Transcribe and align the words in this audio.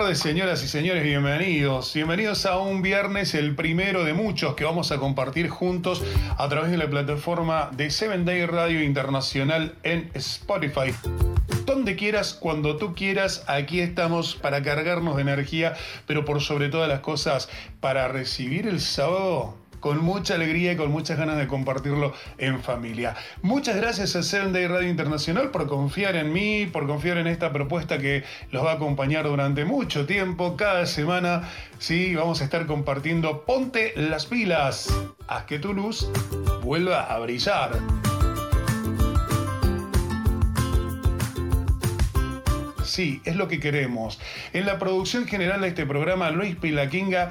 tardes, 0.00 0.18
señoras 0.18 0.64
y 0.64 0.68
señores, 0.68 1.02
bienvenidos. 1.02 1.92
Bienvenidos 1.92 2.46
a 2.46 2.58
un 2.58 2.80
viernes, 2.80 3.34
el 3.34 3.54
primero 3.54 4.02
de 4.02 4.14
muchos 4.14 4.54
que 4.54 4.64
vamos 4.64 4.92
a 4.92 4.96
compartir 4.96 5.50
juntos 5.50 6.02
a 6.38 6.48
través 6.48 6.70
de 6.70 6.78
la 6.78 6.88
plataforma 6.88 7.68
de 7.76 7.90
Seven 7.90 8.24
Day 8.24 8.46
Radio 8.46 8.82
Internacional 8.82 9.74
en 9.82 10.10
Spotify. 10.14 10.94
Donde 11.66 11.96
quieras, 11.96 12.32
cuando 12.32 12.78
tú 12.78 12.94
quieras, 12.94 13.44
aquí 13.46 13.80
estamos 13.80 14.36
para 14.36 14.62
cargarnos 14.62 15.16
de 15.16 15.22
energía, 15.22 15.74
pero 16.06 16.24
por 16.24 16.40
sobre 16.40 16.70
todas 16.70 16.88
las 16.88 17.00
cosas, 17.00 17.50
para 17.80 18.08
recibir 18.08 18.66
el 18.68 18.80
sábado 18.80 19.59
con 19.80 19.98
mucha 19.98 20.34
alegría 20.34 20.72
y 20.72 20.76
con 20.76 20.90
muchas 20.90 21.18
ganas 21.18 21.38
de 21.38 21.46
compartirlo 21.46 22.12
en 22.38 22.62
familia. 22.62 23.16
Muchas 23.42 23.76
gracias 23.76 24.14
a 24.16 24.22
Seven 24.22 24.52
Radio 24.52 24.88
Internacional 24.88 25.50
por 25.50 25.66
confiar 25.66 26.16
en 26.16 26.32
mí, 26.32 26.66
por 26.66 26.86
confiar 26.86 27.18
en 27.18 27.26
esta 27.26 27.52
propuesta 27.52 27.98
que 27.98 28.22
los 28.50 28.64
va 28.64 28.72
a 28.72 28.74
acompañar 28.74 29.26
durante 29.26 29.64
mucho 29.64 30.06
tiempo, 30.06 30.56
cada 30.56 30.86
semana. 30.86 31.48
Sí, 31.78 32.14
vamos 32.14 32.40
a 32.40 32.44
estar 32.44 32.66
compartiendo 32.66 33.44
Ponte 33.44 33.94
las 33.96 34.26
pilas, 34.26 34.88
haz 35.26 35.44
que 35.44 35.58
tu 35.58 35.72
luz 35.72 36.10
vuelva 36.62 37.04
a 37.04 37.18
brillar. 37.18 37.78
Sí, 42.90 43.22
es 43.24 43.36
lo 43.36 43.46
que 43.46 43.60
queremos. 43.60 44.18
En 44.52 44.66
la 44.66 44.80
producción 44.80 45.26
general 45.26 45.60
de 45.60 45.68
este 45.68 45.86
programa, 45.86 46.30
Luis 46.30 46.56
Pilaquinga, 46.56 47.30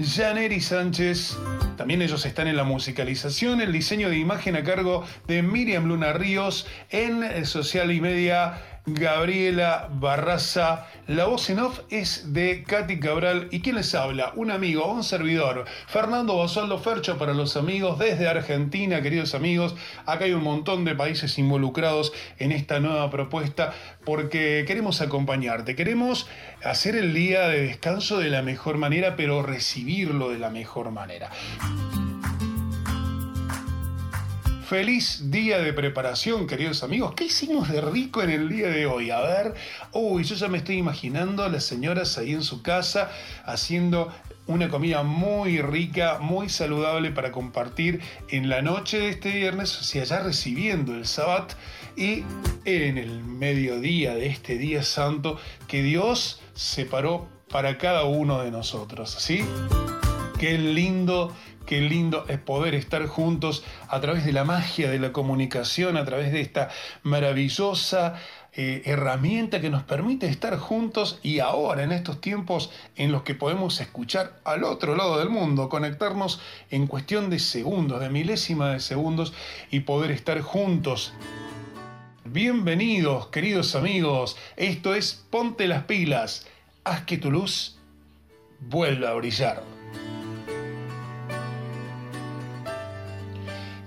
Janeri 0.00 0.60
Sánchez, 0.60 1.36
también 1.78 2.02
ellos 2.02 2.26
están 2.26 2.48
en 2.48 2.56
la 2.56 2.64
musicalización, 2.64 3.60
el 3.62 3.72
diseño 3.72 4.10
de 4.10 4.18
imagen 4.18 4.56
a 4.56 4.64
cargo 4.64 5.06
de 5.28 5.42
Miriam 5.42 5.86
Luna 5.86 6.12
Ríos, 6.12 6.66
en 6.90 7.46
social 7.46 7.92
y 7.92 8.00
media 8.00 8.77
Gabriela 8.94 9.88
Barraza. 9.90 10.86
La 11.06 11.26
voz 11.26 11.48
en 11.50 11.58
off 11.58 11.80
es 11.90 12.32
de 12.32 12.64
Katy 12.64 13.00
Cabral. 13.00 13.48
¿Y 13.50 13.60
quién 13.60 13.76
les 13.76 13.94
habla? 13.94 14.32
Un 14.36 14.50
amigo, 14.50 14.90
un 14.90 15.04
servidor. 15.04 15.64
Fernando 15.86 16.36
Basualdo 16.36 16.78
Fercho 16.78 17.18
para 17.18 17.34
los 17.34 17.56
amigos 17.56 17.98
desde 17.98 18.28
Argentina, 18.28 19.02
queridos 19.02 19.34
amigos. 19.34 19.74
Acá 20.06 20.24
hay 20.24 20.32
un 20.32 20.42
montón 20.42 20.84
de 20.84 20.94
países 20.94 21.38
involucrados 21.38 22.12
en 22.38 22.52
esta 22.52 22.80
nueva 22.80 23.10
propuesta 23.10 23.72
porque 24.04 24.64
queremos 24.66 25.00
acompañarte. 25.00 25.76
Queremos 25.76 26.26
hacer 26.64 26.96
el 26.96 27.14
día 27.14 27.48
de 27.48 27.62
descanso 27.62 28.18
de 28.18 28.30
la 28.30 28.42
mejor 28.42 28.78
manera, 28.78 29.16
pero 29.16 29.42
recibirlo 29.42 30.30
de 30.30 30.38
la 30.38 30.50
mejor 30.50 30.90
manera. 30.90 31.30
Feliz 34.68 35.30
día 35.30 35.60
de 35.60 35.72
preparación, 35.72 36.46
queridos 36.46 36.82
amigos. 36.82 37.14
¿Qué 37.14 37.24
hicimos 37.24 37.70
de 37.70 37.80
rico 37.80 38.22
en 38.22 38.28
el 38.28 38.50
día 38.50 38.68
de 38.68 38.84
hoy? 38.84 39.10
A 39.10 39.18
ver, 39.20 39.54
uy, 39.94 40.24
yo 40.24 40.34
ya 40.34 40.46
me 40.48 40.58
estoy 40.58 40.76
imaginando 40.76 41.42
a 41.42 41.48
las 41.48 41.64
señoras 41.64 42.18
ahí 42.18 42.34
en 42.34 42.42
su 42.42 42.60
casa 42.60 43.10
haciendo 43.46 44.12
una 44.46 44.68
comida 44.68 45.02
muy 45.02 45.62
rica, 45.62 46.18
muy 46.20 46.50
saludable 46.50 47.12
para 47.12 47.32
compartir 47.32 48.02
en 48.28 48.50
la 48.50 48.60
noche 48.60 48.98
de 48.98 49.08
este 49.08 49.30
viernes, 49.30 49.74
hacia 49.80 50.02
allá 50.02 50.20
recibiendo 50.20 50.92
el 50.92 51.06
sabbat 51.06 51.54
y 51.96 52.24
en 52.66 52.98
el 52.98 53.24
mediodía 53.24 54.16
de 54.16 54.26
este 54.26 54.58
día 54.58 54.82
santo 54.82 55.40
que 55.66 55.82
Dios 55.82 56.42
separó 56.52 57.26
para 57.48 57.78
cada 57.78 58.04
uno 58.04 58.42
de 58.42 58.50
nosotros, 58.50 59.16
¿sí? 59.18 59.46
Qué 60.38 60.58
lindo 60.58 61.34
Qué 61.68 61.82
lindo 61.82 62.24
es 62.28 62.38
poder 62.38 62.74
estar 62.74 63.06
juntos 63.06 63.62
a 63.88 64.00
través 64.00 64.24
de 64.24 64.32
la 64.32 64.42
magia 64.44 64.90
de 64.90 64.98
la 64.98 65.12
comunicación, 65.12 65.98
a 65.98 66.04
través 66.06 66.32
de 66.32 66.40
esta 66.40 66.70
maravillosa 67.02 68.14
eh, 68.54 68.80
herramienta 68.86 69.60
que 69.60 69.68
nos 69.68 69.82
permite 69.82 70.28
estar 70.28 70.56
juntos 70.56 71.18
y 71.22 71.40
ahora 71.40 71.82
en 71.82 71.92
estos 71.92 72.22
tiempos 72.22 72.70
en 72.96 73.12
los 73.12 73.22
que 73.22 73.34
podemos 73.34 73.82
escuchar 73.82 74.40
al 74.44 74.64
otro 74.64 74.96
lado 74.96 75.18
del 75.18 75.28
mundo, 75.28 75.68
conectarnos 75.68 76.40
en 76.70 76.86
cuestión 76.86 77.28
de 77.28 77.38
segundos, 77.38 78.00
de 78.00 78.08
milésima 78.08 78.70
de 78.70 78.80
segundos 78.80 79.34
y 79.70 79.80
poder 79.80 80.10
estar 80.10 80.40
juntos. 80.40 81.12
Bienvenidos, 82.24 83.26
queridos 83.26 83.74
amigos. 83.74 84.38
Esto 84.56 84.94
es 84.94 85.22
Ponte 85.28 85.68
las 85.68 85.84
pilas. 85.84 86.46
Haz 86.84 87.02
que 87.02 87.18
tu 87.18 87.30
luz 87.30 87.76
vuelva 88.58 89.10
a 89.10 89.14
brillar. 89.16 89.77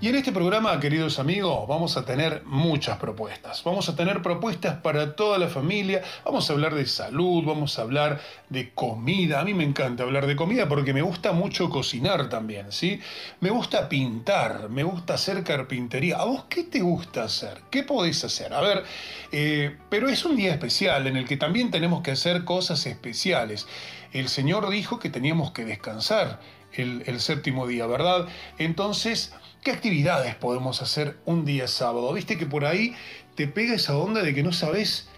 Y 0.02 0.08
en 0.08 0.16
este 0.16 0.32
programa, 0.32 0.80
queridos 0.80 1.20
amigos, 1.20 1.68
vamos 1.68 1.96
a 1.96 2.04
tener 2.04 2.42
muchas 2.44 2.98
propuestas. 2.98 3.62
Vamos 3.62 3.88
a 3.88 3.94
tener 3.94 4.20
propuestas 4.20 4.78
para 4.78 5.14
toda 5.14 5.38
la 5.38 5.46
familia. 5.46 6.02
Vamos 6.24 6.50
a 6.50 6.54
hablar 6.54 6.74
de 6.74 6.86
salud, 6.86 7.44
vamos 7.44 7.78
a 7.78 7.82
hablar 7.82 8.20
de 8.48 8.72
comida. 8.72 9.38
A 9.38 9.44
mí 9.44 9.54
me 9.54 9.62
encanta 9.62 10.02
hablar 10.02 10.26
de 10.26 10.34
comida 10.34 10.68
porque 10.68 10.92
me 10.92 11.02
gusta 11.02 11.30
mucho 11.30 11.70
cocinar 11.70 12.28
también, 12.28 12.72
¿sí? 12.72 12.98
Me 13.38 13.50
gusta 13.50 13.88
pintar, 13.88 14.68
me 14.70 14.82
gusta 14.82 15.14
hacer 15.14 15.44
carpintería. 15.44 16.16
¿A 16.16 16.24
vos 16.24 16.46
qué 16.48 16.64
te 16.64 16.80
gusta 16.80 17.22
hacer? 17.22 17.60
¿Qué 17.70 17.84
podés 17.84 18.24
hacer? 18.24 18.52
A 18.54 18.60
ver, 18.60 18.82
eh, 19.30 19.76
pero 19.88 20.08
es 20.08 20.24
un 20.24 20.34
día 20.34 20.50
especial 20.50 21.06
en 21.06 21.16
el 21.16 21.28
que 21.28 21.36
también 21.36 21.70
tenemos 21.70 22.02
que 22.02 22.10
hacer 22.10 22.42
cosas 22.42 22.84
especiales. 22.86 23.68
El 24.12 24.28
Señor 24.28 24.68
dijo 24.68 24.98
que 24.98 25.10
teníamos 25.10 25.52
que 25.52 25.64
descansar 25.64 26.40
el, 26.72 27.04
el 27.06 27.20
séptimo 27.20 27.68
día, 27.68 27.86
¿verdad? 27.86 28.26
Entonces 28.58 29.32
¿Qué 29.62 29.70
actividades 29.70 30.34
podemos 30.34 30.82
hacer 30.82 31.18
un 31.24 31.44
día 31.44 31.68
sábado? 31.68 32.12
Viste 32.12 32.36
que 32.36 32.46
por 32.46 32.64
ahí 32.64 32.96
te 33.36 33.46
pega 33.46 33.74
esa 33.74 33.96
onda 33.96 34.20
de 34.20 34.34
que 34.34 34.42
no 34.42 34.52
sabes 34.52 35.08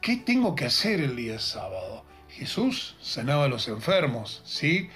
qué 0.00 0.16
tengo 0.16 0.54
que 0.54 0.64
hacer 0.64 1.00
el 1.00 1.14
día 1.14 1.38
sábado. 1.38 2.02
Jesús 2.30 2.96
sanaba 3.02 3.44
a 3.44 3.48
los 3.48 3.68
enfermos, 3.68 4.40
¿sí? 4.46 4.88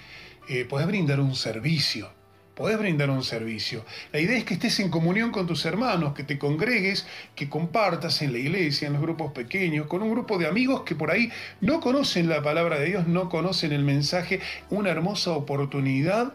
Eh, 0.49 0.65
podés 0.65 0.87
brindar 0.87 1.19
un 1.19 1.35
servicio, 1.35 2.09
podés 2.55 2.79
brindar 2.79 3.11
un 3.11 3.23
servicio. 3.23 3.85
La 4.11 4.19
idea 4.19 4.35
es 4.35 4.45
que 4.45 4.55
estés 4.55 4.79
en 4.79 4.89
comunión 4.89 5.29
con 5.29 5.45
tus 5.45 5.63
hermanos, 5.65 6.15
que 6.15 6.23
te 6.23 6.39
congregues, 6.39 7.05
que 7.35 7.49
compartas 7.49 8.23
en 8.23 8.33
la 8.33 8.39
iglesia, 8.39 8.87
en 8.87 8.93
los 8.93 9.01
grupos 9.03 9.31
pequeños, 9.31 9.85
con 9.85 10.01
un 10.01 10.09
grupo 10.09 10.39
de 10.39 10.47
amigos 10.47 10.81
que 10.81 10.95
por 10.95 11.11
ahí 11.11 11.31
no 11.61 11.81
conocen 11.81 12.29
la 12.29 12.41
palabra 12.41 12.79
de 12.79 12.87
Dios, 12.87 13.05
no 13.05 13.29
conocen 13.29 13.73
el 13.73 13.83
mensaje, 13.83 14.39
una 14.71 14.89
hermosa 14.89 15.33
oportunidad 15.33 16.33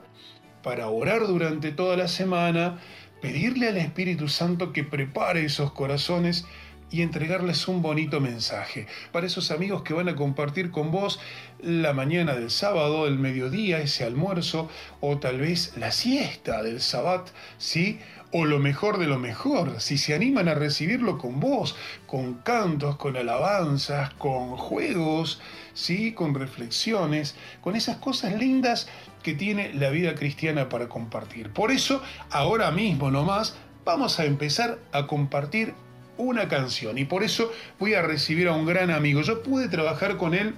para 0.62 0.88
orar 0.88 1.26
durante 1.26 1.72
toda 1.72 1.96
la 1.96 2.08
semana, 2.08 2.78
pedirle 3.20 3.68
al 3.68 3.76
Espíritu 3.76 4.28
Santo 4.28 4.72
que 4.72 4.84
prepare 4.84 5.44
esos 5.44 5.72
corazones 5.72 6.44
y 6.92 7.00
entregarles 7.00 7.66
un 7.68 7.80
bonito 7.80 8.20
mensaje. 8.20 8.86
Para 9.12 9.26
esos 9.26 9.50
amigos 9.50 9.82
que 9.82 9.94
van 9.94 10.10
a 10.10 10.14
compartir 10.14 10.70
con 10.70 10.90
vos 10.90 11.18
la 11.60 11.94
mañana 11.94 12.34
del 12.34 12.50
sábado, 12.50 13.06
el 13.06 13.18
mediodía, 13.18 13.80
ese 13.80 14.04
almuerzo, 14.04 14.68
o 15.00 15.18
tal 15.18 15.38
vez 15.38 15.72
la 15.78 15.90
siesta 15.90 16.62
del 16.62 16.80
sabbat, 16.80 17.30
¿sí? 17.56 17.98
O 18.30 18.44
lo 18.44 18.58
mejor 18.58 18.98
de 18.98 19.06
lo 19.06 19.18
mejor, 19.18 19.80
si 19.80 19.96
se 19.98 20.14
animan 20.14 20.48
a 20.48 20.54
recibirlo 20.54 21.18
con 21.18 21.40
vos, 21.40 21.76
con 22.06 22.34
cantos, 22.34 22.96
con 22.96 23.16
alabanzas, 23.16 24.12
con 24.14 24.56
juegos, 24.56 25.40
¿sí? 25.72 26.12
Con 26.12 26.34
reflexiones, 26.34 27.36
con 27.62 27.74
esas 27.74 27.96
cosas 27.96 28.34
lindas 28.34 28.88
que 29.22 29.34
tiene 29.34 29.72
la 29.74 29.90
vida 29.90 30.14
cristiana 30.14 30.68
para 30.68 30.88
compartir. 30.88 31.50
Por 31.50 31.70
eso, 31.70 32.02
ahora 32.30 32.70
mismo 32.70 33.10
nomás, 33.10 33.56
vamos 33.84 34.18
a 34.18 34.24
empezar 34.24 34.78
a 34.92 35.06
compartir 35.06 35.74
una 36.16 36.48
canción. 36.48 36.98
Y 36.98 37.04
por 37.04 37.22
eso 37.22 37.52
voy 37.78 37.94
a 37.94 38.02
recibir 38.02 38.48
a 38.48 38.52
un 38.52 38.66
gran 38.66 38.90
amigo. 38.90 39.22
Yo 39.22 39.42
pude 39.42 39.68
trabajar 39.68 40.16
con 40.16 40.34
él 40.34 40.54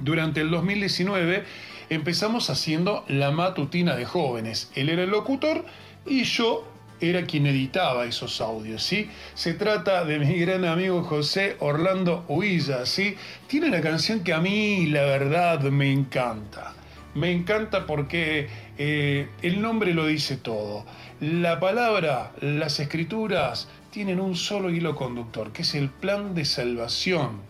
durante 0.00 0.40
el 0.40 0.50
2019. 0.50 1.44
Empezamos 1.90 2.50
haciendo 2.50 3.04
la 3.08 3.30
matutina 3.30 3.96
de 3.96 4.04
jóvenes. 4.04 4.70
Él 4.74 4.88
era 4.88 5.02
el 5.02 5.10
locutor 5.10 5.64
y 6.06 6.24
yo 6.24 6.66
era 7.00 7.24
quien 7.24 7.46
editaba 7.46 8.06
esos 8.06 8.40
audios, 8.40 8.82
¿sí? 8.82 9.10
Se 9.34 9.52
trata 9.54 10.04
de 10.04 10.18
mi 10.18 10.38
gran 10.38 10.64
amigo 10.64 11.02
José 11.02 11.56
Orlando 11.58 12.24
Huilla, 12.28 12.86
¿sí? 12.86 13.16
Tiene 13.46 13.68
una 13.68 13.80
canción 13.80 14.20
que 14.20 14.32
a 14.32 14.40
mí, 14.40 14.86
la 14.86 15.02
verdad, 15.02 15.60
me 15.60 15.92
encanta 15.92 16.72
Me 17.14 17.30
encanta 17.30 17.86
porque 17.86 18.48
eh, 18.76 19.28
el 19.42 19.62
nombre 19.62 19.94
lo 19.94 20.06
dice 20.06 20.36
todo. 20.36 20.84
La 21.20 21.60
palabra, 21.60 22.32
las 22.40 22.80
escrituras 22.80 23.68
tienen 23.90 24.18
un 24.18 24.34
solo 24.34 24.70
hilo 24.70 24.96
conductor, 24.96 25.52
que 25.52 25.62
es 25.62 25.74
el 25.76 25.88
plan 25.88 26.34
de 26.34 26.44
salvación. 26.44 27.40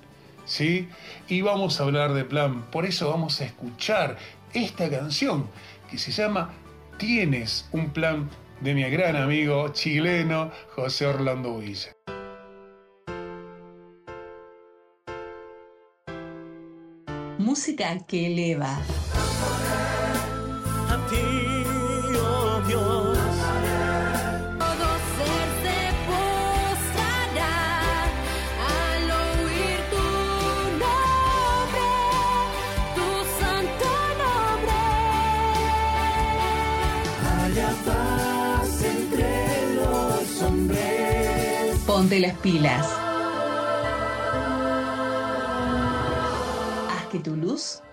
¿Sí? 0.44 0.88
Y 1.26 1.40
vamos 1.40 1.80
a 1.80 1.84
hablar 1.84 2.12
de 2.12 2.24
plan, 2.24 2.70
por 2.70 2.84
eso 2.84 3.08
vamos 3.08 3.40
a 3.40 3.46
escuchar 3.46 4.18
esta 4.52 4.90
canción 4.90 5.46
que 5.90 5.96
se 5.96 6.12
llama 6.12 6.50
Tienes 6.98 7.66
un 7.72 7.90
plan 7.90 8.28
de 8.60 8.74
mi 8.74 8.82
gran 8.82 9.16
amigo 9.16 9.68
chileno 9.68 10.50
José 10.74 11.06
Orlando 11.06 11.58
Villa. 11.58 11.92
Música 17.38 17.98
que 18.06 18.26
eleva. 18.26 18.78
A 20.90 20.96
ti, 21.08 21.26
oh 22.18 22.60
Dios. 22.66 23.18
Todo 24.58 24.86
ser 25.16 25.46
se 25.64 25.78
postrará 26.08 27.56
al 28.74 29.04
oír 29.22 29.80
tu 29.92 30.06
nombre, 30.84 31.88
tu 32.96 33.08
santo 33.38 33.90
nombre. 34.22 34.82
Haya 37.30 37.70
paz 37.86 38.72
entre 38.82 39.32
los 39.76 40.42
hombres. 40.42 41.78
Ponte 41.86 42.20
las 42.20 42.34
pilas. 42.38 43.03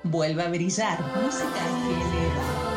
Vuelva 0.04 0.44
a 0.46 0.50
brillar. 0.50 1.00
Música 1.22 1.64
que 1.86 1.94
eleva. 1.94 2.62
Mi 2.66 2.71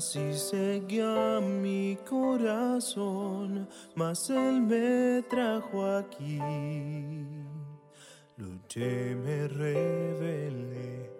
así 0.00 0.32
seguía 0.32 1.40
mi 1.42 1.98
corazón, 2.08 3.68
mas 3.94 4.30
él 4.30 4.62
me 4.62 5.22
trajo 5.28 5.84
aquí. 5.84 6.40
Luché, 8.38 9.14
me 9.14 9.46
rebelé, 9.46 11.12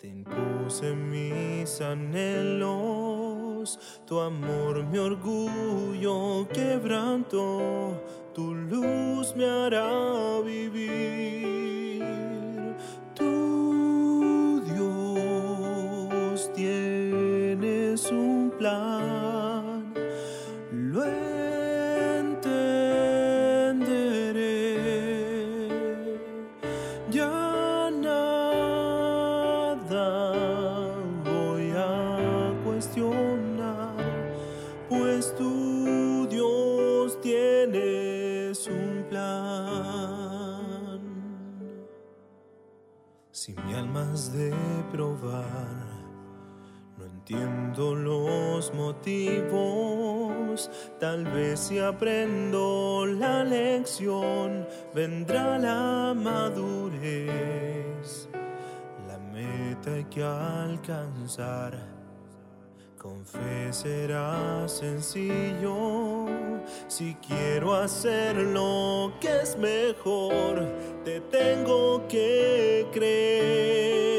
te 0.00 0.08
impuse 0.08 0.94
mis 0.94 1.78
anhelos, 1.82 3.78
tu 4.06 4.18
amor, 4.18 4.82
mi 4.86 4.96
orgullo 4.96 6.48
quebrantó, 6.54 8.00
tu 8.32 8.54
luz 8.54 9.36
me 9.36 9.44
hará 9.44 10.40
vivir. 10.40 11.31
Tal 51.00 51.24
vez 51.24 51.58
si 51.58 51.78
aprendo 51.78 53.04
la 53.06 53.44
lección, 53.44 54.66
vendrá 54.94 55.58
la 55.58 56.14
madurez. 56.14 57.30
La 59.08 59.18
meta 59.18 59.94
hay 59.94 60.04
que 60.04 60.22
alcanzar, 60.22 61.78
con 62.98 63.24
fe 63.24 63.72
será 63.72 64.68
sencillo. 64.68 66.26
Si 66.86 67.16
quiero 67.26 67.74
hacer 67.74 68.36
lo 68.36 69.12
que 69.20 69.40
es 69.42 69.56
mejor, 69.58 70.64
te 71.04 71.20
tengo 71.20 72.06
que 72.06 72.86
creer 72.92 74.11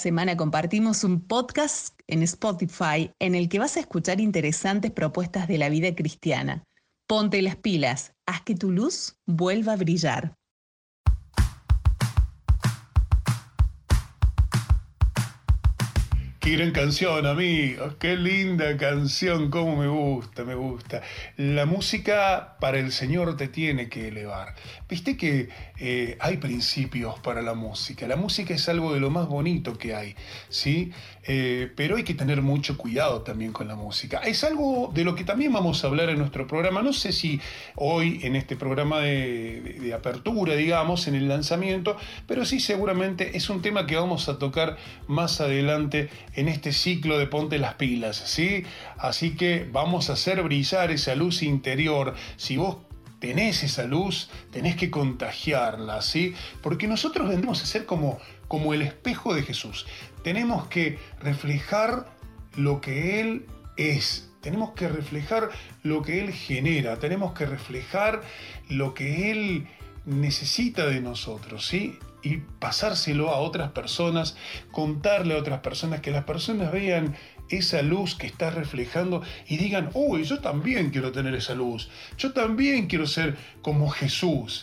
semana 0.00 0.36
compartimos 0.36 1.04
un 1.04 1.20
podcast 1.20 1.94
en 2.06 2.22
Spotify 2.22 3.12
en 3.18 3.34
el 3.34 3.48
que 3.48 3.58
vas 3.58 3.76
a 3.76 3.80
escuchar 3.80 4.20
interesantes 4.20 4.90
propuestas 4.90 5.46
de 5.46 5.58
la 5.58 5.68
vida 5.68 5.94
cristiana. 5.94 6.64
Ponte 7.06 7.42
las 7.42 7.56
pilas, 7.56 8.14
haz 8.26 8.42
que 8.42 8.54
tu 8.54 8.70
luz 8.70 9.18
vuelva 9.26 9.74
a 9.74 9.76
brillar. 9.76 10.39
Gran 16.52 16.72
canción, 16.72 17.26
amigos. 17.26 17.94
Qué 18.00 18.16
linda 18.16 18.76
canción. 18.76 19.50
Cómo 19.50 19.76
me 19.76 19.86
gusta, 19.86 20.42
me 20.42 20.56
gusta. 20.56 21.00
La 21.36 21.64
música 21.64 22.56
para 22.58 22.80
el 22.80 22.90
Señor 22.90 23.36
te 23.36 23.46
tiene 23.46 23.88
que 23.88 24.08
elevar. 24.08 24.56
Viste 24.88 25.16
que 25.16 25.48
eh, 25.78 26.16
hay 26.18 26.38
principios 26.38 27.20
para 27.20 27.40
la 27.40 27.54
música. 27.54 28.08
La 28.08 28.16
música 28.16 28.52
es 28.52 28.68
algo 28.68 28.92
de 28.92 28.98
lo 28.98 29.10
más 29.10 29.28
bonito 29.28 29.78
que 29.78 29.94
hay, 29.94 30.16
¿sí? 30.48 30.90
Eh, 31.22 31.70
pero 31.76 31.96
hay 31.96 32.02
que 32.02 32.14
tener 32.14 32.42
mucho 32.42 32.76
cuidado 32.76 33.22
también 33.22 33.52
con 33.52 33.68
la 33.68 33.76
música. 33.76 34.18
Es 34.18 34.42
algo 34.42 34.90
de 34.92 35.04
lo 35.04 35.14
que 35.14 35.22
también 35.22 35.52
vamos 35.52 35.84
a 35.84 35.86
hablar 35.86 36.10
en 36.10 36.18
nuestro 36.18 36.48
programa. 36.48 36.82
No 36.82 36.92
sé 36.92 37.12
si 37.12 37.40
hoy 37.76 38.18
en 38.24 38.34
este 38.34 38.56
programa 38.56 38.98
de 38.98 39.92
apertura, 39.96 40.56
digamos, 40.56 41.06
en 41.06 41.14
el 41.14 41.28
lanzamiento, 41.28 41.96
pero 42.26 42.44
sí 42.44 42.58
seguramente 42.58 43.36
es 43.36 43.48
un 43.50 43.62
tema 43.62 43.86
que 43.86 43.94
vamos 43.94 44.28
a 44.28 44.38
tocar 44.38 44.76
más 45.06 45.40
adelante 45.40 46.08
en 46.40 46.48
este 46.48 46.72
ciclo 46.72 47.18
de 47.18 47.26
Ponte 47.26 47.58
las 47.58 47.74
pilas, 47.74 48.16
¿sí? 48.16 48.64
Así 48.96 49.36
que 49.36 49.68
vamos 49.70 50.08
a 50.08 50.14
hacer 50.14 50.42
brillar 50.42 50.90
esa 50.90 51.14
luz 51.14 51.42
interior. 51.42 52.14
Si 52.36 52.56
vos 52.56 52.78
tenés 53.18 53.62
esa 53.62 53.84
luz, 53.84 54.30
tenés 54.50 54.74
que 54.74 54.90
contagiarla, 54.90 56.00
¿sí? 56.00 56.34
Porque 56.62 56.88
nosotros 56.88 57.28
vendemos 57.28 57.62
a 57.62 57.66
ser 57.66 57.84
como, 57.84 58.18
como 58.48 58.72
el 58.72 58.80
espejo 58.80 59.34
de 59.34 59.42
Jesús. 59.42 59.86
Tenemos 60.24 60.66
que 60.68 60.98
reflejar 61.20 62.06
lo 62.56 62.80
que 62.80 63.20
Él 63.20 63.46
es. 63.76 64.30
Tenemos 64.40 64.70
que 64.70 64.88
reflejar 64.88 65.50
lo 65.82 66.00
que 66.00 66.20
Él 66.20 66.32
genera. 66.32 66.96
Tenemos 66.98 67.34
que 67.34 67.44
reflejar 67.44 68.22
lo 68.70 68.94
que 68.94 69.30
Él 69.30 69.66
necesita 70.06 70.86
de 70.86 71.02
nosotros, 71.02 71.66
¿sí? 71.66 71.98
Y 72.22 72.38
pasárselo 72.38 73.30
a 73.30 73.38
otras 73.38 73.72
personas, 73.72 74.36
contarle 74.70 75.34
a 75.34 75.38
otras 75.38 75.60
personas, 75.60 76.00
que 76.00 76.10
las 76.10 76.24
personas 76.24 76.72
vean 76.72 77.16
esa 77.48 77.82
luz 77.82 78.14
que 78.14 78.26
está 78.26 78.50
reflejando 78.50 79.22
y 79.48 79.56
digan, 79.56 79.90
uy, 79.94 80.24
yo 80.24 80.40
también 80.40 80.90
quiero 80.90 81.12
tener 81.12 81.34
esa 81.34 81.54
luz, 81.54 81.90
yo 82.16 82.32
también 82.32 82.86
quiero 82.86 83.06
ser 83.06 83.36
como 83.62 83.90
Jesús. 83.90 84.62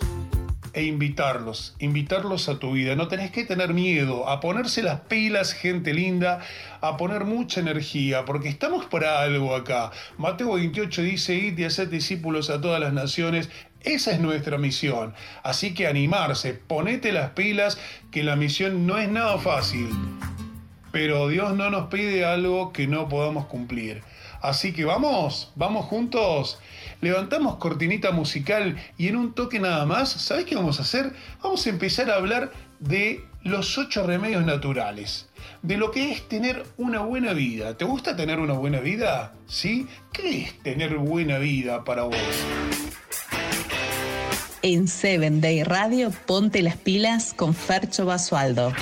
E 0.77 0.83
invitarlos, 0.83 1.75
invitarlos 1.79 2.49
a 2.49 2.59
tu 2.59 2.73
vida. 2.73 2.95
No 2.95 3.07
tenés 3.07 3.31
que 3.31 3.43
tener 3.43 3.73
miedo 3.73 4.29
a 4.29 4.39
ponerse 4.39 4.83
las 4.83 4.99
pilas, 4.99 5.53
gente 5.53 5.91
linda, 5.91 6.39
a 6.81 6.97
poner 6.97 7.25
mucha 7.25 7.61
energía, 7.61 8.25
porque 8.25 8.47
estamos 8.47 8.85
para 8.85 9.23
algo 9.23 9.55
acá. 9.55 9.89
Mateo 10.19 10.53
28 10.53 11.01
dice, 11.01 11.33
id 11.33 11.57
y 11.57 11.63
haced 11.63 11.87
discípulos 11.87 12.51
a 12.51 12.61
todas 12.61 12.79
las 12.79 12.93
naciones, 12.93 13.49
esa 13.81 14.11
es 14.11 14.19
nuestra 14.19 14.59
misión. 14.59 15.15
Así 15.41 15.73
que 15.73 15.87
animarse, 15.87 16.53
ponete 16.53 17.11
las 17.11 17.31
pilas, 17.31 17.79
que 18.11 18.21
la 18.21 18.35
misión 18.35 18.85
no 18.85 18.99
es 18.99 19.09
nada 19.09 19.39
fácil. 19.39 19.89
Pero 20.91 21.27
Dios 21.27 21.55
no 21.55 21.71
nos 21.71 21.87
pide 21.87 22.23
algo 22.23 22.71
que 22.71 22.85
no 22.85 23.09
podamos 23.09 23.47
cumplir. 23.47 24.03
Así 24.41 24.73
que 24.73 24.85
vamos, 24.85 25.51
vamos 25.55 25.85
juntos. 25.85 26.59
Levantamos 27.01 27.57
cortinita 27.57 28.11
musical 28.11 28.77
y 28.97 29.07
en 29.07 29.15
un 29.17 29.33
toque 29.33 29.59
nada 29.59 29.85
más, 29.85 30.09
¿sabes 30.09 30.45
qué 30.45 30.55
vamos 30.55 30.79
a 30.79 30.83
hacer? 30.83 31.13
Vamos 31.43 31.65
a 31.65 31.69
empezar 31.69 32.09
a 32.09 32.15
hablar 32.15 32.51
de 32.79 33.23
los 33.43 33.77
ocho 33.77 34.05
remedios 34.05 34.45
naturales, 34.45 35.29
de 35.61 35.77
lo 35.77 35.91
que 35.91 36.11
es 36.11 36.27
tener 36.27 36.63
una 36.77 36.99
buena 36.99 37.33
vida. 37.33 37.77
¿Te 37.77 37.85
gusta 37.85 38.15
tener 38.15 38.39
una 38.39 38.53
buena 38.53 38.79
vida? 38.79 39.33
¿Sí? 39.47 39.87
¿Qué 40.11 40.43
es 40.43 40.63
tener 40.63 40.97
buena 40.97 41.37
vida 41.37 41.83
para 41.83 42.03
vos? 42.03 42.17
En 44.63 44.87
Seven 44.87 45.39
Day 45.39 45.63
Radio, 45.63 46.11
ponte 46.25 46.61
las 46.61 46.77
pilas 46.77 47.33
con 47.33 47.53
Fercho 47.53 48.05
Basualdo. 48.05 48.73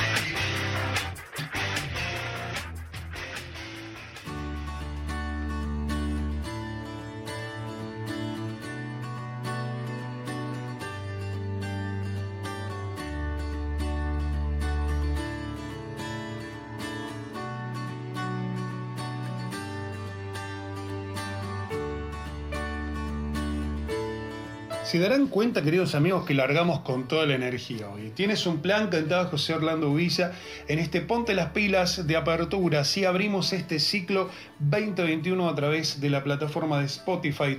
Se 24.96 25.02
darán 25.02 25.28
cuenta, 25.28 25.62
queridos 25.62 25.94
amigos, 25.94 26.26
que 26.26 26.34
largamos 26.34 26.80
con 26.80 27.06
toda 27.06 27.26
la 27.26 27.36
energía 27.36 27.90
hoy. 27.90 28.14
Tienes 28.16 28.46
un 28.46 28.62
plan, 28.62 28.88
cantaba 28.88 29.26
José 29.26 29.54
Orlando 29.54 29.94
Villa, 29.94 30.32
en 30.70 30.80
este 30.80 31.02
Ponte 31.02 31.34
las 31.34 31.48
pilas 31.48 32.08
de 32.08 32.16
apertura. 32.16 32.80
Así 32.80 33.04
abrimos 33.04 33.52
este 33.52 33.80
ciclo 33.80 34.30
2021 34.60 35.50
a 35.50 35.54
través 35.54 36.00
de 36.00 36.10
la 36.10 36.24
plataforma 36.24 36.80
de 36.80 36.86
Spotify. 36.86 37.58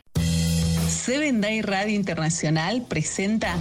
Seven 0.88 1.43
Day 1.43 1.61
Radio 1.61 1.95
Internacional 1.95 2.87
presenta 2.88 3.55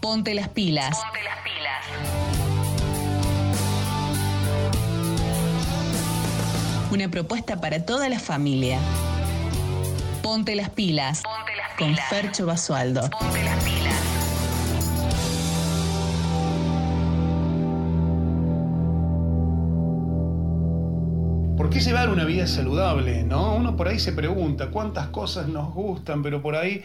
Ponte 0.00 0.34
las 0.34 0.48
pilas. 0.48 0.98
Ponte 1.04 1.22
las 1.22 1.38
pilas. 1.44 1.86
Una 6.90 7.08
propuesta 7.08 7.60
para 7.60 7.86
toda 7.86 8.08
la 8.08 8.18
familia. 8.18 8.80
Ponte 10.20 10.56
las 10.56 10.70
pilas. 10.70 11.22
Ponte 11.22 11.36
las 11.36 11.44
pilas. 11.44 11.53
Con 11.78 11.96
Fercho 12.08 12.46
Basualdo. 12.46 13.10
Ponte 13.10 13.42
las 13.42 13.64
pilas. 13.64 13.94
¿Por 21.56 21.70
qué 21.70 21.80
llevar 21.80 22.10
una 22.10 22.24
vida 22.24 22.46
saludable? 22.46 23.24
¿no? 23.24 23.56
Uno 23.56 23.76
por 23.76 23.88
ahí 23.88 23.98
se 23.98 24.12
pregunta 24.12 24.70
cuántas 24.70 25.08
cosas 25.08 25.48
nos 25.48 25.74
gustan, 25.74 26.22
pero 26.22 26.40
por 26.40 26.54
ahí 26.54 26.84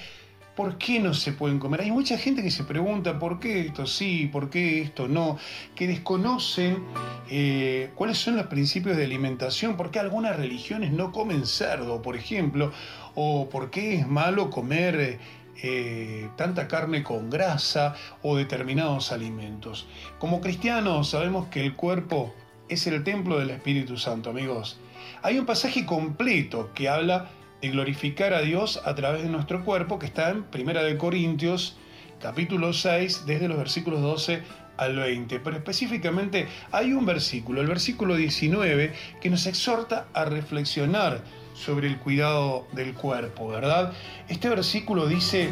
¿Por 0.59 0.77
qué 0.77 0.99
no 0.99 1.13
se 1.13 1.31
pueden 1.31 1.57
comer? 1.57 1.79
Hay 1.79 1.91
mucha 1.91 2.17
gente 2.17 2.43
que 2.43 2.51
se 2.51 2.65
pregunta 2.65 3.17
por 3.17 3.39
qué 3.39 3.61
esto 3.61 3.85
sí, 3.87 4.29
por 4.29 4.49
qué 4.49 4.81
esto 4.81 5.07
no, 5.07 5.37
que 5.73 5.87
desconocen 5.87 6.83
eh, 7.29 7.91
cuáles 7.95 8.17
son 8.17 8.35
los 8.35 8.47
principios 8.47 8.97
de 8.97 9.05
alimentación, 9.05 9.77
por 9.77 9.89
qué 9.89 9.99
algunas 9.99 10.35
religiones 10.35 10.91
no 10.91 11.13
comen 11.13 11.45
cerdo, 11.45 12.01
por 12.01 12.17
ejemplo, 12.17 12.73
o 13.21 13.49
por 13.49 13.69
qué 13.69 13.95
es 13.95 14.07
malo 14.07 14.49
comer 14.49 15.19
eh, 15.61 16.29
tanta 16.37 16.69
carne 16.69 17.03
con 17.03 17.29
grasa 17.29 17.93
o 18.21 18.37
determinados 18.37 19.11
alimentos. 19.11 19.87
Como 20.19 20.39
cristianos 20.39 21.09
sabemos 21.09 21.49
que 21.49 21.65
el 21.65 21.75
cuerpo 21.75 22.33
es 22.69 22.87
el 22.87 23.03
templo 23.03 23.37
del 23.37 23.49
Espíritu 23.49 23.97
Santo, 23.97 24.29
amigos. 24.29 24.79
Hay 25.21 25.37
un 25.37 25.45
pasaje 25.45 25.85
completo 25.85 26.71
que 26.73 26.87
habla 26.87 27.27
de 27.61 27.71
glorificar 27.71 28.33
a 28.33 28.39
Dios 28.39 28.81
a 28.85 28.95
través 28.95 29.23
de 29.23 29.27
nuestro 29.27 29.65
cuerpo, 29.65 29.99
que 29.99 30.05
está 30.05 30.29
en 30.29 30.43
Primera 30.43 30.81
de 30.81 30.97
Corintios, 30.97 31.75
capítulo 32.21 32.71
6, 32.71 33.25
desde 33.25 33.49
los 33.49 33.57
versículos 33.57 34.01
12 34.01 34.43
al 34.77 34.95
20. 34.95 35.41
Pero 35.41 35.57
específicamente 35.57 36.47
hay 36.71 36.93
un 36.93 37.05
versículo, 37.05 37.59
el 37.59 37.67
versículo 37.67 38.15
19, 38.15 38.93
que 39.19 39.29
nos 39.29 39.45
exhorta 39.45 40.07
a 40.13 40.23
reflexionar 40.23 41.21
sobre 41.59 41.87
el 41.87 41.97
cuidado 41.97 42.65
del 42.71 42.93
cuerpo, 42.93 43.49
¿verdad? 43.49 43.93
Este 44.29 44.47
versículo 44.49 45.07
dice, 45.07 45.51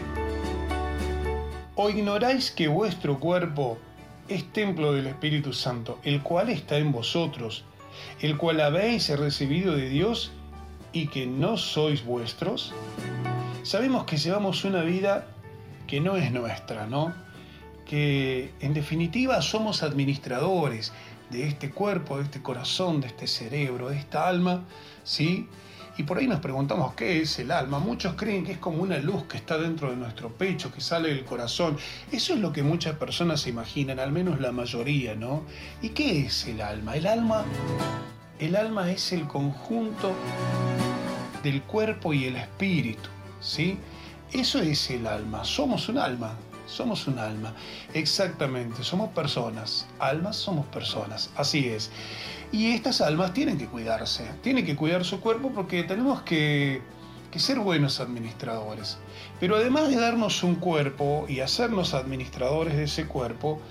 ¿o 1.76 1.90
ignoráis 1.90 2.50
que 2.52 2.68
vuestro 2.68 3.20
cuerpo 3.20 3.78
es 4.30 4.52
templo 4.54 4.94
del 4.94 5.08
Espíritu 5.08 5.52
Santo, 5.54 6.00
el 6.04 6.22
cual 6.22 6.50
está 6.50 6.78
en 6.78 6.92
vosotros, 6.92 7.66
el 8.22 8.38
cual 8.38 8.62
habéis 8.62 9.10
recibido 9.18 9.76
de 9.76 9.90
Dios 9.90 10.32
y 10.94 11.08
que 11.08 11.28
no 11.28 11.58
sois 11.58 12.06
vuestros? 12.06 12.74
Sabemos 13.64 14.06
que 14.06 14.16
llevamos 14.16 14.64
una 14.64 14.84
vida 14.84 15.28
que 15.88 16.00
no 16.00 16.16
es 16.16 16.32
nuestra, 16.32 16.88
¿no? 16.88 17.14
Que 17.86 18.54
en 18.62 18.74
definitiva 18.74 19.42
somos 19.42 19.84
administradores 19.84 20.94
de 21.30 21.48
este 21.48 21.72
cuerpo, 21.72 22.18
de 22.18 22.24
este 22.24 22.42
corazón, 22.42 23.02
de 23.02 23.08
este 23.08 23.28
cerebro, 23.28 23.90
de 23.90 23.98
esta 23.98 24.28
alma, 24.28 24.64
¿sí? 25.04 25.48
Y 25.98 26.04
por 26.04 26.20
ahí 26.20 26.28
nos 26.28 26.40
preguntamos 26.40 26.94
qué 26.94 27.22
es 27.22 27.40
el 27.40 27.52
alma. 27.52 27.80
Muchos 27.80 28.14
creen 28.14 28.46
que 28.46 28.52
es 28.54 28.58
como 28.60 28.84
una 28.84 29.00
luz 29.00 29.24
que 29.24 29.38
está 29.38 29.58
dentro 29.58 29.90
de 29.90 29.96
nuestro 29.96 30.30
pecho, 30.30 30.72
que 30.72 30.80
sale 30.80 31.10
del 31.10 31.26
corazón. 31.26 31.76
Eso 32.12 32.36
es 32.36 32.40
lo 32.40 32.54
que 32.54 32.62
muchas 32.62 32.96
personas 32.98 33.42
se 33.42 33.50
imaginan, 33.50 34.00
al 34.00 34.12
menos 34.12 34.40
la 34.40 34.52
mayoría, 34.52 35.16
¿no? 35.16 35.44
¿Y 35.82 35.90
qué 35.90 36.28
es 36.28 36.46
el 36.46 36.62
alma? 36.62 36.96
El 36.96 37.08
alma, 37.08 37.46
el 38.40 38.56
alma 38.56 38.92
es 38.92 39.12
el 39.12 39.28
conjunto 39.28 40.14
del 41.42 41.64
cuerpo 41.64 42.14
y 42.14 42.26
el 42.26 42.36
espíritu, 42.36 43.10
¿sí? 43.42 43.80
Eso 44.32 44.60
es 44.60 44.92
el 44.92 45.08
alma, 45.08 45.46
somos 45.46 45.90
un 45.90 45.98
alma, 45.98 46.36
somos 46.68 47.08
un 47.08 47.18
alma, 47.18 47.54
exactamente, 47.94 48.84
somos 48.84 49.10
personas, 49.10 49.88
almas 49.98 50.36
somos 50.36 50.66
personas, 50.68 51.32
así 51.36 51.68
es. 51.68 51.90
Y 52.52 52.72
estas 52.72 53.02
almas 53.02 53.34
tienen 53.34 53.58
que 53.58 53.68
cuidarse, 53.68 54.30
tienen 54.42 54.66
que 54.66 54.76
cuidar 54.76 55.04
su 55.04 55.20
cuerpo 55.20 55.52
porque 55.54 55.84
tenemos 55.84 56.22
que, 56.22 56.82
ser 57.38 57.60
buenos 57.60 58.00
administradores. 58.00 58.98
Pero 59.40 59.58
además 59.58 59.90
de 59.90 59.98
darnos 59.98 60.42
un 60.42 60.56
cuerpo 60.56 61.28
y 61.30 61.42
hacernos 61.42 61.94
administradores 61.94 62.76
de 62.76 62.86
ese 62.86 63.06
cuerpo, 63.06 63.62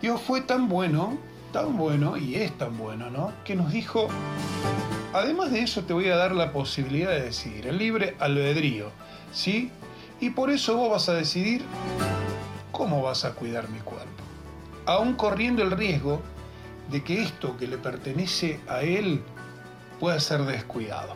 Dios 0.00 0.18
fue 0.18 0.40
tan 0.40 0.66
bueno 0.66 1.18
tan 1.52 1.76
bueno, 1.76 2.16
y 2.16 2.36
es 2.36 2.56
tan 2.56 2.76
bueno, 2.78 3.10
¿no? 3.10 3.30
Que 3.44 3.54
nos 3.54 3.70
dijo, 3.70 4.08
además 5.12 5.52
de 5.52 5.60
eso 5.60 5.84
te 5.84 5.92
voy 5.92 6.08
a 6.08 6.16
dar 6.16 6.34
la 6.34 6.50
posibilidad 6.50 7.10
de 7.10 7.20
decidir, 7.20 7.66
el 7.66 7.76
libre 7.76 8.16
albedrío, 8.18 8.90
¿sí? 9.32 9.70
Y 10.18 10.30
por 10.30 10.50
eso 10.50 10.76
vos 10.76 10.90
vas 10.90 11.08
a 11.08 11.14
decidir 11.14 11.62
cómo 12.72 13.02
vas 13.02 13.24
a 13.24 13.32
cuidar 13.32 13.68
mi 13.68 13.78
cuerpo. 13.78 14.24
Aún 14.86 15.14
corriendo 15.14 15.62
el 15.62 15.70
riesgo 15.70 16.20
de 16.90 17.04
que 17.04 17.22
esto 17.22 17.56
que 17.56 17.68
le 17.68 17.78
pertenece 17.78 18.60
a 18.68 18.82
él 18.82 19.22
pueda 20.00 20.18
ser 20.18 20.42
descuidado. 20.42 21.14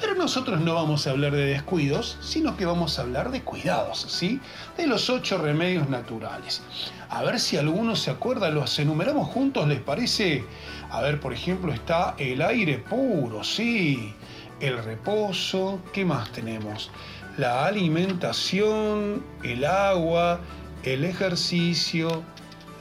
Pero 0.00 0.16
nosotros 0.16 0.60
no 0.60 0.74
vamos 0.74 1.06
a 1.06 1.10
hablar 1.10 1.32
de 1.32 1.46
descuidos, 1.46 2.18
sino 2.20 2.56
que 2.56 2.66
vamos 2.66 2.98
a 2.98 3.02
hablar 3.02 3.30
de 3.30 3.42
cuidados, 3.42 4.00
¿sí? 4.08 4.40
De 4.76 4.86
los 4.86 5.08
ocho 5.08 5.38
remedios 5.38 5.88
naturales. 5.88 6.62
A 7.08 7.22
ver 7.22 7.38
si 7.38 7.56
alguno 7.56 7.94
se 7.94 8.10
acuerda, 8.10 8.50
los 8.50 8.78
enumeramos 8.78 9.28
juntos, 9.28 9.68
¿les 9.68 9.80
parece? 9.80 10.44
A 10.90 11.00
ver, 11.00 11.20
por 11.20 11.32
ejemplo, 11.32 11.72
está 11.72 12.16
el 12.18 12.42
aire 12.42 12.78
puro, 12.78 13.44
sí. 13.44 14.14
El 14.58 14.82
reposo, 14.82 15.80
¿qué 15.92 16.04
más 16.04 16.30
tenemos? 16.32 16.90
La 17.36 17.66
alimentación, 17.66 19.24
el 19.42 19.64
agua, 19.64 20.40
el 20.84 21.04
ejercicio, 21.04 22.22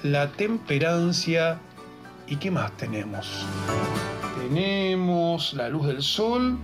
la 0.03 0.29
temperancia 0.33 1.59
y 2.27 2.35
¿qué 2.35 2.51
más 2.51 2.75
tenemos? 2.75 3.45
Tenemos 4.41 5.53
la 5.53 5.69
luz 5.69 5.87
del 5.87 6.01
sol 6.03 6.59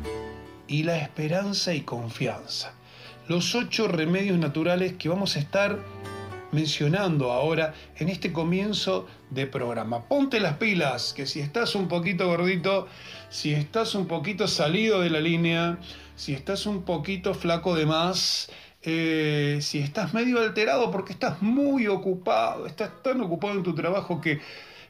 y 0.68 0.84
la 0.84 0.98
esperanza 0.98 1.74
y 1.74 1.82
confianza. 1.82 2.74
Los 3.30 3.56
ocho 3.56 3.88
remedios 3.88 4.38
naturales 4.38 4.94
que 5.00 5.08
vamos 5.08 5.38
a 5.38 5.40
estar 5.40 5.80
mencionando 6.52 7.32
ahora 7.32 7.74
en 7.98 8.10
este 8.10 8.34
comienzo 8.34 9.08
de 9.30 9.48
programa. 9.48 10.10
Ponte 10.10 10.42
las 10.42 10.58
pilas, 10.58 11.14
que 11.14 11.26
si 11.26 11.40
estás 11.40 11.74
un 11.74 11.88
poquito 11.88 12.28
gordito, 12.28 12.88
si 13.30 13.54
estás 13.54 13.96
un 13.96 14.08
poquito 14.08 14.46
salido 14.48 15.00
de 15.00 15.10
la 15.10 15.22
línea, 15.22 15.78
si 16.18 16.34
estás 16.34 16.66
un 16.66 16.84
poquito 16.84 17.34
flaco 17.34 17.76
de 17.76 17.86
más, 17.86 18.50
eh, 18.84 19.60
si 19.62 19.80
estás 19.80 20.14
medio 20.14 20.40
alterado 20.40 20.92
porque 20.92 21.14
estás 21.14 21.42
muy 21.42 21.88
ocupado, 21.88 22.66
estás 22.66 22.92
tan 23.04 23.22
ocupado 23.22 23.56
en 23.56 23.64
tu 23.64 23.76
trabajo 23.76 24.22
que 24.22 24.40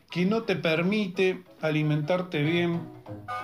que 0.09 0.25
no 0.25 0.43
te 0.43 0.55
permite 0.55 1.43
alimentarte 1.61 2.41
bien, 2.41 2.81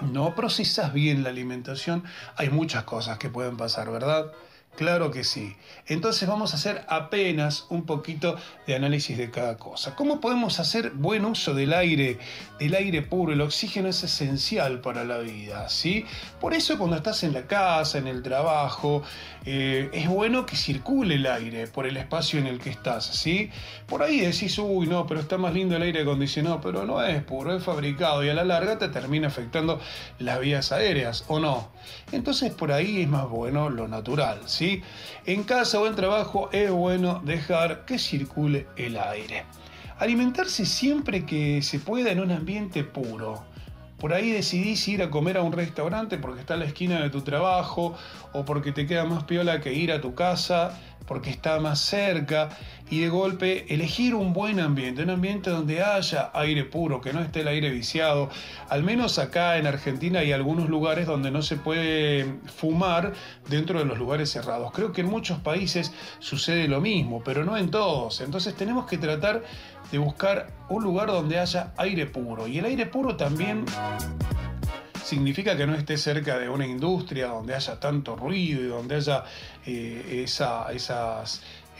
no 0.02 0.34
procesas 0.36 0.94
bien 0.94 1.24
la 1.24 1.30
alimentación, 1.30 2.04
hay 2.38 2.50
muchas 2.50 2.84
cosas 2.84 3.20
que 3.20 3.30
pueden 3.30 3.56
pasar, 3.56 3.92
¿verdad? 3.92 4.32
Claro 4.76 5.10
que 5.10 5.24
sí. 5.24 5.56
Entonces 5.88 6.28
vamos 6.28 6.54
a 6.54 6.58
hacer 6.58 6.84
apenas 6.90 7.66
un 7.70 7.86
poquito 7.86 8.36
de 8.68 8.76
análisis 8.76 9.18
de 9.18 9.32
cada 9.32 9.58
cosa. 9.58 9.96
¿Cómo 9.96 10.20
podemos 10.20 10.60
hacer 10.60 10.92
buen 10.92 11.24
uso 11.24 11.54
del 11.54 11.74
aire, 11.74 12.18
del 12.60 12.76
aire 12.76 13.02
puro? 13.02 13.32
El 13.32 13.40
oxígeno 13.40 13.88
es 13.88 14.04
esencial 14.04 14.82
para 14.82 15.06
la 15.06 15.20
vida, 15.20 15.70
¿sí? 15.70 16.06
Por 16.42 16.54
eso 16.54 16.78
cuando 16.78 16.98
estás 16.98 17.24
en 17.24 17.34
la 17.34 17.48
casa, 17.48 18.00
en 18.00 18.08
el 18.08 18.22
trabajo, 18.22 19.02
eh, 19.46 19.90
es 19.94 20.10
bueno 20.10 20.46
que 20.46 20.58
circule 20.58 21.16
el 21.16 21.26
aire 21.26 21.68
por 21.68 21.86
el 21.86 21.96
espacio 21.96 22.40
en 22.40 22.48
el 22.48 22.60
que 22.60 22.72
estás, 22.72 23.06
¿sí? 23.06 23.52
Por 23.88 24.04
ahí 24.04 24.20
decís, 24.20 24.58
uy, 24.60 24.88
no, 24.88 25.08
pero 25.08 25.22
está 25.22 25.38
más 25.38 25.54
lindo 25.54 25.78
el 25.78 25.84
aire 25.84 26.02
acondicionado, 26.02 26.60
pero 26.60 26.86
no 26.86 27.02
es 27.02 27.24
puro, 27.24 27.56
es 27.56 27.64
fabricado 27.64 28.26
y 28.26 28.30
a 28.30 28.34
la 28.34 28.44
larga 28.44 28.78
te 28.78 28.90
termina 28.90 29.28
afectando 29.28 29.80
las 30.20 30.40
vías 30.42 30.74
aéreas, 30.74 31.24
¿o 31.28 31.40
no? 31.40 31.70
Entonces 32.12 32.52
por 32.54 32.72
ahí 32.72 33.02
es 33.02 33.08
más 33.08 33.30
bueno 33.30 33.70
lo 33.70 33.88
natural, 33.88 34.42
¿sí? 34.46 34.82
En 35.26 35.44
casa 35.44 35.80
o 35.80 35.88
en 35.88 35.96
trabajo 35.96 36.50
es 36.52 36.72
bueno 36.72 37.22
dejar 37.24 37.86
que 37.86 38.00
circule 38.00 38.68
el 38.78 38.98
aire. 38.98 39.46
Alimentarse 39.98 40.66
siempre 40.66 41.26
que 41.26 41.62
se 41.62 41.80
pueda 41.80 42.12
en 42.12 42.20
un 42.20 42.32
ambiente 42.32 42.84
puro. 42.84 43.44
Por 43.98 44.14
ahí 44.14 44.30
decidís 44.30 44.86
ir 44.90 45.02
a 45.02 45.10
comer 45.10 45.38
a 45.38 45.42
un 45.42 45.54
restaurante 45.54 46.18
porque 46.18 46.42
está 46.42 46.56
a 46.56 46.58
la 46.58 46.66
esquina 46.66 47.00
de 47.02 47.10
tu 47.10 47.22
trabajo 47.22 47.96
o 48.34 48.44
porque 48.44 48.74
te 48.74 48.86
queda 48.86 49.06
más 49.06 49.24
piola 49.24 49.62
que 49.62 49.74
ir 49.74 49.92
a 49.92 50.02
tu 50.02 50.14
casa 50.14 50.78
porque 51.08 51.30
está 51.30 51.60
más 51.60 51.80
cerca 51.80 52.50
y 52.90 53.00
de 53.02 53.10
golpe 53.10 53.74
elegir 53.74 54.14
un 54.14 54.34
buen 54.34 54.60
ambiente, 54.60 55.04
un 55.04 55.10
ambiente 55.10 55.50
donde 55.50 55.82
haya 55.82 56.30
aire 56.34 56.64
puro, 56.66 57.02
que 57.02 57.14
no 57.14 57.22
esté 57.22 57.42
el 57.42 57.48
aire 57.48 57.70
viciado. 57.70 58.30
Al 58.70 58.84
menos 58.84 59.18
acá 59.18 59.58
en 59.58 59.66
Argentina 59.66 60.20
hay 60.20 60.32
algunos 60.32 60.70
lugares 60.70 61.08
donde 61.08 61.32
no 61.32 61.42
se 61.42 61.56
puede 61.56 62.36
fumar 62.46 63.14
dentro 63.50 63.80
de 63.80 63.86
los 63.86 63.98
lugares 63.98 64.32
cerrados. 64.32 64.72
Creo 64.72 64.92
que 64.92 65.02
en 65.02 65.08
muchos 65.08 65.40
países 65.40 65.92
sucede 66.20 66.68
lo 66.68 66.82
mismo, 66.82 67.24
pero 67.24 67.44
no 67.44 67.58
en 67.58 67.72
todos. 67.72 68.22
Entonces 68.22 68.56
tenemos 68.56 68.86
que 68.86 68.98
tratar 68.98 69.44
de 69.92 69.98
buscar 69.98 70.48
un 70.70 70.84
lugar 70.84 71.08
donde 71.08 71.40
haya 71.40 71.74
aire 71.78 72.06
puro. 72.06 72.48
Y 72.48 72.60
el 72.60 72.66
aire 72.66 72.86
puro 72.86 73.16
también 73.16 73.66
significa 75.06 75.56
que 75.56 75.68
no 75.68 75.76
esté 75.76 75.98
cerca 75.98 76.40
de 76.40 76.50
una 76.50 76.66
industria 76.66 77.28
donde 77.28 77.54
haya 77.54 77.80
tanto 77.80 78.16
ruido 78.16 78.62
y 78.62 78.68
donde 78.68 78.96
haya 78.96 79.24
eh, 79.66 80.26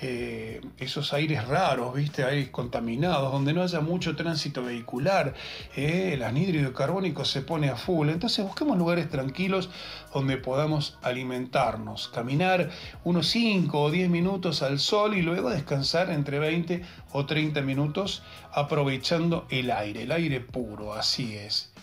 eh, 0.02 0.62
esos 0.78 1.14
aires 1.14 1.48
raros, 1.48 1.96
¿viste? 1.96 2.24
aires 2.24 2.50
contaminados, 2.50 3.32
donde 3.32 3.54
no 3.54 3.64
haya 3.64 3.80
mucho 3.80 4.16
tránsito 4.16 4.62
vehicular, 4.64 5.34
eh, 5.76 6.12
el 6.14 6.24
anhídrido 6.24 6.74
carbónico 6.74 7.26
se 7.26 7.42
pone 7.42 7.70
a 7.70 7.76
full. 7.76 8.10
Entonces 8.10 8.46
busquemos 8.46 8.78
lugares 8.78 9.10
tranquilos 9.10 9.70
donde 10.14 10.38
podamos 10.38 11.00
alimentarnos, 11.02 12.10
caminar 12.10 12.70
unos 13.04 13.28
5 13.28 13.82
o 13.82 13.90
10 13.90 14.10
minutos 14.10 14.62
al 14.62 14.80
sol 14.80 15.16
y 15.16 15.24
luego 15.24 15.50
descansar 15.50 16.12
entre 16.12 16.38
20 16.38 16.84
o 17.14 17.26
30 17.26 17.62
minutos 17.62 18.22
aprovechando 18.52 19.48
el 19.50 19.72
aire, 19.72 20.04
el 20.04 20.12
aire 20.12 20.42
puro, 20.42 20.94
así 20.94 21.36
es. 21.36 21.75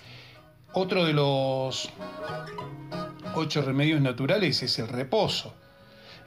Otro 0.75 1.05
de 1.05 1.13
los 1.13 1.91
ocho 3.35 3.61
remedios 3.61 4.01
naturales 4.01 4.63
es 4.63 4.79
el 4.79 4.89
reposo. 4.89 5.55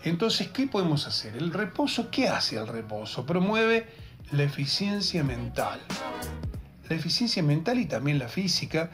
Entonces, 0.03 0.49
¿qué 0.49 0.67
podemos 0.67 1.07
hacer? 1.07 1.35
El 1.35 1.51
reposo, 1.51 2.11
¿qué 2.11 2.27
hace 2.27 2.57
el 2.57 2.67
reposo? 2.67 3.25
Promueve 3.25 3.87
la 4.31 4.43
eficiencia 4.43 5.23
mental. 5.23 5.79
La 6.87 6.95
eficiencia 6.95 7.41
mental 7.41 7.79
y 7.79 7.85
también 7.85 8.19
la 8.19 8.27
física. 8.27 8.91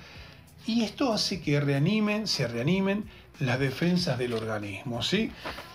Y 0.65 0.83
esto 0.83 1.11
hace 1.11 1.41
que 1.41 1.59
reanimen, 1.59 2.27
se 2.27 2.47
reanimen 2.47 3.09
las 3.41 3.59
defensas 3.59 4.17
del 4.17 4.33
organismo, 4.33 5.01
¿sí? 5.01 5.31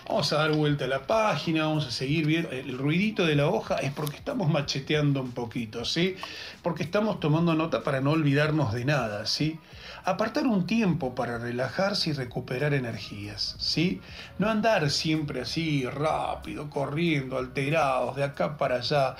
Vamos 0.08 0.32
a 0.32 0.36
dar 0.36 0.52
vuelta 0.52 0.84
a 0.84 0.88
la 0.88 1.06
página, 1.06 1.66
vamos 1.66 1.86
a 1.86 1.90
seguir 1.90 2.26
viendo. 2.26 2.50
El 2.50 2.78
ruidito 2.78 3.26
de 3.26 3.34
la 3.34 3.48
hoja 3.48 3.76
es 3.76 3.92
porque 3.92 4.16
estamos 4.16 4.48
macheteando 4.48 5.20
un 5.20 5.32
poquito, 5.32 5.84
¿sí? 5.84 6.16
Porque 6.62 6.84
estamos 6.84 7.18
tomando 7.18 7.54
nota 7.54 7.82
para 7.82 8.00
no 8.00 8.12
olvidarnos 8.12 8.72
de 8.72 8.84
nada, 8.84 9.26
¿sí? 9.26 9.58
Apartar 10.04 10.46
un 10.46 10.66
tiempo 10.66 11.16
para 11.16 11.38
relajarse 11.38 12.10
y 12.10 12.12
recuperar 12.12 12.72
energías, 12.72 13.56
¿sí? 13.58 14.00
No 14.38 14.48
andar 14.48 14.88
siempre 14.90 15.40
así 15.40 15.84
rápido, 15.86 16.70
corriendo, 16.70 17.36
alterados, 17.36 18.14
de 18.14 18.22
acá 18.22 18.56
para 18.56 18.76
allá, 18.76 19.16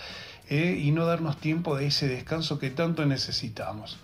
¿eh? 0.48 0.80
y 0.80 0.92
no 0.92 1.04
darnos 1.06 1.38
tiempo 1.38 1.76
de 1.76 1.88
ese 1.88 2.06
descanso 2.06 2.60
que 2.60 2.70
tanto 2.70 3.04
necesitamos. 3.04 3.98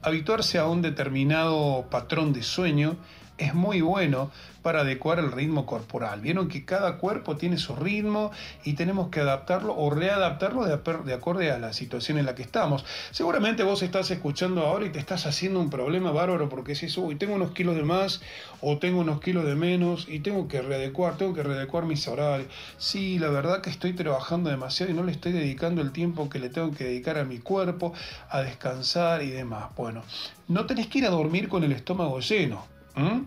Habituarse 0.00 0.58
a 0.58 0.66
un 0.66 0.80
determinado 0.80 1.86
patrón 1.90 2.32
de 2.32 2.42
sueño 2.42 2.96
es 3.42 3.54
muy 3.54 3.80
bueno 3.80 4.30
para 4.62 4.80
adecuar 4.80 5.18
el 5.18 5.32
ritmo 5.32 5.66
corporal. 5.66 6.20
Vieron 6.20 6.48
que 6.48 6.64
cada 6.64 6.98
cuerpo 6.98 7.36
tiene 7.36 7.58
su 7.58 7.74
ritmo 7.74 8.30
y 8.64 8.74
tenemos 8.74 9.08
que 9.08 9.20
adaptarlo 9.20 9.76
o 9.76 9.90
readaptarlo 9.90 10.64
de, 10.64 10.78
de 11.04 11.14
acorde 11.14 11.50
a 11.50 11.58
la 11.58 11.72
situación 11.72 12.18
en 12.18 12.26
la 12.26 12.34
que 12.34 12.42
estamos. 12.42 12.84
Seguramente 13.10 13.64
vos 13.64 13.82
estás 13.82 14.10
escuchando 14.10 14.62
ahora 14.62 14.86
y 14.86 14.90
te 14.90 14.98
estás 14.98 15.26
haciendo 15.26 15.60
un 15.60 15.68
problema 15.68 16.12
bárbaro 16.12 16.48
porque 16.48 16.74
si 16.74 16.86
uy, 17.00 17.16
tengo 17.16 17.34
unos 17.34 17.50
kilos 17.52 17.74
de 17.74 17.82
más 17.82 18.22
o 18.60 18.78
tengo 18.78 19.00
unos 19.00 19.20
kilos 19.20 19.44
de 19.44 19.56
menos 19.56 20.06
y 20.08 20.20
tengo 20.20 20.46
que 20.48 20.62
readecuar, 20.62 21.16
tengo 21.16 21.34
que 21.34 21.42
readecuar 21.42 21.84
mis 21.84 22.06
horarios. 22.06 22.48
Sí, 22.78 23.18
la 23.18 23.28
verdad 23.28 23.60
que 23.60 23.70
estoy 23.70 23.92
trabajando 23.92 24.50
demasiado 24.50 24.92
y 24.92 24.94
no 24.94 25.02
le 25.02 25.12
estoy 25.12 25.32
dedicando 25.32 25.82
el 25.82 25.90
tiempo 25.90 26.30
que 26.30 26.38
le 26.38 26.48
tengo 26.48 26.70
que 26.70 26.84
dedicar 26.84 27.18
a 27.18 27.24
mi 27.24 27.38
cuerpo, 27.38 27.92
a 28.30 28.42
descansar 28.42 29.22
y 29.22 29.30
demás. 29.30 29.70
Bueno, 29.76 30.02
no 30.48 30.66
tenés 30.66 30.86
que 30.86 30.98
ir 30.98 31.06
a 31.06 31.10
dormir 31.10 31.48
con 31.48 31.64
el 31.64 31.72
estómago 31.72 32.20
lleno. 32.20 32.71
¿Mm? 32.94 33.22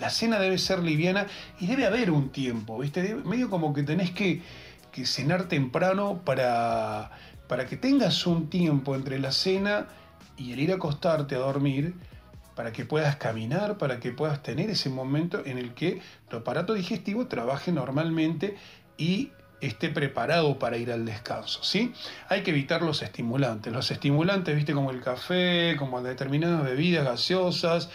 La 0.00 0.10
cena 0.10 0.38
debe 0.38 0.58
ser 0.58 0.80
liviana 0.80 1.26
y 1.58 1.66
debe 1.66 1.86
haber 1.86 2.10
un 2.10 2.30
tiempo, 2.30 2.78
¿viste? 2.78 3.14
Medio 3.24 3.48
como 3.48 3.72
que 3.72 3.82
tenés 3.82 4.10
que, 4.10 4.42
cenar 5.04 5.44
temprano 5.44 6.22
para, 6.24 7.10
para 7.48 7.66
que 7.66 7.76
tengas 7.76 8.26
un 8.26 8.48
tiempo 8.48 8.94
entre 8.94 9.18
la 9.18 9.30
cena 9.30 9.88
y 10.38 10.52
el 10.52 10.60
ir 10.60 10.72
a 10.72 10.76
acostarte 10.76 11.34
a 11.34 11.38
dormir, 11.38 11.94
para 12.56 12.72
que 12.72 12.86
puedas 12.86 13.16
caminar, 13.16 13.76
para 13.76 14.00
que 14.00 14.10
puedas 14.10 14.42
tener 14.42 14.70
ese 14.70 14.88
momento 14.88 15.42
en 15.44 15.58
el 15.58 15.74
que 15.74 16.00
tu 16.30 16.38
aparato 16.38 16.72
digestivo 16.72 17.26
trabaje 17.26 17.70
normalmente 17.70 18.56
y 18.96 19.30
esté 19.60 19.90
preparado 19.90 20.58
para 20.58 20.78
ir 20.78 20.90
al 20.90 21.04
descanso, 21.04 21.62
¿sí? 21.62 21.92
Hay 22.28 22.42
que 22.42 22.50
evitar 22.50 22.82
los 22.82 23.02
estimulantes. 23.02 23.72
Los 23.72 23.90
estimulantes, 23.90 24.56
viste, 24.56 24.72
como 24.72 24.90
el 24.90 25.02
café, 25.02 25.76
como 25.78 26.02
determinadas 26.02 26.64
bebidas 26.64 27.04
gaseosas, 27.04 27.90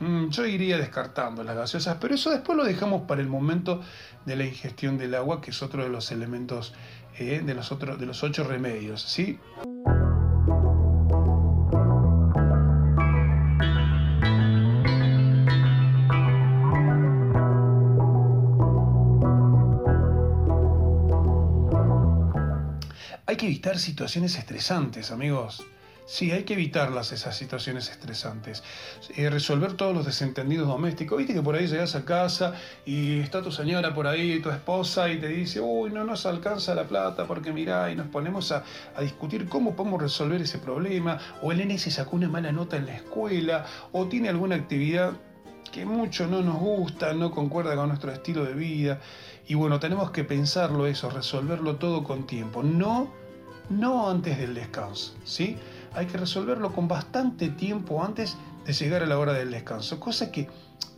Mm, 0.00 0.28
yo 0.28 0.46
iría 0.46 0.76
descartando 0.78 1.44
las 1.44 1.56
gaseosas, 1.56 1.98
pero 2.00 2.14
eso 2.14 2.30
después 2.30 2.56
lo 2.56 2.64
dejamos 2.64 3.02
para 3.02 3.20
el 3.20 3.28
momento 3.28 3.80
de 4.24 4.36
la 4.36 4.44
ingestión 4.44 4.98
del 4.98 5.14
agua, 5.14 5.40
que 5.40 5.50
es 5.50 5.62
otro 5.62 5.82
de 5.82 5.88
los 5.88 6.10
elementos 6.10 6.74
eh, 7.18 7.42
de, 7.44 7.54
los 7.54 7.70
otro, 7.70 7.96
de 7.96 8.06
los 8.06 8.22
ocho 8.22 8.44
remedios. 8.44 9.02
¿sí? 9.02 9.38
Hay 23.26 23.36
que 23.36 23.46
evitar 23.46 23.78
situaciones 23.78 24.36
estresantes, 24.36 25.10
amigos. 25.10 25.64
Sí, 26.06 26.32
hay 26.32 26.42
que 26.44 26.52
evitarlas 26.52 27.12
esas 27.12 27.34
situaciones 27.34 27.88
estresantes. 27.88 28.62
Eh, 29.16 29.30
resolver 29.30 29.72
todos 29.72 29.94
los 29.94 30.04
desentendidos 30.04 30.68
domésticos. 30.68 31.16
Viste 31.16 31.32
que 31.32 31.40
por 31.40 31.54
ahí 31.54 31.66
llegas 31.66 31.94
a 31.94 32.04
casa 32.04 32.54
y 32.84 33.20
está 33.20 33.40
tu 33.40 33.50
señora 33.50 33.94
por 33.94 34.06
ahí, 34.06 34.38
tu 34.40 34.50
esposa, 34.50 35.08
y 35.08 35.18
te 35.18 35.28
dice, 35.28 35.62
uy, 35.62 35.90
no 35.90 36.04
nos 36.04 36.26
alcanza 36.26 36.74
la 36.74 36.84
plata 36.84 37.26
porque 37.26 37.52
mirá, 37.52 37.90
y 37.90 37.96
nos 37.96 38.08
ponemos 38.08 38.52
a, 38.52 38.64
discutir 39.00 39.48
cómo 39.48 39.74
podemos 39.74 40.02
resolver 40.02 40.42
ese 40.42 40.58
problema. 40.58 41.18
O 41.40 41.52
el 41.52 41.58
nene 41.58 41.78
sacó 41.78 42.16
una 42.16 42.28
mala 42.28 42.52
nota 42.52 42.76
en 42.76 42.84
la 42.84 42.96
escuela, 42.96 43.64
o 43.92 44.06
tiene 44.06 44.28
alguna 44.28 44.56
actividad 44.56 45.12
que 45.72 45.86
mucho 45.86 46.26
no 46.26 46.42
nos 46.42 46.58
gusta, 46.58 47.14
no 47.14 47.30
concuerda 47.30 47.74
con 47.76 47.88
nuestro 47.88 48.12
estilo 48.12 48.44
de 48.44 48.52
vida. 48.52 49.00
Y 49.46 49.54
bueno, 49.54 49.80
tenemos 49.80 50.10
que 50.10 50.22
pensarlo 50.22 50.86
eso, 50.86 51.08
resolverlo 51.08 51.76
todo 51.76 52.04
con 52.04 52.26
tiempo. 52.26 52.62
No, 52.62 53.10
no 53.70 54.10
antes 54.10 54.36
del 54.38 54.52
descanso, 54.52 55.14
¿sí? 55.24 55.56
Hay 55.94 56.06
que 56.06 56.18
resolverlo 56.18 56.72
con 56.72 56.88
bastante 56.88 57.48
tiempo 57.48 58.04
antes 58.04 58.36
de 58.66 58.72
llegar 58.72 59.02
a 59.02 59.06
la 59.06 59.18
hora 59.18 59.32
del 59.32 59.50
descanso. 59.50 60.00
Cosa 60.00 60.30
que 60.30 60.48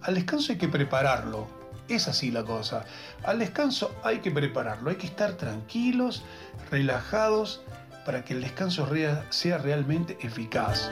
al 0.03 0.15
descanso 0.15 0.53
hay 0.53 0.59
que 0.59 0.69
prepararlo. 0.69 1.47
Es 1.89 2.09
así 2.09 2.31
la 2.31 2.45
cosa. 2.45 2.85
Al 3.25 3.39
descanso 3.39 3.95
hay 4.03 4.19
que 4.19 4.31
prepararlo. 4.31 4.91
Hay 4.91 4.97
que 4.97 5.07
estar 5.07 5.35
tranquilos, 5.35 6.25
relajados, 6.71 7.63
para 8.05 8.25
que 8.25 8.35
el 8.35 8.41
descanso 8.41 8.89
sea 9.31 9.59
realmente 9.59 10.17
eficaz. 10.21 10.91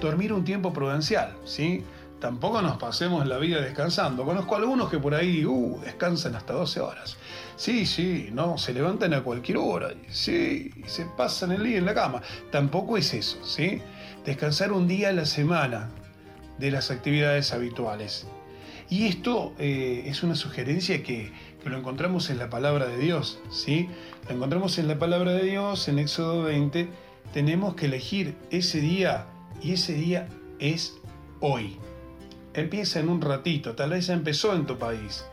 Dormir 0.00 0.32
un 0.32 0.44
tiempo 0.44 0.72
prudencial, 0.72 1.36
¿sí? 1.44 1.84
Tampoco 2.20 2.60
nos 2.60 2.76
pasemos 2.76 3.26
la 3.26 3.38
vida 3.38 3.62
descansando. 3.62 4.26
Conozco 4.26 4.54
algunos 4.54 4.90
que 4.90 4.98
por 4.98 5.14
ahí 5.14 5.46
uh, 5.46 5.80
descansan 5.82 6.36
hasta 6.36 6.52
12 6.52 6.80
horas. 6.80 7.16
Sí, 7.56 7.86
sí, 7.86 8.28
no, 8.30 8.58
se 8.58 8.74
levantan 8.74 9.14
a 9.14 9.22
cualquier 9.22 9.56
hora. 9.56 9.94
Sí, 10.10 10.70
se 10.86 11.06
pasan 11.06 11.52
el 11.52 11.64
día 11.64 11.78
en 11.78 11.86
la 11.86 11.94
cama. 11.94 12.20
Tampoco 12.52 12.98
es 12.98 13.14
eso, 13.14 13.42
¿sí? 13.42 13.80
Descansar 14.26 14.70
un 14.72 14.86
día 14.86 15.08
a 15.08 15.12
la 15.12 15.24
semana 15.24 15.88
de 16.58 16.70
las 16.70 16.90
actividades 16.90 17.54
habituales. 17.54 18.26
Y 18.90 19.06
esto 19.06 19.54
eh, 19.58 20.02
es 20.04 20.22
una 20.22 20.34
sugerencia 20.34 21.02
que, 21.02 21.32
que, 21.62 21.70
lo 21.70 21.78
encontramos 21.78 22.28
en 22.28 22.36
la 22.36 22.50
palabra 22.50 22.84
de 22.86 22.98
Dios, 22.98 23.40
¿sí? 23.50 23.88
Lo 24.28 24.34
encontramos 24.34 24.76
en 24.76 24.88
la 24.88 24.98
palabra 24.98 25.32
de 25.32 25.44
Dios, 25.44 25.88
en 25.88 25.98
Éxodo 25.98 26.42
20. 26.42 26.86
Tenemos 27.32 27.76
que 27.76 27.86
elegir 27.86 28.36
ese 28.50 28.80
día 28.80 29.24
y 29.62 29.72
ese 29.72 29.94
día 29.94 30.28
es 30.58 30.98
hoy 31.40 31.78
empieza 32.60 33.00
en 33.00 33.08
un 33.08 33.20
ratito, 33.20 33.74
tal 33.74 33.90
vez 33.90 34.06
ya 34.06 34.14
empezó 34.14 34.54
en 34.54 34.66
tu 34.66 34.78
país. 34.78 35.24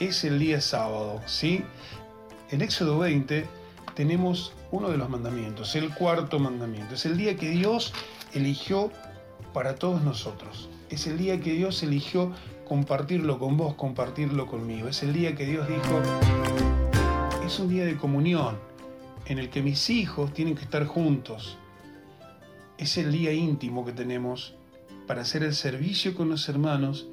Es 0.00 0.24
el 0.24 0.38
día 0.38 0.60
sábado, 0.60 1.20
¿sí? 1.26 1.64
En 2.50 2.60
Éxodo 2.60 2.98
20 2.98 3.46
tenemos 3.94 4.52
uno 4.70 4.90
de 4.90 4.98
los 4.98 5.08
mandamientos, 5.08 5.74
el 5.74 5.92
cuarto 5.94 6.38
mandamiento. 6.38 6.94
Es 6.94 7.06
el 7.06 7.16
día 7.16 7.36
que 7.36 7.50
Dios 7.50 7.92
eligió 8.34 8.90
para 9.52 9.76
todos 9.76 10.02
nosotros. 10.02 10.68
Es 10.90 11.06
el 11.06 11.16
día 11.16 11.40
que 11.40 11.52
Dios 11.52 11.82
eligió 11.82 12.32
compartirlo 12.68 13.38
con 13.38 13.56
vos, 13.56 13.74
compartirlo 13.74 14.46
conmigo. 14.46 14.88
Es 14.88 15.02
el 15.02 15.12
día 15.12 15.34
que 15.34 15.46
Dios 15.46 15.66
dijo, 15.66 16.02
es 17.44 17.58
un 17.58 17.68
día 17.68 17.86
de 17.86 17.96
comunión 17.96 18.58
en 19.26 19.38
el 19.38 19.48
que 19.48 19.62
mis 19.62 19.88
hijos 19.88 20.34
tienen 20.34 20.54
que 20.54 20.62
estar 20.62 20.84
juntos. 20.84 21.56
Es 22.76 22.98
el 22.98 23.12
día 23.12 23.32
íntimo 23.32 23.84
que 23.84 23.92
tenemos 23.92 24.55
para 25.06 25.22
hacer 25.22 25.42
el 25.42 25.54
servicio 25.54 26.14
con 26.14 26.28
los 26.28 26.48
hermanos 26.48 27.08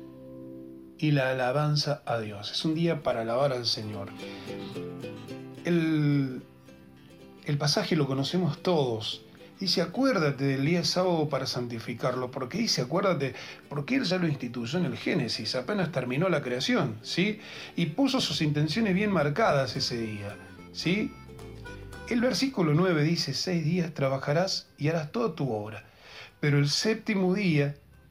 y 0.98 1.12
la 1.12 1.32
alabanza 1.32 2.02
a 2.06 2.20
Dios. 2.20 2.52
Es 2.52 2.66
un 2.66 2.76
día 2.76 3.04
para 3.04 3.22
alabar 3.22 3.52
al 3.52 3.66
Señor. 3.66 4.10
El, 5.66 6.44
el 7.46 7.58
pasaje 7.58 7.96
lo 7.96 8.08
conocemos 8.08 8.62
todos. 8.64 9.22
Dice, 9.60 9.82
acuérdate 9.82 10.46
del 10.46 10.66
día 10.66 10.84
sábado 10.84 11.30
para 11.30 11.46
santificarlo. 11.46 12.32
porque 12.32 12.58
dice, 12.58 12.82
acuérdate? 12.82 13.34
Porque 13.70 13.96
Él 13.96 14.04
ya 14.04 14.18
lo 14.18 14.28
instituyó 14.28 14.80
en 14.80 14.86
el 14.86 14.98
Génesis, 14.98 15.56
apenas 15.56 15.92
terminó 15.92 16.28
la 16.30 16.42
creación, 16.42 16.98
¿sí? 17.02 17.40
Y 17.76 17.88
puso 17.88 18.20
sus 18.20 18.42
intenciones 18.42 18.94
bien 18.94 19.12
marcadas 19.12 19.76
ese 19.76 19.98
día, 19.98 20.36
¿sí? 20.74 21.14
El 22.10 22.20
versículo 22.20 22.74
9 22.74 23.04
dice, 23.04 23.34
seis 23.34 23.64
días 23.64 23.94
trabajarás 23.94 24.68
y 24.78 24.90
harás 24.90 25.12
toda 25.12 25.36
tu 25.36 25.52
obra, 25.52 25.86
pero 26.42 26.58
el 26.58 26.68
séptimo 26.68 27.34
día 27.34 27.76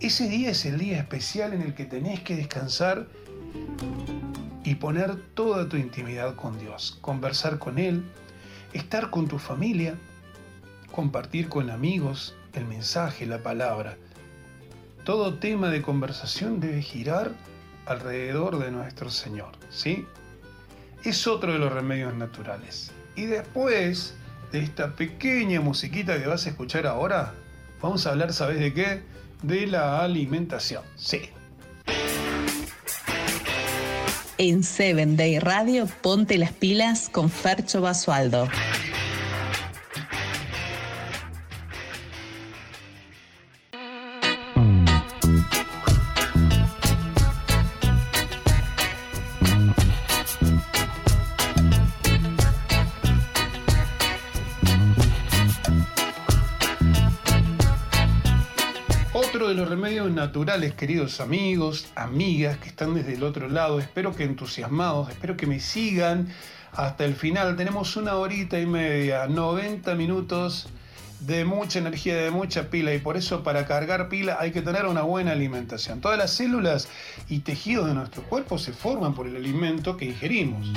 Ese 0.00 0.28
día 0.28 0.50
es 0.50 0.64
el 0.64 0.78
día 0.78 0.98
especial 0.98 1.52
en 1.54 1.62
el 1.62 1.74
que 1.74 1.84
tenés 1.84 2.20
que 2.20 2.36
descansar 2.36 3.08
y 4.62 4.76
poner 4.76 5.16
toda 5.34 5.68
tu 5.68 5.76
intimidad 5.76 6.36
con 6.36 6.56
Dios, 6.56 6.98
conversar 7.00 7.58
con 7.58 7.80
Él, 7.80 8.04
estar 8.72 9.10
con 9.10 9.26
tu 9.26 9.40
familia, 9.40 9.96
compartir 10.92 11.48
con 11.48 11.68
amigos 11.68 12.36
el 12.52 12.64
mensaje, 12.66 13.26
la 13.26 13.42
palabra. 13.42 13.96
Todo 15.02 15.34
tema 15.34 15.68
de 15.68 15.82
conversación 15.82 16.60
debe 16.60 16.80
girar 16.80 17.32
alrededor 17.86 18.60
de 18.60 18.70
nuestro 18.70 19.10
Señor, 19.10 19.50
¿sí? 19.68 20.06
Es 21.02 21.26
otro 21.26 21.52
de 21.52 21.58
los 21.58 21.72
remedios 21.72 22.14
naturales. 22.14 22.92
Y 23.16 23.26
después 23.26 24.14
de 24.52 24.60
esta 24.60 24.94
pequeña 24.94 25.60
musiquita 25.60 26.20
que 26.20 26.28
vas 26.28 26.46
a 26.46 26.50
escuchar 26.50 26.86
ahora, 26.86 27.34
vamos 27.82 28.06
a 28.06 28.10
hablar, 28.10 28.32
¿sabes 28.32 28.60
de 28.60 28.72
qué? 28.72 29.02
De 29.42 29.66
la 29.66 30.02
alimentación. 30.02 30.82
Sí. 30.96 31.30
En 34.38 34.62
Seven 34.62 35.16
Day 35.16 35.38
Radio, 35.38 35.88
ponte 36.00 36.38
las 36.38 36.52
pilas 36.52 37.08
con 37.08 37.28
Fercho 37.28 37.80
Basualdo. 37.80 38.48
Queridos 60.76 61.20
amigos, 61.20 61.88
amigas 61.94 62.58
que 62.58 62.68
están 62.68 62.94
desde 62.94 63.14
el 63.14 63.22
otro 63.22 63.48
lado. 63.48 63.80
Espero 63.80 64.14
que 64.14 64.24
entusiasmados, 64.24 65.08
espero 65.08 65.36
que 65.36 65.46
me 65.46 65.58
sigan 65.58 66.28
hasta 66.72 67.04
el 67.04 67.14
final. 67.14 67.56
Tenemos 67.56 67.96
una 67.96 68.14
horita 68.14 68.60
y 68.60 68.66
media, 68.66 69.26
90 69.26 69.94
minutos 69.94 70.68
de 71.20 71.44
mucha 71.44 71.78
energía, 71.78 72.16
de 72.16 72.30
mucha 72.30 72.70
pila 72.70 72.94
y 72.94 72.98
por 72.98 73.16
eso 73.16 73.42
para 73.42 73.66
cargar 73.66 74.08
pila 74.08 74.36
hay 74.38 74.52
que 74.52 74.62
tener 74.62 74.86
una 74.86 75.02
buena 75.02 75.32
alimentación. 75.32 76.00
Todas 76.00 76.18
las 76.18 76.30
células 76.32 76.88
y 77.28 77.40
tejidos 77.40 77.86
de 77.88 77.94
nuestro 77.94 78.22
cuerpo 78.24 78.58
se 78.58 78.72
forman 78.72 79.14
por 79.14 79.26
el 79.26 79.36
alimento 79.36 79.96
que 79.96 80.04
ingerimos. 80.04 80.68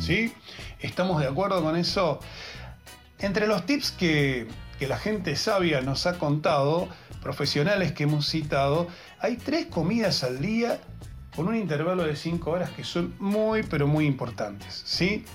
¿Sí? 0.00 0.32
¿Estamos 0.80 1.20
de 1.20 1.28
acuerdo 1.28 1.62
con 1.62 1.76
eso? 1.76 2.18
Entre 3.18 3.46
los 3.46 3.66
tips 3.66 3.90
que 3.92 4.48
la 4.80 4.96
gente 4.96 5.36
sabia 5.36 5.80
nos 5.80 6.06
ha 6.06 6.18
contado, 6.18 6.88
profesionales 7.28 7.92
que 7.92 8.04
hemos 8.04 8.26
citado, 8.26 8.88
hay 9.20 9.36
tres 9.36 9.66
comidas 9.66 10.24
al 10.24 10.40
día 10.40 10.80
con 11.36 11.46
un 11.46 11.56
intervalo 11.56 12.04
de 12.04 12.16
cinco 12.16 12.52
horas 12.52 12.70
que 12.70 12.84
son 12.84 13.14
muy, 13.18 13.62
pero 13.64 13.86
muy 13.86 14.06
importantes. 14.06 14.82
¿sí? 14.86 15.26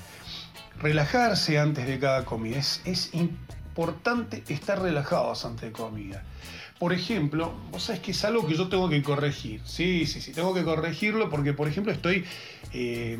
Relajarse 0.79 1.59
antes 1.59 1.85
de 1.85 1.99
cada 1.99 2.25
comida. 2.25 2.57
Es, 2.57 3.11
importante 3.13 4.43
estar 4.47 4.81
relajados 4.81 5.45
antes 5.45 5.69
de 5.69 5.71
comida. 5.71 6.23
Por 6.79 6.93
ejemplo, 6.93 7.53
vos 7.71 7.83
sabés 7.83 8.01
que 8.01 8.09
es 8.09 8.25
algo 8.25 8.47
que 8.47 8.55
yo 8.55 8.69
tengo 8.69 8.89
que 8.89 9.03
corregir. 9.03 9.61
Sí, 9.63 10.07
sí, 10.07 10.19
sí, 10.19 10.31
tengo 10.31 10.51
que 10.55 10.63
corregirlo 10.63 11.29
porque, 11.29 11.53
por 11.53 11.67
ejemplo, 11.67 11.93
estoy 11.93 12.25
eh, 12.73 13.19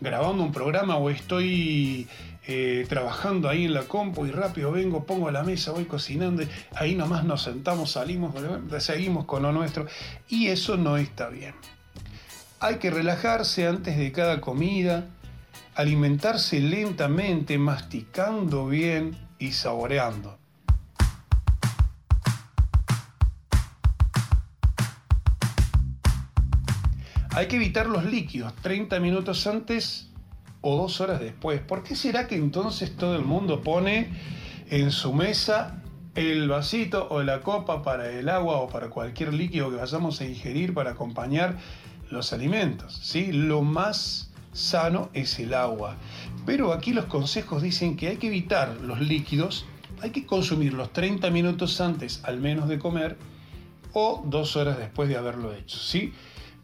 grabando 0.00 0.44
un 0.44 0.52
programa 0.52 0.94
o 0.94 1.10
estoy 1.10 2.06
eh, 2.46 2.86
trabajando 2.88 3.48
ahí 3.48 3.66
en 3.66 3.74
la 3.74 3.82
compu 3.82 4.26
y 4.26 4.32
rápido 4.32 4.72
vengo, 4.72 5.04
pongo 5.06 5.28
a 5.28 5.32
la 5.32 5.44
mesa, 5.44 5.70
voy 5.70 5.84
cocinando, 5.84 6.42
ahí 6.74 6.96
nomás 6.96 7.24
nos 7.24 7.42
sentamos, 7.42 7.92
salimos, 7.92 8.34
seguimos 8.78 9.26
con 9.26 9.42
lo 9.42 9.52
nuestro 9.52 9.86
y 10.28 10.48
eso 10.48 10.76
no 10.76 10.96
está 10.96 11.28
bien. 11.28 11.54
Hay 12.58 12.76
que 12.76 12.90
relajarse 12.90 13.66
antes 13.66 13.96
de 13.96 14.10
cada 14.12 14.40
comida, 14.40 15.06
alimentarse 15.74 16.60
lentamente, 16.60 17.58
masticando 17.58 18.66
bien 18.66 19.16
y 19.38 19.52
saboreando. 19.52 20.38
Hay 27.34 27.46
que 27.46 27.56
evitar 27.56 27.86
los 27.86 28.04
líquidos 28.04 28.54
30 28.56 29.00
minutos 29.00 29.46
antes 29.46 30.11
o 30.62 30.76
dos 30.76 31.00
horas 31.00 31.20
después. 31.20 31.60
¿Por 31.60 31.82
qué 31.82 31.94
será 31.94 32.26
que 32.26 32.36
entonces 32.36 32.96
todo 32.96 33.14
el 33.16 33.24
mundo 33.24 33.60
pone 33.60 34.10
en 34.70 34.90
su 34.90 35.12
mesa 35.12 35.82
el 36.14 36.48
vasito 36.48 37.08
o 37.10 37.22
la 37.22 37.40
copa 37.40 37.82
para 37.82 38.10
el 38.10 38.28
agua 38.28 38.56
o 38.56 38.68
para 38.68 38.88
cualquier 38.88 39.34
líquido 39.34 39.70
que 39.70 39.76
vayamos 39.76 40.20
a 40.20 40.24
ingerir 40.24 40.72
para 40.72 40.92
acompañar 40.92 41.58
los 42.10 42.32
alimentos? 42.32 42.98
¿sí? 43.02 43.32
Lo 43.32 43.62
más 43.62 44.32
sano 44.52 45.10
es 45.12 45.38
el 45.38 45.52
agua. 45.52 45.96
Pero 46.46 46.72
aquí 46.72 46.94
los 46.94 47.04
consejos 47.04 47.62
dicen 47.62 47.96
que 47.96 48.08
hay 48.08 48.16
que 48.16 48.28
evitar 48.28 48.76
los 48.80 49.00
líquidos, 49.00 49.66
hay 50.00 50.10
que 50.10 50.24
consumirlos 50.24 50.92
30 50.92 51.30
minutos 51.30 51.80
antes 51.80 52.20
al 52.24 52.40
menos 52.40 52.68
de 52.68 52.78
comer 52.78 53.18
o 53.92 54.22
dos 54.24 54.56
horas 54.56 54.78
después 54.78 55.08
de 55.08 55.16
haberlo 55.16 55.52
hecho. 55.52 55.78
¿sí? 55.78 56.12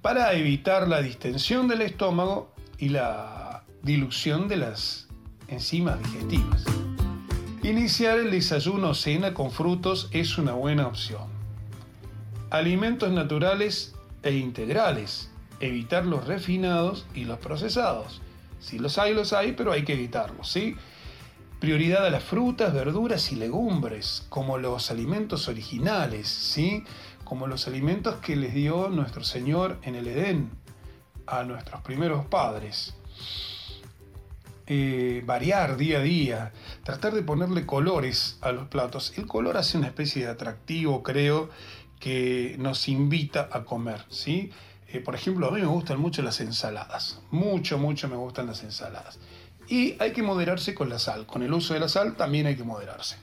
para 0.02 0.32
evitar 0.32 0.88
la 0.88 1.02
distensión 1.02 1.68
del 1.68 1.82
estómago 1.82 2.52
y 2.78 2.90
la 2.90 3.37
dilución 3.82 4.48
de 4.48 4.56
las 4.56 5.08
enzimas 5.48 5.98
digestivas. 6.02 6.64
Iniciar 7.62 8.18
el 8.18 8.30
desayuno 8.30 8.90
o 8.90 8.94
cena 8.94 9.34
con 9.34 9.50
frutos 9.50 10.08
es 10.12 10.38
una 10.38 10.52
buena 10.52 10.86
opción. 10.86 11.26
Alimentos 12.50 13.10
naturales 13.10 13.94
e 14.22 14.34
integrales. 14.34 15.30
Evitar 15.60 16.06
los 16.06 16.26
refinados 16.26 17.06
y 17.14 17.24
los 17.24 17.38
procesados. 17.38 18.22
Si 18.60 18.78
los 18.78 18.98
hay, 18.98 19.14
los 19.14 19.32
hay, 19.32 19.52
pero 19.52 19.72
hay 19.72 19.84
que 19.84 19.94
evitarlos, 19.94 20.48
¿sí? 20.48 20.76
Prioridad 21.60 22.06
a 22.06 22.10
las 22.10 22.22
frutas, 22.22 22.72
verduras 22.72 23.32
y 23.32 23.36
legumbres, 23.36 24.24
como 24.28 24.58
los 24.58 24.92
alimentos 24.92 25.48
originales, 25.48 26.28
¿sí? 26.28 26.84
como 27.28 27.46
los 27.46 27.66
alimentos 27.66 28.16
que 28.16 28.36
les 28.36 28.54
dio 28.54 28.88
nuestro 28.88 29.22
Señor 29.22 29.78
en 29.82 29.96
el 29.96 30.06
Edén 30.06 30.50
a 31.26 31.44
nuestros 31.44 31.82
primeros 31.82 32.24
padres. 32.24 32.94
Eh, 34.70 35.22
variar 35.24 35.78
día 35.78 35.96
a 35.96 36.02
día, 36.02 36.52
tratar 36.84 37.14
de 37.14 37.22
ponerle 37.22 37.64
colores 37.64 38.36
a 38.42 38.52
los 38.52 38.68
platos. 38.68 39.14
El 39.16 39.26
color 39.26 39.56
hace 39.56 39.78
una 39.78 39.86
especie 39.86 40.26
de 40.26 40.30
atractivo, 40.30 41.02
creo, 41.02 41.48
que 41.98 42.54
nos 42.58 42.86
invita 42.86 43.48
a 43.50 43.64
comer. 43.64 44.04
¿sí? 44.10 44.50
Eh, 44.88 45.00
por 45.00 45.14
ejemplo, 45.14 45.48
a 45.48 45.52
mí 45.52 45.62
me 45.62 45.66
gustan 45.66 45.98
mucho 45.98 46.20
las 46.20 46.40
ensaladas. 46.40 47.22
Mucho, 47.30 47.78
mucho 47.78 48.08
me 48.08 48.16
gustan 48.16 48.46
las 48.46 48.62
ensaladas. 48.62 49.18
Y 49.68 49.96
hay 50.00 50.12
que 50.12 50.22
moderarse 50.22 50.74
con 50.74 50.90
la 50.90 50.98
sal. 50.98 51.24
Con 51.24 51.42
el 51.42 51.54
uso 51.54 51.72
de 51.72 51.80
la 51.80 51.88
sal 51.88 52.14
también 52.16 52.46
hay 52.46 52.56
que 52.56 52.64
moderarse. 52.64 53.16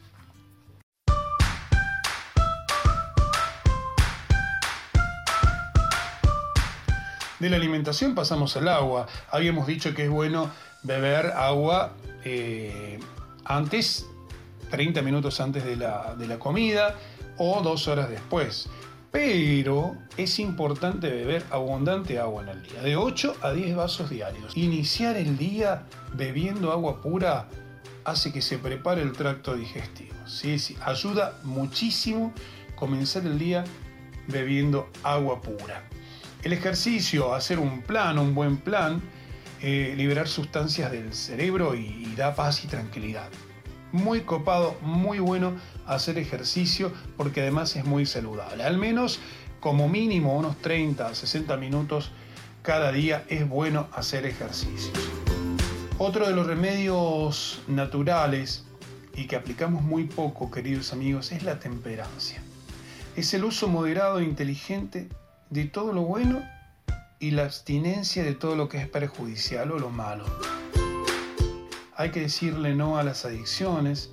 De 7.39 7.49
la 7.51 7.57
alimentación 7.57 8.15
pasamos 8.15 8.57
al 8.57 8.67
agua. 8.67 9.07
Habíamos 9.29 9.67
dicho 9.67 9.93
que 9.93 10.05
es 10.05 10.09
bueno 10.09 10.49
beber 10.85 11.33
agua 11.35 11.93
eh, 12.23 12.99
antes, 13.43 14.05
30 14.71 15.01
minutos 15.01 15.39
antes 15.41 15.65
de 15.65 15.75
la, 15.75 16.15
de 16.17 16.27
la 16.27 16.39
comida 16.39 16.95
o 17.37 17.61
dos 17.61 17.87
horas 17.87 18.09
después. 18.09 18.69
Pero 19.11 19.95
es 20.17 20.39
importante 20.39 21.09
beber 21.09 21.43
abundante 21.49 22.19
agua 22.19 22.43
en 22.43 22.49
el 22.49 22.63
día, 22.63 22.81
de 22.81 22.95
8 22.97 23.37
a 23.41 23.51
10 23.51 23.75
vasos 23.75 24.09
diarios. 24.09 24.55
Iniciar 24.57 25.15
el 25.15 25.37
día 25.37 25.83
bebiendo 26.13 26.71
agua 26.71 27.01
pura 27.01 27.47
hace 28.03 28.31
que 28.31 28.41
se 28.41 28.57
prepare 28.57 29.01
el 29.01 29.13
tracto 29.13 29.55
digestivo. 29.55 30.15
¿sí? 30.25 30.59
Sí, 30.59 30.77
ayuda 30.83 31.39
muchísimo 31.43 32.33
comenzar 32.75 33.25
el 33.25 33.39
día 33.39 33.63
bebiendo 34.27 34.89
agua 35.03 35.41
pura. 35.41 35.83
El 36.43 36.53
ejercicio, 36.53 37.33
hacer 37.33 37.57
un 37.57 37.81
plan, 37.81 38.19
un 38.19 38.35
buen 38.35 38.57
plan, 38.57 39.01
eh, 39.67 39.95
liberar 39.97 40.27
sustancias 40.27 40.91
del 40.91 41.11
cerebro 41.11 41.73
y, 41.73 42.13
da 42.15 42.35
paz 42.35 42.63
y 42.63 42.67
tranquilidad. 42.67 43.29
Muy 43.91 44.21
copado, 44.21 44.75
muy 44.83 45.17
bueno 45.17 45.53
hacer 45.87 46.19
ejercicio 46.19 46.93
porque 47.17 47.41
además 47.41 47.75
es 47.75 47.83
muy 47.83 48.05
saludable. 48.05 48.63
Al 48.63 48.77
menos 48.77 49.19
como 49.59 49.89
mínimo 49.89 50.37
unos 50.37 50.61
30, 50.61 51.15
60 51.15 51.57
minutos 51.57 52.11
cada 52.61 52.91
día 52.91 53.25
es 53.27 53.49
bueno 53.49 53.87
hacer 53.91 54.27
ejercicio. 54.27 54.91
Otro 55.97 56.27
de 56.27 56.35
los 56.35 56.45
remedios 56.45 57.63
naturales 57.67 58.65
y 59.15 59.25
que 59.25 59.35
aplicamos 59.35 59.81
muy 59.81 60.03
poco, 60.03 60.51
queridos 60.51 60.93
amigos, 60.93 61.31
es 61.31 61.41
la 61.41 61.57
temperancia. 61.57 62.39
Es 63.15 63.33
el 63.33 63.43
uso 63.43 63.67
moderado 63.67 64.19
e 64.19 64.25
inteligente 64.25 65.09
de 65.49 65.65
todo 65.65 65.91
lo 65.91 66.03
bueno 66.03 66.43
y 67.19 67.31
la 67.31 67.43
abstinencia 67.43 68.23
de 68.23 68.33
todo 68.33 68.55
lo 68.55 68.69
que 68.69 68.77
es 68.77 68.87
perjudicial 68.87 69.71
o 69.71 69.79
lo 69.79 69.89
malo. 69.89 70.25
Hay 71.95 72.11
que 72.11 72.21
decirle 72.21 72.75
no 72.75 72.97
a 72.97 73.03
las 73.03 73.25
adicciones, 73.25 74.11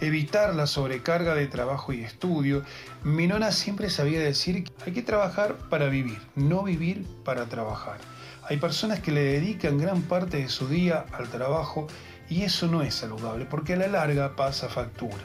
evitar 0.00 0.54
la 0.54 0.66
sobrecarga 0.66 1.34
de 1.34 1.46
trabajo 1.46 1.92
y 1.92 2.00
estudio. 2.00 2.64
Minona 3.04 3.52
siempre 3.52 3.90
sabía 3.90 4.20
decir 4.20 4.64
que 4.64 4.72
hay 4.86 4.92
que 4.92 5.02
trabajar 5.02 5.56
para 5.68 5.88
vivir, 5.88 6.18
no 6.36 6.62
vivir 6.62 7.04
para 7.24 7.46
trabajar. 7.46 7.98
Hay 8.44 8.56
personas 8.56 9.00
que 9.00 9.12
le 9.12 9.22
dedican 9.22 9.78
gran 9.78 10.02
parte 10.02 10.38
de 10.38 10.48
su 10.48 10.68
día 10.68 11.04
al 11.12 11.28
trabajo 11.28 11.86
y 12.30 12.42
eso 12.42 12.66
no 12.66 12.82
es 12.82 12.94
saludable 12.94 13.44
porque 13.44 13.74
a 13.74 13.76
la 13.76 13.88
larga 13.88 14.36
pasa 14.36 14.68
factura 14.68 15.24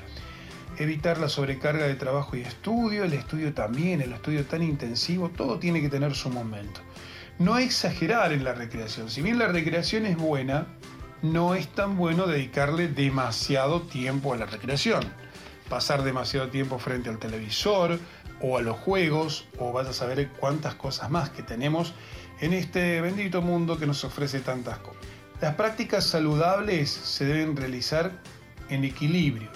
evitar 0.78 1.18
la 1.18 1.30
sobrecarga 1.30 1.86
de 1.86 1.96
trabajo 1.96 2.36
y 2.36 2.42
estudio, 2.42 3.04
el 3.04 3.14
estudio 3.14 3.54
también, 3.54 4.02
el 4.02 4.14
estudio 4.14 4.46
tan 4.46 4.64
intensivo, 4.64 5.30
todo 5.30 5.60
tiene 5.60 5.82
que 5.82 5.90
tener 5.90 6.16
su 6.16 6.30
momento. 6.30 6.82
No 7.40 7.58
exagerar 7.58 8.32
en 8.32 8.44
la 8.44 8.54
recreación, 8.54 9.10
si 9.10 9.22
bien 9.22 9.40
la 9.40 9.48
recreación 9.48 10.06
es 10.06 10.18
buena, 10.18 10.68
no 11.22 11.56
es 11.56 11.68
tan 11.68 11.98
bueno 11.98 12.28
dedicarle 12.28 12.88
demasiado 12.88 13.82
tiempo 13.82 14.34
a 14.34 14.38
la 14.38 14.46
recreación. 14.46 15.04
Pasar 15.70 16.04
demasiado 16.04 16.50
tiempo 16.50 16.78
frente 16.78 17.10
al 17.10 17.18
televisor 17.18 18.00
o 18.42 18.58
a 18.58 18.62
los 18.62 18.78
juegos 18.78 19.48
o 19.58 19.72
vaya 19.72 19.90
a 19.90 19.94
saber 19.94 20.30
cuántas 20.40 20.76
cosas 20.76 21.10
más 21.10 21.30
que 21.32 21.42
tenemos 21.42 21.94
en 22.42 22.54
este 22.54 23.02
bendito 23.02 23.42
mundo 23.42 23.78
que 23.78 23.88
nos 23.88 24.04
ofrece 24.04 24.40
tantas 24.42 24.78
cosas. 24.80 25.02
Las 25.42 25.56
prácticas 25.56 26.06
saludables 26.06 26.90
se 26.92 27.26
deben 27.26 27.56
realizar 27.56 28.12
en 28.70 28.84
equilibrio 28.84 29.50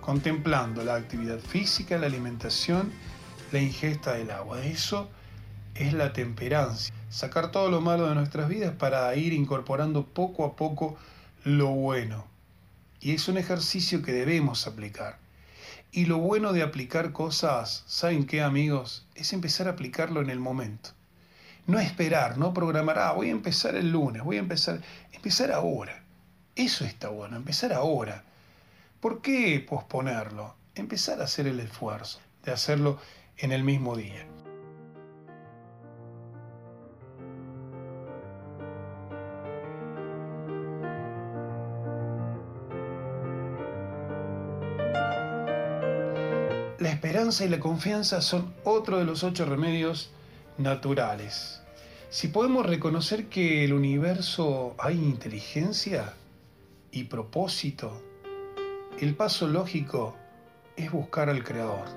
contemplando 0.00 0.82
la 0.82 0.96
actividad 0.96 1.38
física, 1.38 1.96
la 1.96 2.06
alimentación, 2.06 2.90
la 3.52 3.60
ingesta 3.60 4.14
del 4.14 4.30
agua. 4.30 4.64
Eso 4.64 5.08
es 5.74 5.92
la 5.92 6.12
temperancia. 6.12 6.92
Sacar 7.10 7.50
todo 7.50 7.68
lo 7.70 7.80
malo 7.80 8.08
de 8.08 8.14
nuestras 8.14 8.48
vidas 8.48 8.72
para 8.76 9.12
ir 9.16 9.32
incorporando 9.32 10.06
poco 10.06 10.44
a 10.44 10.54
poco 10.54 10.96
lo 11.42 11.70
bueno. 11.70 12.24
Y 13.00 13.14
es 13.14 13.26
un 13.26 13.36
ejercicio 13.36 14.00
que 14.00 14.12
debemos 14.12 14.68
aplicar. 14.68 15.18
Y 15.90 16.04
lo 16.04 16.18
bueno 16.18 16.52
de 16.52 16.62
aplicar 16.62 17.10
cosas, 17.10 17.82
¿saben 17.88 18.26
qué 18.26 18.42
amigos? 18.42 19.08
Es 19.16 19.32
empezar 19.32 19.66
a 19.66 19.72
aplicarlo 19.72 20.20
en 20.20 20.30
el 20.30 20.38
momento. 20.38 20.90
No 21.66 21.80
esperar, 21.80 22.38
no 22.38 22.54
programar, 22.54 23.00
ah, 23.00 23.12
voy 23.12 23.26
a 23.26 23.32
empezar 23.32 23.74
el 23.74 23.90
lunes, 23.90 24.22
voy 24.22 24.36
a 24.36 24.40
empezar, 24.40 24.80
empezar 25.12 25.50
ahora. 25.50 26.04
Eso 26.54 26.84
está 26.84 27.08
bueno, 27.08 27.36
empezar 27.36 27.72
ahora. 27.72 28.22
¿Por 29.00 29.20
qué 29.20 29.64
posponerlo? 29.68 30.54
Empezar 30.76 31.20
a 31.20 31.24
hacer 31.24 31.48
el 31.48 31.58
esfuerzo 31.58 32.20
de 32.44 32.52
hacerlo 32.52 33.00
en 33.36 33.50
el 33.50 33.64
mismo 33.64 33.96
día. 33.96 34.29
Esperanza 47.10 47.44
y 47.44 47.48
la 47.48 47.58
confianza 47.58 48.22
son 48.22 48.54
otro 48.62 48.98
de 48.98 49.04
los 49.04 49.24
ocho 49.24 49.44
remedios 49.44 50.12
naturales. 50.58 51.60
Si 52.08 52.28
podemos 52.28 52.64
reconocer 52.64 53.26
que 53.26 53.64
el 53.64 53.72
universo 53.72 54.76
hay 54.78 54.94
inteligencia 54.94 56.14
y 56.92 57.04
propósito, 57.04 58.00
el 59.00 59.16
paso 59.16 59.48
lógico 59.48 60.14
es 60.76 60.92
buscar 60.92 61.28
al 61.28 61.42
Creador, 61.42 61.88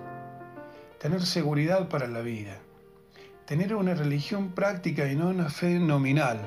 tener 0.97 1.23
seguridad 1.27 1.89
para 1.89 2.07
la 2.07 2.21
vida, 2.21 2.57
tener 3.45 3.75
una 3.75 3.93
religión 3.93 4.53
práctica 4.53 5.11
y 5.11 5.15
no 5.15 5.27
una 5.27 5.51
fe 5.51 5.77
nominal. 5.77 6.39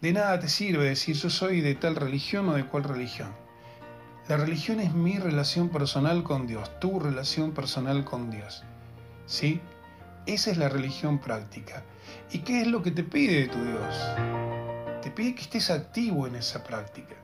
De 0.00 0.14
nada 0.14 0.40
te 0.40 0.48
sirve 0.48 0.86
decir 0.86 1.16
yo 1.16 1.28
soy 1.28 1.60
de 1.60 1.74
tal 1.74 1.96
religión 1.96 2.48
o 2.48 2.54
de 2.54 2.64
cual 2.64 2.84
religión. 2.84 3.41
La 4.28 4.36
religión 4.36 4.80
es 4.80 4.94
mi 4.94 5.18
relación 5.18 5.68
personal 5.68 6.22
con 6.22 6.46
Dios, 6.46 6.78
tu 6.80 7.00
relación 7.00 7.52
personal 7.52 8.04
con 8.04 8.30
Dios. 8.30 8.62
¿Sí? 9.26 9.60
Esa 10.26 10.50
es 10.50 10.56
la 10.56 10.68
religión 10.68 11.18
práctica. 11.18 11.82
¿Y 12.30 12.40
qué 12.40 12.62
es 12.62 12.66
lo 12.66 12.82
que 12.82 12.90
te 12.90 13.02
pide 13.02 13.48
tu 13.48 13.62
Dios? 13.64 13.96
te 15.02 15.10
pide 15.10 15.34
que 15.34 15.42
estés 15.42 15.70
activo 15.70 16.26
en 16.26 16.36
esa 16.36 16.62
práctica. 16.64 17.16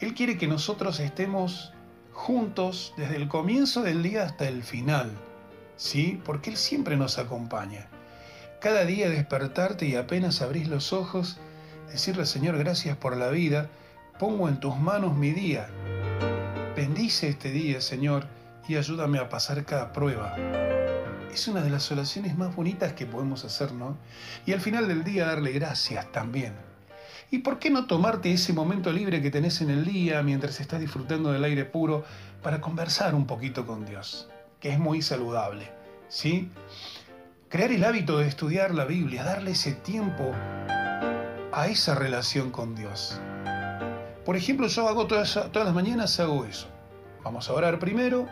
Él 0.00 0.12
quiere 0.12 0.36
que 0.36 0.48
nosotros 0.48 1.00
estemos 1.00 1.72
juntos 2.12 2.92
desde 2.98 3.16
el 3.16 3.28
comienzo 3.28 3.82
del 3.82 4.02
día 4.02 4.24
hasta 4.24 4.48
el 4.48 4.62
final, 4.62 5.10
¿sí? 5.76 6.20
Porque 6.24 6.50
Él 6.50 6.56
siempre 6.56 6.96
nos 6.96 7.18
acompaña. 7.18 7.86
Cada 8.60 8.84
día 8.84 9.08
despertarte 9.08 9.86
y 9.86 9.94
apenas 9.94 10.42
abrís 10.42 10.68
los 10.68 10.92
ojos, 10.92 11.38
decirle 11.90 12.26
Señor, 12.26 12.58
gracias 12.58 12.96
por 12.96 13.16
la 13.16 13.28
vida, 13.28 13.68
pongo 14.18 14.48
en 14.48 14.58
tus 14.58 14.76
manos 14.76 15.16
mi 15.16 15.30
día. 15.30 15.68
Bendice 16.76 17.30
este 17.30 17.50
día, 17.50 17.80
Señor, 17.80 18.26
y 18.68 18.76
ayúdame 18.76 19.18
a 19.18 19.30
pasar 19.30 19.64
cada 19.64 19.94
prueba. 19.94 20.36
Es 21.32 21.48
una 21.48 21.62
de 21.62 21.70
las 21.70 21.90
oraciones 21.90 22.36
más 22.36 22.54
bonitas 22.54 22.92
que 22.92 23.06
podemos 23.06 23.46
hacer, 23.46 23.72
¿no? 23.72 23.96
Y 24.44 24.52
al 24.52 24.60
final 24.60 24.86
del 24.86 25.02
día 25.02 25.24
darle 25.24 25.52
gracias 25.52 26.12
también. 26.12 26.52
¿Y 27.30 27.38
por 27.38 27.58
qué 27.58 27.70
no 27.70 27.86
tomarte 27.86 28.30
ese 28.30 28.52
momento 28.52 28.92
libre 28.92 29.22
que 29.22 29.30
tenés 29.30 29.62
en 29.62 29.70
el 29.70 29.86
día 29.86 30.22
mientras 30.22 30.60
estás 30.60 30.78
disfrutando 30.78 31.32
del 31.32 31.44
aire 31.44 31.64
puro 31.64 32.04
para 32.42 32.60
conversar 32.60 33.14
un 33.14 33.26
poquito 33.26 33.64
con 33.64 33.86
Dios? 33.86 34.28
Que 34.60 34.68
es 34.68 34.78
muy 34.78 35.00
saludable, 35.00 35.70
¿sí? 36.08 36.50
Crear 37.48 37.72
el 37.72 37.84
hábito 37.84 38.18
de 38.18 38.28
estudiar 38.28 38.74
la 38.74 38.84
Biblia, 38.84 39.24
darle 39.24 39.52
ese 39.52 39.72
tiempo 39.72 40.30
a 41.52 41.68
esa 41.68 41.94
relación 41.94 42.50
con 42.50 42.74
Dios. 42.74 43.18
Por 44.26 44.36
ejemplo, 44.36 44.66
yo 44.66 44.88
hago 44.88 45.06
todas, 45.06 45.36
las 45.36 45.72
mañanas, 45.72 46.18
hago 46.18 46.44
eso. 46.44 46.66
Vamos 47.22 47.48
a 47.48 47.52
orar 47.52 47.78
primero, 47.78 48.26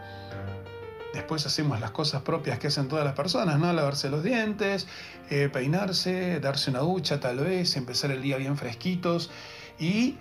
después 1.12 1.46
hacemos 1.46 1.80
las 1.80 1.92
cosas 1.92 2.22
propias 2.22 2.59
que 2.59 2.66
hacen 2.66 2.88
todas 2.88 3.04
las 3.04 3.14
personas, 3.14 3.61
¿no? 3.61 3.72
Lavarse 3.72 4.11
los 4.11 4.24
dientes, 4.24 4.88
eh, 5.30 5.48
peinarse, 5.52 6.40
darse 6.40 6.70
una 6.70 6.80
ducha 6.80 7.20
tal 7.20 7.38
vez, 7.38 7.76
empezar 7.76 8.11
el 8.11 8.22
día 8.22 8.38
bien 8.38 8.57
fresquitos 8.57 9.30
y 9.78 10.18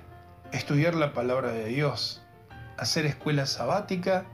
estudiar 0.52 0.94
la 0.94 1.12
palabra 1.12 1.52
de 1.52 1.66
Dios, 1.66 2.22
hacer 2.78 3.08
escuela 3.08 3.48
sabática, 3.48 4.26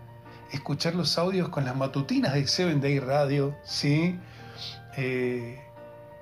escuchar 0.52 0.94
los 0.94 1.18
audios 1.18 1.48
con 1.48 1.64
las 1.64 1.76
matutinas 1.76 2.34
de 2.34 2.46
Seven 2.48 2.82
Day 2.82 3.00
Radio, 3.00 3.56
¿sí? 3.64 4.20
Eh, 4.98 5.58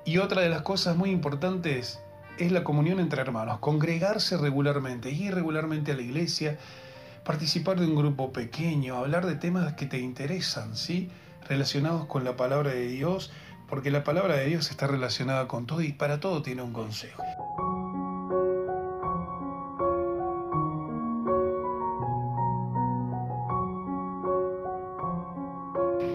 y 0.06 0.20
otra 0.20 0.44
de 0.44 0.50
las 0.50 0.62
cosas 0.62 0.96
muy 0.96 1.10
importantes 1.10 2.02
es 2.38 2.52
la 2.52 2.64
comunión 2.64 3.00
entre 3.00 3.22
hermanos, 3.22 3.60
congregarse 3.60 4.38
regularmente, 4.38 5.10
ir 5.10 5.34
regularmente 5.34 5.92
a 5.92 5.96
la 5.96 6.02
iglesia, 6.02 6.58
participar 7.24 7.80
de 7.80 7.86
un 7.86 7.96
grupo 7.96 8.32
pequeño, 8.32 8.96
hablar 8.96 9.26
de 9.26 9.36
temas 9.36 9.74
que 9.74 9.86
te 9.86 10.00
interesan, 10.00 10.76
¿sí? 10.76 11.10
relacionados 11.48 12.06
con 12.06 12.24
la 12.24 12.36
palabra 12.36 12.72
de 12.72 12.88
Dios, 12.88 13.32
porque 13.68 13.92
la 13.92 14.04
palabra 14.04 14.36
de 14.36 14.46
Dios 14.46 14.70
está 14.70 14.88
relacionada 14.88 15.48
con 15.48 15.66
todo 15.66 15.82
y 15.82 15.92
para 15.92 16.20
todo 16.20 16.42
tiene 16.42 16.62
un 16.62 16.74
consejo. 16.74 17.24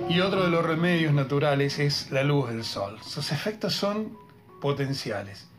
Y 0.08 0.20
otro 0.20 0.44
de 0.44 0.50
los 0.50 0.64
remedios 0.64 1.14
naturales 1.14 1.78
es 1.78 2.10
la 2.10 2.22
luz 2.22 2.50
del 2.50 2.64
sol. 2.64 2.98
Sus 3.02 3.32
efectos 3.32 3.72
son 3.74 4.16
potenciales. 4.60 5.51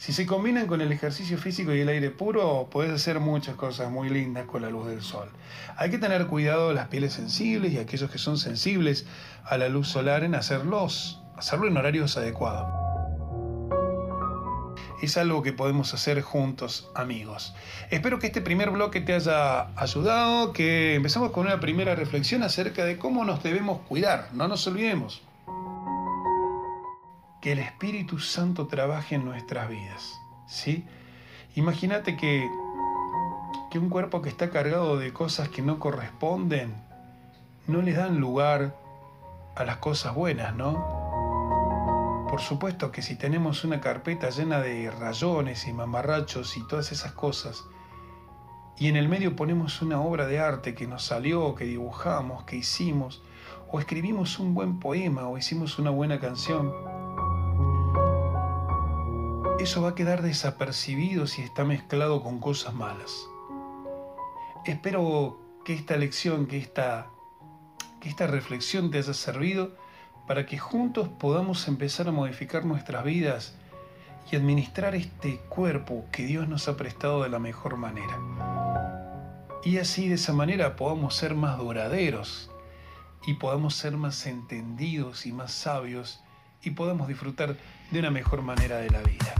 Si 0.00 0.14
se 0.14 0.24
combinan 0.24 0.66
con 0.66 0.80
el 0.80 0.90
ejercicio 0.92 1.36
físico 1.36 1.74
y 1.74 1.80
el 1.80 1.88
aire 1.90 2.08
puro, 2.08 2.68
puedes 2.70 2.90
hacer 2.90 3.20
muchas 3.20 3.54
cosas 3.54 3.90
muy 3.90 4.08
lindas 4.08 4.46
con 4.46 4.62
la 4.62 4.70
luz 4.70 4.88
del 4.88 5.02
sol. 5.02 5.28
Hay 5.76 5.90
que 5.90 5.98
tener 5.98 6.26
cuidado 6.26 6.70
de 6.70 6.74
las 6.74 6.88
pieles 6.88 7.12
sensibles 7.12 7.74
y 7.74 7.78
aquellos 7.78 8.10
que 8.10 8.16
son 8.16 8.38
sensibles 8.38 9.04
a 9.44 9.58
la 9.58 9.68
luz 9.68 9.88
solar 9.88 10.24
en 10.24 10.34
hacerlos, 10.34 11.20
hacerlo 11.36 11.68
en 11.68 11.76
horarios 11.76 12.16
adecuados. 12.16 12.66
Es 15.02 15.18
algo 15.18 15.42
que 15.42 15.52
podemos 15.52 15.92
hacer 15.92 16.22
juntos, 16.22 16.90
amigos. 16.94 17.54
Espero 17.90 18.18
que 18.18 18.28
este 18.28 18.40
primer 18.40 18.70
bloque 18.70 19.02
te 19.02 19.12
haya 19.12 19.66
ayudado, 19.78 20.54
que 20.54 20.94
empezamos 20.94 21.30
con 21.30 21.44
una 21.44 21.60
primera 21.60 21.94
reflexión 21.94 22.42
acerca 22.42 22.86
de 22.86 22.96
cómo 22.96 23.26
nos 23.26 23.42
debemos 23.42 23.82
cuidar. 23.82 24.30
No 24.32 24.48
nos 24.48 24.66
olvidemos 24.66 25.20
que 27.40 27.52
el 27.52 27.58
Espíritu 27.58 28.18
Santo 28.18 28.66
trabaje 28.66 29.14
en 29.14 29.24
nuestras 29.24 29.68
vidas. 29.68 30.20
¿sí? 30.46 30.84
Imagínate 31.54 32.16
que, 32.16 32.48
que 33.70 33.78
un 33.78 33.88
cuerpo 33.88 34.22
que 34.22 34.28
está 34.28 34.50
cargado 34.50 34.98
de 34.98 35.12
cosas 35.12 35.48
que 35.48 35.62
no 35.62 35.78
corresponden, 35.78 36.74
no 37.66 37.82
le 37.82 37.92
dan 37.92 38.18
lugar 38.20 38.76
a 39.56 39.64
las 39.64 39.78
cosas 39.78 40.14
buenas, 40.14 40.54
¿no? 40.54 41.00
Por 42.30 42.40
supuesto 42.40 42.92
que 42.92 43.02
si 43.02 43.16
tenemos 43.16 43.64
una 43.64 43.80
carpeta 43.80 44.30
llena 44.30 44.60
de 44.60 44.90
rayones 44.90 45.66
y 45.66 45.72
mamarrachos 45.72 46.56
y 46.56 46.66
todas 46.66 46.92
esas 46.92 47.12
cosas, 47.12 47.64
y 48.78 48.88
en 48.88 48.96
el 48.96 49.08
medio 49.08 49.36
ponemos 49.36 49.82
una 49.82 50.00
obra 50.00 50.26
de 50.26 50.38
arte 50.38 50.74
que 50.74 50.86
nos 50.86 51.04
salió, 51.04 51.54
que 51.54 51.64
dibujamos, 51.64 52.44
que 52.44 52.56
hicimos, 52.56 53.22
o 53.70 53.78
escribimos 53.78 54.38
un 54.38 54.54
buen 54.54 54.78
poema 54.80 55.28
o 55.28 55.36
hicimos 55.36 55.78
una 55.78 55.90
buena 55.90 56.18
canción, 56.18 56.72
eso 59.60 59.82
va 59.82 59.90
a 59.90 59.94
quedar 59.94 60.22
desapercibido 60.22 61.26
si 61.26 61.42
está 61.42 61.64
mezclado 61.64 62.22
con 62.22 62.40
cosas 62.40 62.72
malas. 62.72 63.28
Espero 64.64 65.38
que 65.66 65.74
esta 65.74 65.96
lección, 65.96 66.46
que 66.46 66.56
esta, 66.56 67.08
que 68.00 68.08
esta 68.08 68.26
reflexión 68.26 68.90
te 68.90 68.96
haya 68.96 69.12
servido 69.12 69.76
para 70.26 70.46
que 70.46 70.56
juntos 70.56 71.08
podamos 71.08 71.68
empezar 71.68 72.08
a 72.08 72.12
modificar 72.12 72.64
nuestras 72.64 73.04
vidas 73.04 73.54
y 74.32 74.36
administrar 74.36 74.94
este 74.94 75.36
cuerpo 75.50 76.06
que 76.10 76.24
Dios 76.24 76.48
nos 76.48 76.66
ha 76.68 76.78
prestado 76.78 77.22
de 77.22 77.28
la 77.28 77.38
mejor 77.38 77.76
manera. 77.76 78.18
Y 79.62 79.76
así 79.76 80.08
de 80.08 80.14
esa 80.14 80.32
manera 80.32 80.76
podamos 80.76 81.14
ser 81.14 81.34
más 81.34 81.58
duraderos 81.58 82.50
y 83.26 83.34
podamos 83.34 83.74
ser 83.74 83.98
más 83.98 84.26
entendidos 84.26 85.26
y 85.26 85.32
más 85.32 85.52
sabios 85.52 86.22
y 86.62 86.70
podamos 86.70 87.08
disfrutar 87.08 87.56
de 87.90 87.98
una 87.98 88.10
mejor 88.10 88.40
manera 88.40 88.78
de 88.78 88.88
la 88.88 89.02
vida. 89.02 89.34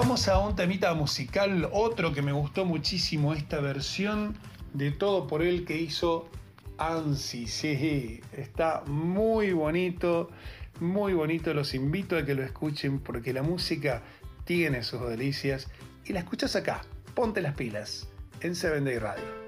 Vamos 0.00 0.28
a 0.28 0.38
un 0.38 0.54
temita 0.54 0.94
musical, 0.94 1.68
otro 1.72 2.12
que 2.12 2.22
me 2.22 2.30
gustó 2.30 2.64
muchísimo, 2.64 3.34
esta 3.34 3.60
versión 3.60 4.36
de 4.72 4.92
Todo 4.92 5.26
por 5.26 5.42
él 5.42 5.64
que 5.64 5.76
hizo 5.76 6.28
Ansi. 6.78 7.48
Sí, 7.48 8.20
está 8.32 8.84
muy 8.86 9.52
bonito, 9.52 10.30
muy 10.80 11.14
bonito. 11.14 11.52
Los 11.52 11.74
invito 11.74 12.16
a 12.16 12.24
que 12.24 12.34
lo 12.34 12.44
escuchen 12.44 13.00
porque 13.00 13.32
la 13.32 13.42
música 13.42 14.02
tiene 14.44 14.82
sus 14.82 15.06
delicias 15.08 15.68
y 16.04 16.12
la 16.12 16.20
escuchas 16.20 16.54
acá. 16.54 16.82
Ponte 17.14 17.42
las 17.42 17.54
pilas 17.54 18.08
en 18.40 18.54
Seven 18.54 18.84
Day 18.84 18.98
Radio. 18.98 19.47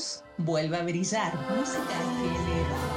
luz 0.00 0.24
vuelva 0.38 0.78
a 0.78 0.82
brillar. 0.82 1.34
Música 1.50 1.82
que. 2.22 2.70
Todo 2.70 2.89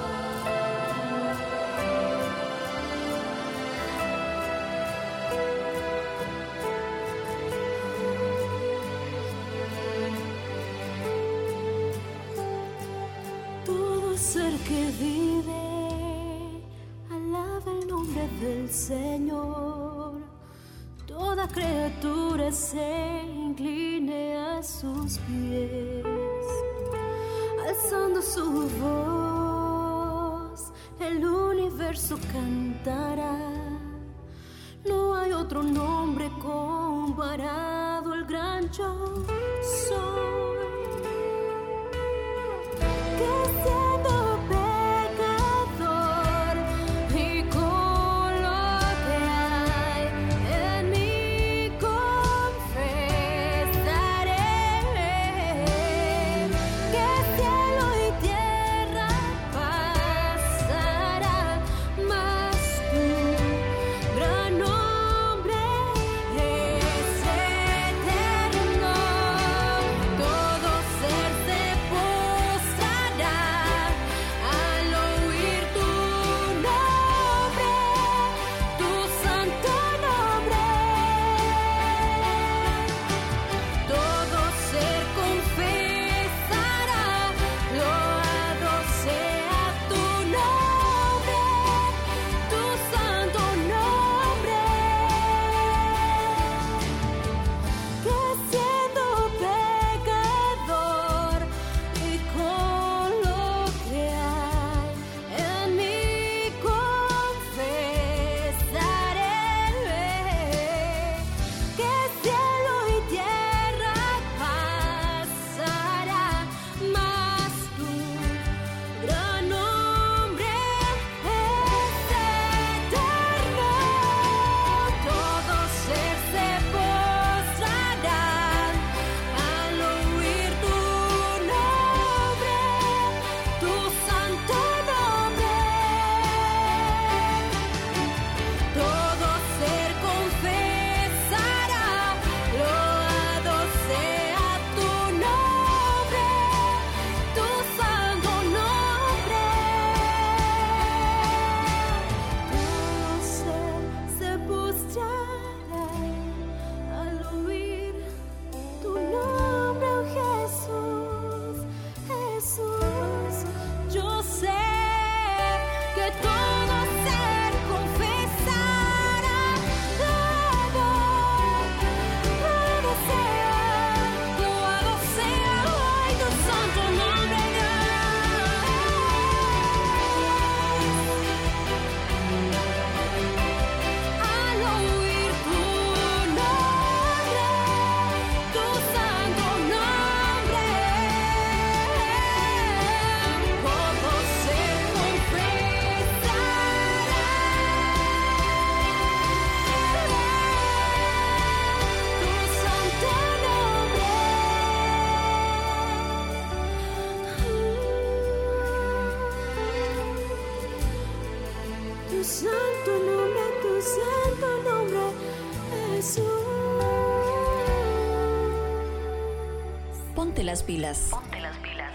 las 220.53 220.61
pilas. 220.61 221.07
Ponte 221.09 221.39
las 221.39 221.57
pilas. 221.57 221.91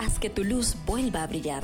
Haz 0.00 0.18
que 0.18 0.28
tu 0.28 0.42
luz 0.42 0.74
vuelva 0.84 1.22
a 1.22 1.28
brillar. 1.28 1.62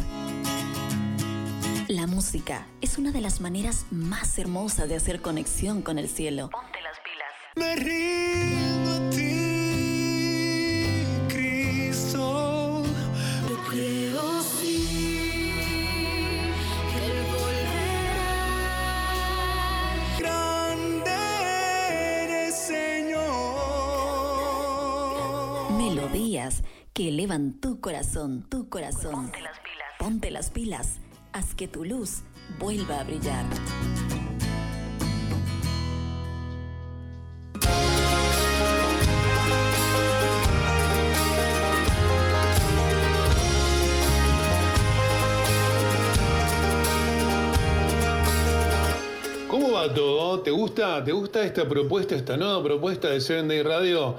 La 1.88 2.06
música 2.06 2.68
es 2.80 2.98
una 2.98 3.10
de 3.10 3.20
las 3.20 3.40
maneras 3.40 3.86
más 3.90 4.38
hermosas 4.38 4.88
de 4.88 4.94
hacer 4.94 5.20
conexión 5.20 5.82
con 5.82 5.98
el 5.98 6.08
cielo. 6.08 6.50
Corazón, 27.92 28.42
tu 28.48 28.70
corazón. 28.70 29.12
Ponte 29.12 29.42
las 29.42 29.58
pilas. 29.58 29.88
Ponte 29.98 30.30
las 30.30 30.50
pilas. 30.50 30.98
Haz 31.34 31.54
que 31.54 31.68
tu 31.68 31.84
luz 31.84 32.22
vuelva 32.58 33.00
a 33.00 33.04
brillar. 33.04 33.44
¿Cómo 49.50 49.72
va 49.72 49.92
todo? 49.92 50.40
¿Te 50.40 50.50
gusta? 50.50 51.04
¿Te 51.04 51.12
gusta 51.12 51.44
esta 51.44 51.68
propuesta, 51.68 52.14
esta 52.14 52.38
nueva 52.38 52.62
propuesta 52.62 53.10
de 53.10 53.20
Seven 53.20 53.48
Day 53.48 53.62
Radio? 53.62 54.16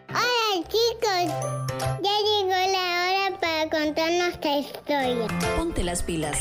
Hola 0.09 0.67
chicos, 0.67 1.31
ya 2.03 2.17
llegó 2.27 2.49
la 2.49 3.29
hora 3.29 3.39
para 3.39 3.69
contar 3.69 4.11
nuestra 4.11 4.57
historia. 4.57 5.27
Ponte 5.55 5.85
las 5.85 6.03
pilas. 6.03 6.37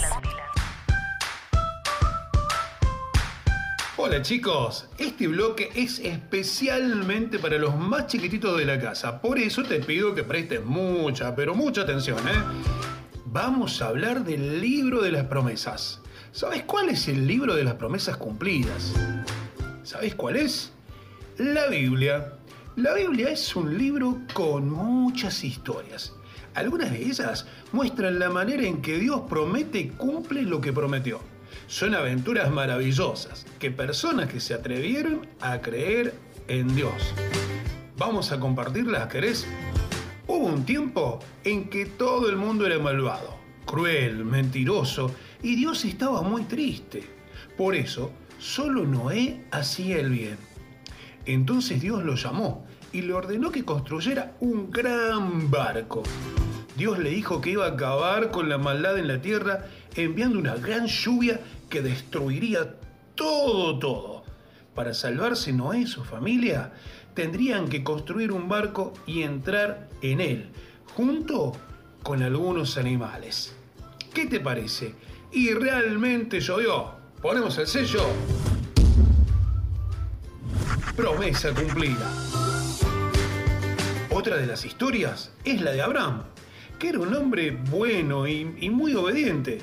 Hola 3.98 4.20
chicos, 4.20 4.86
este 4.98 5.26
bloque 5.26 5.70
es 5.74 6.00
especialmente 6.00 7.38
para 7.38 7.56
los 7.56 7.74
más 7.76 8.08
chiquititos 8.08 8.58
de 8.58 8.66
la 8.66 8.78
casa, 8.78 9.22
por 9.22 9.38
eso 9.38 9.62
te 9.62 9.80
pido 9.80 10.14
que 10.14 10.22
prestes 10.22 10.62
mucha, 10.62 11.34
pero 11.34 11.54
mucha 11.54 11.80
atención, 11.80 12.18
¿eh? 12.28 12.42
Vamos 13.24 13.80
a 13.80 13.88
hablar 13.88 14.22
del 14.22 14.60
libro 14.60 15.00
de 15.00 15.12
las 15.12 15.24
promesas. 15.24 16.02
¿Sabes 16.30 16.64
cuál 16.64 16.90
es 16.90 17.08
el 17.08 17.26
libro 17.26 17.54
de 17.54 17.64
las 17.64 17.76
promesas 17.76 18.18
cumplidas? 18.18 18.92
¿Sabes 19.82 20.14
cuál 20.14 20.36
es? 20.36 20.72
La 21.38 21.68
Biblia. 21.68 22.34
La 22.76 22.92
Biblia 22.92 23.30
es 23.30 23.56
un 23.56 23.78
libro 23.78 24.18
con 24.34 24.68
muchas 24.68 25.42
historias. 25.42 26.12
Algunas 26.52 26.90
de 26.90 27.02
ellas 27.02 27.46
muestran 27.72 28.18
la 28.18 28.28
manera 28.28 28.66
en 28.66 28.82
que 28.82 28.98
Dios 28.98 29.22
promete 29.26 29.78
y 29.78 29.88
cumple 29.88 30.42
lo 30.42 30.60
que 30.60 30.74
prometió. 30.74 31.35
Son 31.66 31.94
aventuras 31.94 32.50
maravillosas 32.50 33.46
que 33.58 33.70
personas 33.70 34.28
que 34.30 34.40
se 34.40 34.54
atrevieron 34.54 35.26
a 35.40 35.60
creer 35.60 36.14
en 36.48 36.74
Dios. 36.74 37.14
Vamos 37.96 38.32
a 38.32 38.38
compartirlas, 38.38 39.06
¿querés? 39.08 39.46
Hubo 40.26 40.46
un 40.46 40.64
tiempo 40.64 41.18
en 41.44 41.70
que 41.70 41.86
todo 41.86 42.28
el 42.28 42.36
mundo 42.36 42.66
era 42.66 42.78
malvado, 42.78 43.38
cruel, 43.64 44.24
mentiroso, 44.24 45.14
y 45.42 45.54
Dios 45.56 45.84
estaba 45.84 46.22
muy 46.22 46.42
triste. 46.44 47.04
Por 47.56 47.74
eso, 47.74 48.12
solo 48.38 48.84
Noé 48.84 49.44
hacía 49.50 49.98
el 49.98 50.10
bien. 50.10 50.36
Entonces 51.24 51.80
Dios 51.80 52.04
lo 52.04 52.14
llamó 52.14 52.66
y 52.92 53.02
le 53.02 53.12
ordenó 53.12 53.50
que 53.50 53.64
construyera 53.64 54.36
un 54.40 54.70
gran 54.70 55.50
barco. 55.50 56.02
Dios 56.76 56.98
le 56.98 57.10
dijo 57.10 57.40
que 57.40 57.50
iba 57.50 57.64
a 57.66 57.70
acabar 57.70 58.30
con 58.30 58.48
la 58.48 58.58
maldad 58.58 58.98
en 58.98 59.08
la 59.08 59.22
tierra 59.22 59.66
enviando 60.04 60.38
una 60.38 60.56
gran 60.56 60.86
lluvia 60.86 61.40
que 61.68 61.82
destruiría 61.82 62.76
todo, 63.14 63.78
todo. 63.78 64.24
Para 64.74 64.94
salvarse 64.94 65.52
Noé 65.52 65.80
y 65.80 65.86
su 65.86 66.04
familia, 66.04 66.72
tendrían 67.14 67.68
que 67.68 67.82
construir 67.82 68.30
un 68.30 68.48
barco 68.48 68.92
y 69.06 69.22
entrar 69.22 69.88
en 70.02 70.20
él, 70.20 70.50
junto 70.94 71.52
con 72.02 72.22
algunos 72.22 72.76
animales. 72.76 73.54
¿Qué 74.12 74.26
te 74.26 74.38
parece? 74.38 74.94
Y 75.32 75.52
realmente 75.54 76.40
llovió. 76.40 76.92
Ponemos 77.20 77.56
el 77.58 77.66
sello. 77.66 78.04
Promesa 80.94 81.52
cumplida. 81.52 82.12
Otra 84.10 84.36
de 84.36 84.46
las 84.46 84.64
historias 84.64 85.32
es 85.44 85.60
la 85.60 85.72
de 85.72 85.82
Abraham, 85.82 86.22
que 86.78 86.90
era 86.90 87.00
un 87.00 87.14
hombre 87.14 87.50
bueno 87.50 88.26
y, 88.26 88.54
y 88.60 88.70
muy 88.70 88.94
obediente. 88.94 89.58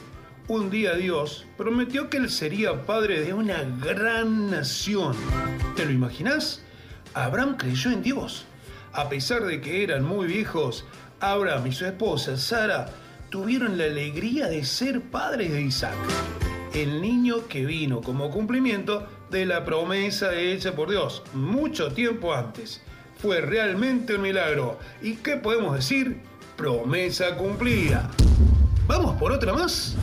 Un 0.49 0.69
día 0.69 0.95
Dios 0.95 1.45
prometió 1.55 2.09
que 2.09 2.17
él 2.17 2.29
sería 2.29 2.85
padre 2.85 3.21
de 3.21 3.33
una 3.33 3.63
gran 3.81 4.51
nación. 4.51 5.15
¿Te 5.77 5.85
lo 5.85 5.91
imaginas? 5.91 6.61
Abraham 7.13 7.55
creyó 7.55 7.91
en 7.91 8.03
Dios. 8.03 8.45
A 8.91 9.07
pesar 9.07 9.45
de 9.45 9.61
que 9.61 9.83
eran 9.83 10.03
muy 10.03 10.27
viejos, 10.27 10.83
Abraham 11.21 11.67
y 11.67 11.71
su 11.71 11.85
esposa 11.85 12.35
Sara 12.35 12.87
tuvieron 13.29 13.77
la 13.77 13.85
alegría 13.85 14.47
de 14.47 14.65
ser 14.65 14.99
padres 15.01 15.53
de 15.53 15.61
Isaac, 15.61 15.95
el 16.73 17.01
niño 17.01 17.47
que 17.47 17.65
vino 17.65 18.01
como 18.01 18.29
cumplimiento 18.29 19.07
de 19.31 19.45
la 19.45 19.63
promesa 19.63 20.35
hecha 20.35 20.75
por 20.75 20.89
Dios 20.89 21.23
mucho 21.33 21.93
tiempo 21.93 22.33
antes. 22.33 22.81
Fue 23.17 23.39
realmente 23.39 24.15
un 24.15 24.23
milagro. 24.23 24.77
¿Y 25.01 25.13
qué 25.13 25.37
podemos 25.37 25.73
decir? 25.73 26.17
Promesa 26.57 27.37
cumplida. 27.37 28.11
¿Vamos 28.85 29.15
por 29.15 29.31
otra 29.31 29.53
más? 29.53 29.95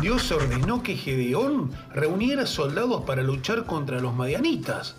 Dios 0.00 0.32
ordenó 0.32 0.82
que 0.82 0.96
Gedeón 0.96 1.70
reuniera 1.92 2.46
soldados 2.46 3.04
para 3.04 3.22
luchar 3.22 3.66
contra 3.66 4.00
los 4.00 4.14
madianitas. 4.14 4.96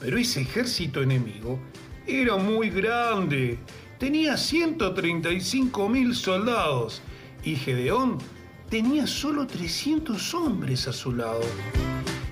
Pero 0.00 0.16
ese 0.16 0.42
ejército 0.42 1.02
enemigo 1.02 1.58
era 2.06 2.36
muy 2.36 2.70
grande. 2.70 3.58
Tenía 3.98 4.36
135 4.36 5.88
mil 5.88 6.14
soldados 6.14 7.02
y 7.42 7.56
Gedeón 7.56 8.18
tenía 8.70 9.08
solo 9.08 9.48
300 9.48 10.34
hombres 10.34 10.86
a 10.86 10.92
su 10.92 11.12
lado. 11.12 11.40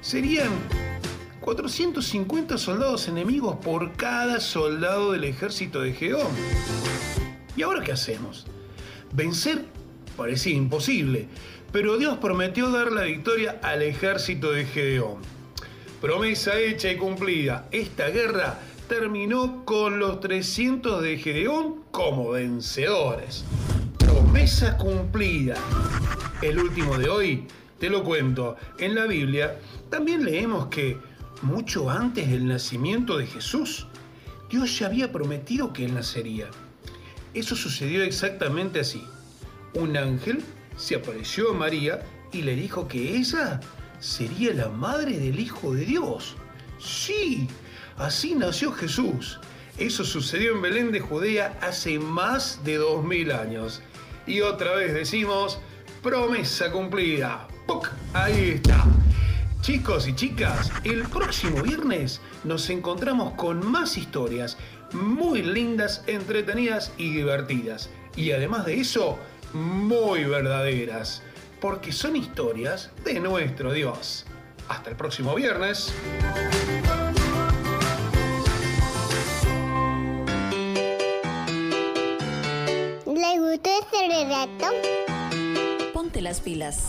Serían 0.01 0.51
450 1.41 2.57
soldados 2.57 3.09
enemigos 3.09 3.57
por 3.57 3.93
cada 3.95 4.39
soldado 4.39 5.11
del 5.11 5.25
ejército 5.25 5.81
de 5.81 5.93
Gedeón. 5.93 6.31
¿Y 7.57 7.63
ahora 7.63 7.83
qué 7.83 7.91
hacemos? 7.91 8.47
Vencer 9.13 9.76
parecía 10.17 10.55
imposible, 10.55 11.29
pero 11.73 11.99
Dios 11.99 12.19
prometió 12.19 12.71
dar 12.71 12.93
la 12.93 13.03
victoria 13.03 13.59
al 13.63 13.83
ejército 13.83 14.53
de 14.53 14.65
Gedeón. 14.65 15.19
Promesa 16.01 16.59
hecha 16.59 16.91
y 16.91 16.97
cumplida. 16.97 17.69
Esta 17.73 18.09
guerra 18.09 18.59
terminó 18.89 19.65
con 19.65 19.99
los 19.99 20.21
300 20.21 21.03
de 21.03 21.19
Gedeón 21.19 21.83
como 21.91 22.31
vencedores. 22.31 23.45
Promesa 23.99 24.77
cumplida. 24.77 25.57
El 26.43 26.59
último 26.59 26.99
de 26.99 27.09
hoy, 27.09 27.47
te 27.79 27.91
lo 27.91 28.05
cuento, 28.05 28.57
en 28.79 28.95
la 28.95 29.07
Biblia 29.07 29.59
también 29.91 30.25
leemos 30.25 30.67
que 30.67 30.99
mucho 31.43 31.91
antes 31.91 32.31
del 32.31 32.47
nacimiento 32.47 33.19
de 33.19 33.27
Jesús, 33.27 33.87
Dios 34.51 34.79
ya 34.79 34.87
había 34.87 35.13
prometido 35.13 35.73
que 35.73 35.85
Él 35.85 35.95
nacería. 35.95 36.47
Eso 37.35 37.57
sucedió 37.57 38.03
exactamente 38.03 38.81
así. 38.81 39.03
Un 39.77 39.95
ángel 39.95 40.43
se 40.79 40.95
apareció 40.95 41.51
a 41.51 41.53
María 41.53 42.01
y 42.33 42.41
le 42.41 42.55
dijo 42.55 42.89
que 42.89 43.15
ella 43.15 43.61
sería 44.01 44.55
la 44.55 44.71
madre 44.71 45.19
del 45.19 45.39
Hijo 45.39 45.75
de 45.75 45.85
Dios. 45.85 46.35
Sí, 46.79 47.47
así 47.99 48.35
nació 48.35 48.73
Jesús. 48.73 49.39
Eso 49.77 50.03
sucedió 50.03 50.55
en 50.55 50.63
Belén 50.63 50.93
de 50.93 51.01
Judea 51.01 51.59
hace 51.61 51.99
más 51.99 52.65
de 52.65 52.77
dos 52.77 53.05
mil 53.05 53.31
años. 53.31 53.83
Y 54.27 54.41
otra 54.41 54.73
vez 54.73 54.95
decimos, 54.95 55.59
promesa 56.03 56.73
cumplida. 56.73 57.47
¡Puc! 57.67 57.91
Ahí 58.15 58.53
está. 58.53 58.83
Chicos 59.61 60.09
y 60.09 60.15
chicas, 60.15 60.73
el 60.85 61.03
próximo 61.03 61.63
viernes 61.63 62.23
nos 62.45 62.71
encontramos 62.71 63.35
con 63.35 63.71
más 63.71 63.99
historias 63.99 64.57
muy 64.95 65.43
lindas, 65.43 66.03
entretenidas 66.07 66.93
y 66.97 67.11
divertidas. 67.11 67.91
Y 68.17 68.31
además 68.31 68.65
de 68.65 68.81
eso, 68.81 69.19
muy 69.57 70.25
verdaderas, 70.25 71.23
porque 71.61 71.93
son 71.93 72.17
historias 72.17 72.91
de 73.05 73.19
nuestro 73.21 73.73
Dios. 73.73 74.27
Hasta 74.69 74.91
el 74.91 74.97
próximo 74.97 75.35
viernes. 75.35 75.93
¿Les 83.07 83.41
gustó 83.41 83.71
este 83.81 84.09
relato? 84.09 84.67
Ponte 85.93 86.21
las 86.21 86.41
pilas. 86.41 86.89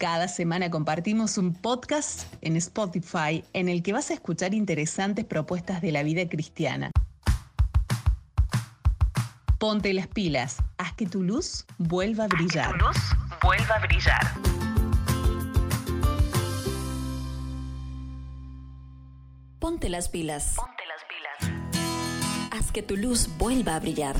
Cada 0.00 0.28
semana 0.28 0.70
compartimos 0.70 1.36
un 1.36 1.52
podcast 1.52 2.22
en 2.40 2.56
Spotify 2.56 3.44
en 3.52 3.68
el 3.68 3.82
que 3.82 3.92
vas 3.92 4.10
a 4.10 4.14
escuchar 4.14 4.54
interesantes 4.54 5.26
propuestas 5.26 5.82
de 5.82 5.92
la 5.92 6.02
vida 6.02 6.26
cristiana. 6.26 6.90
Ponte 9.58 9.92
las 9.92 10.06
pilas, 10.06 10.56
haz 10.78 10.94
que 10.94 11.04
tu 11.04 11.22
luz 11.22 11.66
vuelva 11.76 12.24
a 12.24 12.28
brillar. 12.28 12.78
luz 12.78 12.96
vuelva 13.42 13.74
a 13.74 13.80
brillar. 13.80 14.32
Ponte 19.58 19.90
las 19.90 20.08
pilas. 20.08 20.54
Ponte 20.56 20.82
las 20.88 21.04
pilas. 21.10 22.52
Haz 22.52 22.72
que 22.72 22.82
tu 22.82 22.96
luz 22.96 23.28
vuelva 23.36 23.76
a 23.76 23.80
brillar. 23.80 24.16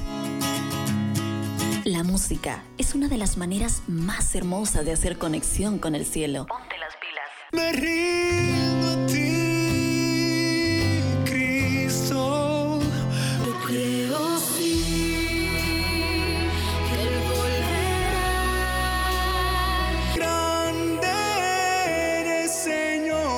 Música 2.20 2.62
es 2.76 2.94
una 2.94 3.08
de 3.08 3.16
las 3.16 3.38
maneras 3.38 3.80
más 3.88 4.34
hermosas 4.34 4.84
de 4.84 4.92
hacer 4.92 5.16
conexión 5.16 5.78
con 5.78 5.94
el 5.94 6.04
cielo. 6.04 6.46
Ponte 6.46 6.76
las 6.76 6.94
pilas. 6.96 7.24
Me 7.52 7.72
rindo 7.72 8.88
a 8.90 9.06
ti, 9.06 9.40
Cristo. 11.24 12.78
Yo 13.46 13.54
creo 13.66 14.38
sí 14.38 14.84
que 16.90 17.02
Él 17.02 17.14
volverá. 17.32 18.28
Grande 20.14 21.08
eres, 22.20 22.52
Señor. 22.52 23.28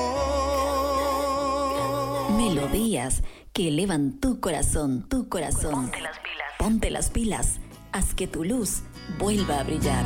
Melodías 2.31 3.23
que 3.53 3.69
elevan 3.69 4.19
tu 4.19 4.41
corazón, 4.41 5.07
tu 5.07 5.29
corazón. 5.29 5.71
Ponte 5.71 6.01
las 6.01 6.19
pilas. 6.19 6.47
Ponte 6.59 6.89
las 6.89 7.09
pilas. 7.09 7.59
Haz 7.93 8.15
que 8.15 8.25
tu 8.25 8.43
luz 8.43 8.81
vuelva 9.19 9.59
a 9.59 9.63
brillar. 9.63 10.03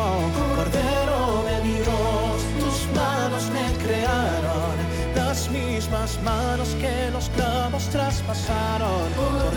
Mismo. 0.00 0.56
Cordero 0.56 1.44
de 1.44 1.60
Dios, 1.68 2.42
tus 2.60 2.96
manos 2.96 3.44
me 3.50 3.84
crearon, 3.84 4.74
las 5.14 5.50
mismas 5.50 6.18
manos 6.22 6.68
que 6.80 7.10
los 7.12 7.28
clavos 7.30 7.84
traspasaron. 7.88 9.49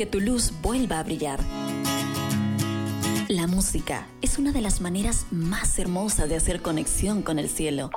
Que 0.00 0.06
tu 0.06 0.18
luz 0.18 0.54
vuelva 0.62 0.98
a 0.98 1.02
brillar. 1.02 1.40
La 3.28 3.46
música 3.46 4.06
es 4.22 4.38
una 4.38 4.50
de 4.50 4.62
las 4.62 4.80
maneras 4.80 5.26
más 5.30 5.78
hermosas 5.78 6.26
de 6.30 6.36
hacer 6.36 6.62
conexión 6.62 7.20
con 7.20 7.38
el 7.38 7.50
cielo. 7.50 7.90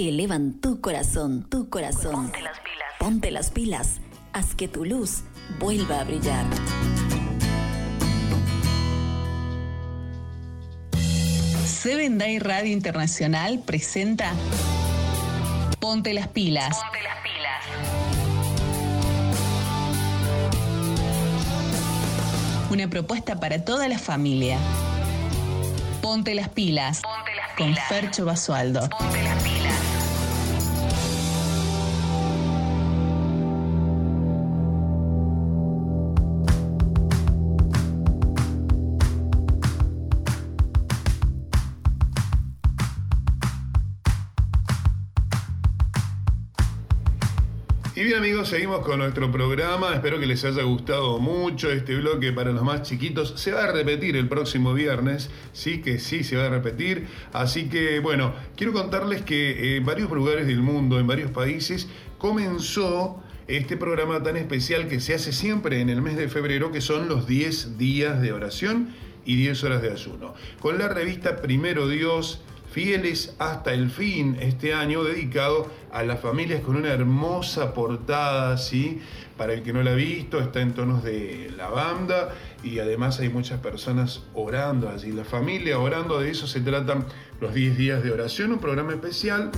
Que 0.00 0.08
elevan 0.08 0.54
tu 0.62 0.80
corazón, 0.80 1.46
tu 1.50 1.68
corazón. 1.68 2.30
Ponte 2.32 2.40
las 2.40 2.58
pilas. 2.60 2.88
Ponte 2.98 3.30
las 3.30 3.50
pilas. 3.50 4.00
Haz 4.32 4.54
que 4.54 4.66
tu 4.66 4.86
luz 4.86 5.24
vuelva 5.58 6.00
a 6.00 6.04
brillar. 6.04 6.46
Seven 11.66 12.16
Day 12.16 12.38
Radio 12.38 12.72
Internacional 12.72 13.58
presenta 13.58 14.32
Ponte 15.80 16.14
las 16.14 16.28
pilas. 16.28 16.78
Ponte 16.78 17.02
las 17.02 17.18
pilas. 17.18 17.64
Una 22.70 22.88
propuesta 22.88 23.38
para 23.38 23.66
toda 23.66 23.86
la 23.86 23.98
familia. 23.98 24.56
Ponte 26.00 26.34
las 26.34 26.48
pilas. 26.48 27.02
Ponte 27.02 27.36
las 27.36 27.54
Con 27.54 27.66
pilas. 27.66 27.88
Fercho 27.88 28.24
Basualdo. 28.24 28.88
Ponte 28.88 29.22
las 29.22 29.42
pilas. 29.42 29.59
Amigos, 48.20 48.48
seguimos 48.48 48.80
con 48.80 48.98
nuestro 48.98 49.32
programa. 49.32 49.94
Espero 49.94 50.20
que 50.20 50.26
les 50.26 50.44
haya 50.44 50.62
gustado 50.62 51.18
mucho 51.20 51.70
este 51.70 51.96
bloque 51.96 52.32
para 52.32 52.52
los 52.52 52.62
más 52.62 52.82
chiquitos. 52.82 53.32
Se 53.36 53.50
va 53.50 53.64
a 53.64 53.72
repetir 53.72 54.14
el 54.14 54.28
próximo 54.28 54.74
viernes, 54.74 55.30
sí 55.54 55.80
que 55.80 55.98
sí 55.98 56.22
se 56.22 56.36
va 56.36 56.44
a 56.44 56.48
repetir. 56.50 57.06
Así 57.32 57.70
que 57.70 57.98
bueno, 58.00 58.34
quiero 58.56 58.74
contarles 58.74 59.22
que 59.22 59.78
en 59.78 59.86
varios 59.86 60.10
lugares 60.10 60.46
del 60.46 60.60
mundo, 60.60 61.00
en 61.00 61.06
varios 61.06 61.30
países, 61.30 61.88
comenzó 62.18 63.22
este 63.48 63.78
programa 63.78 64.22
tan 64.22 64.36
especial 64.36 64.86
que 64.86 65.00
se 65.00 65.14
hace 65.14 65.32
siempre 65.32 65.80
en 65.80 65.88
el 65.88 66.02
mes 66.02 66.18
de 66.18 66.28
febrero, 66.28 66.70
que 66.72 66.82
son 66.82 67.08
los 67.08 67.26
10 67.26 67.78
días 67.78 68.20
de 68.20 68.34
oración 68.34 68.90
y 69.24 69.36
10 69.36 69.64
horas 69.64 69.80
de 69.80 69.92
ayuno. 69.92 70.34
Con 70.60 70.78
la 70.78 70.88
revista 70.88 71.36
Primero 71.36 71.88
Dios, 71.88 72.42
fieles 72.70 73.34
hasta 73.38 73.72
el 73.72 73.90
fin, 73.90 74.36
este 74.40 74.74
año 74.74 75.02
dedicado 75.02 75.68
a 75.92 76.02
las 76.04 76.20
familias 76.20 76.60
con 76.60 76.76
una 76.76 76.90
hermosa 76.90 77.74
portada, 77.74 78.56
¿sí? 78.58 79.00
Para 79.36 79.54
el 79.54 79.62
que 79.62 79.72
no 79.72 79.82
la 79.82 79.92
ha 79.92 79.94
visto, 79.94 80.38
está 80.40 80.60
en 80.60 80.72
tonos 80.72 81.02
de 81.02 81.52
lavanda 81.56 82.34
y 82.62 82.78
además 82.78 83.18
hay 83.20 83.28
muchas 83.28 83.60
personas 83.60 84.22
orando 84.34 84.88
allí. 84.88 85.12
La 85.12 85.24
familia 85.24 85.78
orando, 85.78 86.20
de 86.20 86.30
eso 86.30 86.46
se 86.46 86.60
tratan 86.60 87.06
los 87.40 87.54
10 87.54 87.76
días 87.76 88.02
de 88.02 88.12
oración, 88.12 88.52
un 88.52 88.58
programa 88.58 88.92
especial 88.92 89.50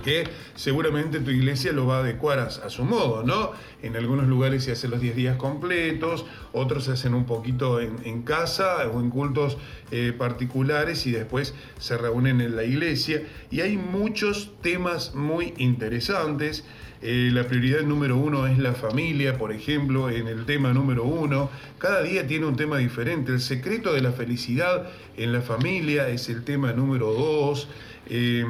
que 0.00 0.24
seguramente 0.54 1.20
tu 1.20 1.30
iglesia 1.30 1.72
lo 1.72 1.86
va 1.86 1.98
a 1.98 2.00
adecuar 2.00 2.38
a, 2.38 2.44
a 2.44 2.70
su 2.70 2.84
modo, 2.84 3.22
¿no? 3.22 3.52
En 3.82 3.96
algunos 3.96 4.26
lugares 4.26 4.64
se 4.64 4.72
hacen 4.72 4.90
los 4.90 5.00
10 5.00 5.16
días 5.16 5.36
completos, 5.36 6.26
otros 6.52 6.84
se 6.84 6.92
hacen 6.92 7.14
un 7.14 7.24
poquito 7.24 7.80
en, 7.80 8.22
casa 8.22 8.88
o 8.88 9.00
en 9.00 9.10
cultos 9.10 9.56
eh, 9.90 10.12
particulares 10.16 11.06
y 11.06 11.12
después 11.12 11.54
se 11.78 11.96
reúnen 11.96 12.40
en 12.40 12.56
la 12.56 12.64
iglesia. 12.64 13.22
Y 13.50 13.60
hay 13.60 13.76
muchos 13.76 14.52
temas 14.62 15.14
muy 15.14 15.54
interesantes. 15.56 16.64
Eh, 17.02 17.30
la 17.32 17.44
prioridad 17.44 17.80
número 17.82 18.18
uno 18.18 18.46
es 18.46 18.58
la 18.58 18.74
familia, 18.74 19.38
por 19.38 19.52
ejemplo, 19.52 20.10
en 20.10 20.26
el 20.26 20.44
tema 20.44 20.72
número 20.74 21.04
uno. 21.04 21.50
Cada 21.78 22.02
día 22.02 22.26
tiene 22.26 22.46
un 22.46 22.56
tema 22.56 22.76
diferente. 22.78 23.32
El 23.32 23.40
secreto 23.40 23.94
de 23.94 24.02
la 24.02 24.12
felicidad 24.12 24.90
en 25.16 25.32
la 25.32 25.40
familia 25.40 26.08
es 26.08 26.28
el 26.28 26.44
tema 26.44 26.72
número 26.72 27.12
dos. 27.12 27.68
Eh, 28.12 28.44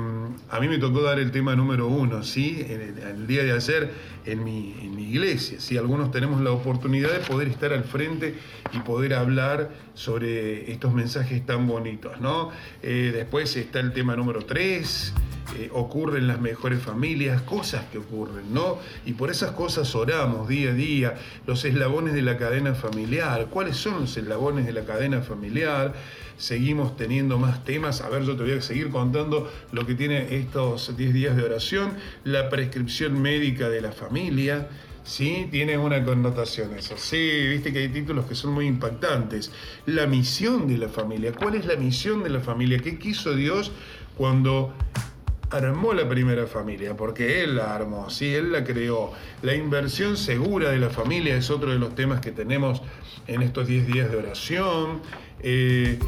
a 0.48 0.58
mí 0.58 0.68
me 0.68 0.78
tocó 0.78 1.02
dar 1.02 1.18
el 1.18 1.30
tema 1.30 1.54
número 1.54 1.86
uno, 1.86 2.22
¿sí? 2.22 2.66
El 2.66 3.26
día 3.26 3.44
de 3.44 3.52
ayer 3.52 3.92
en 4.24 4.42
mi, 4.42 4.74
en 4.80 4.96
mi 4.96 5.10
iglesia. 5.10 5.60
¿sí? 5.60 5.76
Algunos 5.76 6.10
tenemos 6.10 6.40
la 6.40 6.50
oportunidad 6.50 7.12
de 7.12 7.18
poder 7.18 7.48
estar 7.48 7.72
al 7.74 7.84
frente 7.84 8.36
y 8.72 8.78
poder 8.78 9.12
hablar 9.12 9.70
sobre 9.92 10.72
estos 10.72 10.94
mensajes 10.94 11.44
tan 11.44 11.66
bonitos, 11.66 12.20
¿no? 12.22 12.50
Eh, 12.82 13.12
después 13.14 13.54
está 13.54 13.80
el 13.80 13.92
tema 13.92 14.16
número 14.16 14.46
tres. 14.46 15.12
Eh, 15.56 15.70
ocurren 15.72 16.26
las 16.26 16.40
mejores 16.40 16.82
familias, 16.82 17.42
cosas 17.42 17.84
que 17.90 17.98
ocurren, 17.98 18.52
¿no? 18.52 18.78
Y 19.04 19.12
por 19.14 19.30
esas 19.30 19.52
cosas 19.52 19.94
oramos 19.94 20.48
día 20.48 20.70
a 20.70 20.74
día, 20.74 21.14
los 21.46 21.64
eslabones 21.64 22.14
de 22.14 22.22
la 22.22 22.36
cadena 22.36 22.74
familiar, 22.74 23.46
¿cuáles 23.50 23.76
son 23.76 24.00
los 24.00 24.16
eslabones 24.16 24.66
de 24.66 24.72
la 24.72 24.84
cadena 24.84 25.22
familiar? 25.22 25.94
Seguimos 26.36 26.96
teniendo 26.96 27.38
más 27.38 27.64
temas, 27.64 28.00
a 28.00 28.08
ver, 28.08 28.22
yo 28.22 28.36
te 28.36 28.42
voy 28.42 28.52
a 28.52 28.62
seguir 28.62 28.90
contando 28.90 29.50
lo 29.72 29.86
que 29.86 29.94
tiene 29.94 30.36
estos 30.36 30.96
10 30.96 31.12
días 31.12 31.36
de 31.36 31.42
oración, 31.42 31.94
la 32.24 32.48
prescripción 32.48 33.20
médica 33.20 33.68
de 33.68 33.80
la 33.80 33.92
familia, 33.92 34.68
Sí, 35.02 35.48
tiene 35.50 35.78
una 35.78 36.04
connotación 36.04 36.76
eso. 36.76 36.94
Sí, 36.96 37.48
viste 37.48 37.72
que 37.72 37.80
hay 37.80 37.88
títulos 37.88 38.26
que 38.26 38.34
son 38.34 38.52
muy 38.52 38.66
impactantes. 38.66 39.50
La 39.86 40.06
misión 40.06 40.68
de 40.68 40.78
la 40.78 40.88
familia. 40.88 41.32
¿Cuál 41.32 41.54
es 41.54 41.64
la 41.64 41.76
misión 41.76 42.22
de 42.22 42.30
la 42.30 42.40
familia? 42.40 42.78
¿Qué 42.78 42.98
quiso 42.98 43.34
Dios 43.34 43.72
cuando 44.16 44.72
armó 45.50 45.92
la 45.92 46.08
primera 46.08 46.46
familia? 46.46 46.96
Porque 46.96 47.42
Él 47.42 47.56
la 47.56 47.74
armó, 47.74 48.08
sí, 48.10 48.34
Él 48.34 48.52
la 48.52 48.64
creó. 48.64 49.12
La 49.42 49.54
inversión 49.54 50.16
segura 50.16 50.70
de 50.70 50.78
la 50.78 50.90
familia 50.90 51.36
es 51.36 51.50
otro 51.50 51.70
de 51.70 51.78
los 51.78 51.94
temas 51.94 52.20
que 52.20 52.30
tenemos 52.30 52.82
en 53.26 53.42
estos 53.42 53.66
10 53.66 53.86
días 53.86 54.10
de 54.10 54.16
oración. 54.16 55.00
Eh, 55.40 55.98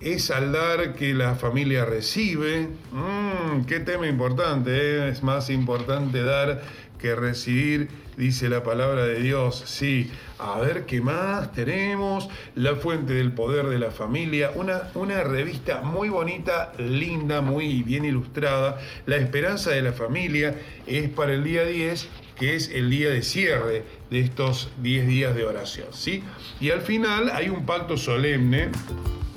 es 0.00 0.30
al 0.30 0.52
dar 0.52 0.94
que 0.94 1.14
la 1.14 1.34
familia 1.34 1.84
recibe. 1.84 2.68
Mm, 2.92 3.64
qué 3.64 3.80
tema 3.80 4.06
importante, 4.06 4.70
¿eh? 4.72 5.08
es 5.08 5.22
más 5.22 5.50
importante 5.50 6.22
dar 6.22 6.62
que 6.98 7.14
recibir, 7.14 7.88
dice 8.16 8.48
la 8.48 8.62
palabra 8.62 9.04
de 9.04 9.20
Dios. 9.20 9.62
Sí, 9.66 10.10
a 10.38 10.58
ver 10.60 10.86
qué 10.86 11.00
más 11.00 11.52
tenemos. 11.52 12.28
La 12.54 12.76
fuente 12.76 13.14
del 13.14 13.32
poder 13.32 13.66
de 13.66 13.78
la 13.78 13.90
familia, 13.90 14.50
una, 14.54 14.90
una 14.94 15.22
revista 15.22 15.82
muy 15.82 16.08
bonita, 16.08 16.72
linda, 16.78 17.40
muy 17.40 17.82
bien 17.82 18.04
ilustrada. 18.04 18.78
La 19.06 19.16
esperanza 19.16 19.70
de 19.70 19.82
la 19.82 19.92
familia 19.92 20.56
es 20.86 21.08
para 21.08 21.34
el 21.34 21.44
día 21.44 21.64
10 21.64 22.08
que 22.36 22.54
es 22.54 22.68
el 22.68 22.90
día 22.90 23.08
de 23.08 23.22
cierre 23.22 23.82
de 24.10 24.20
estos 24.20 24.70
10 24.82 25.06
días 25.06 25.34
de 25.34 25.44
oración, 25.44 25.86
¿sí? 25.92 26.22
Y 26.60 26.70
al 26.70 26.82
final 26.82 27.30
hay 27.30 27.48
un 27.48 27.64
pacto 27.64 27.96
solemne 27.96 28.68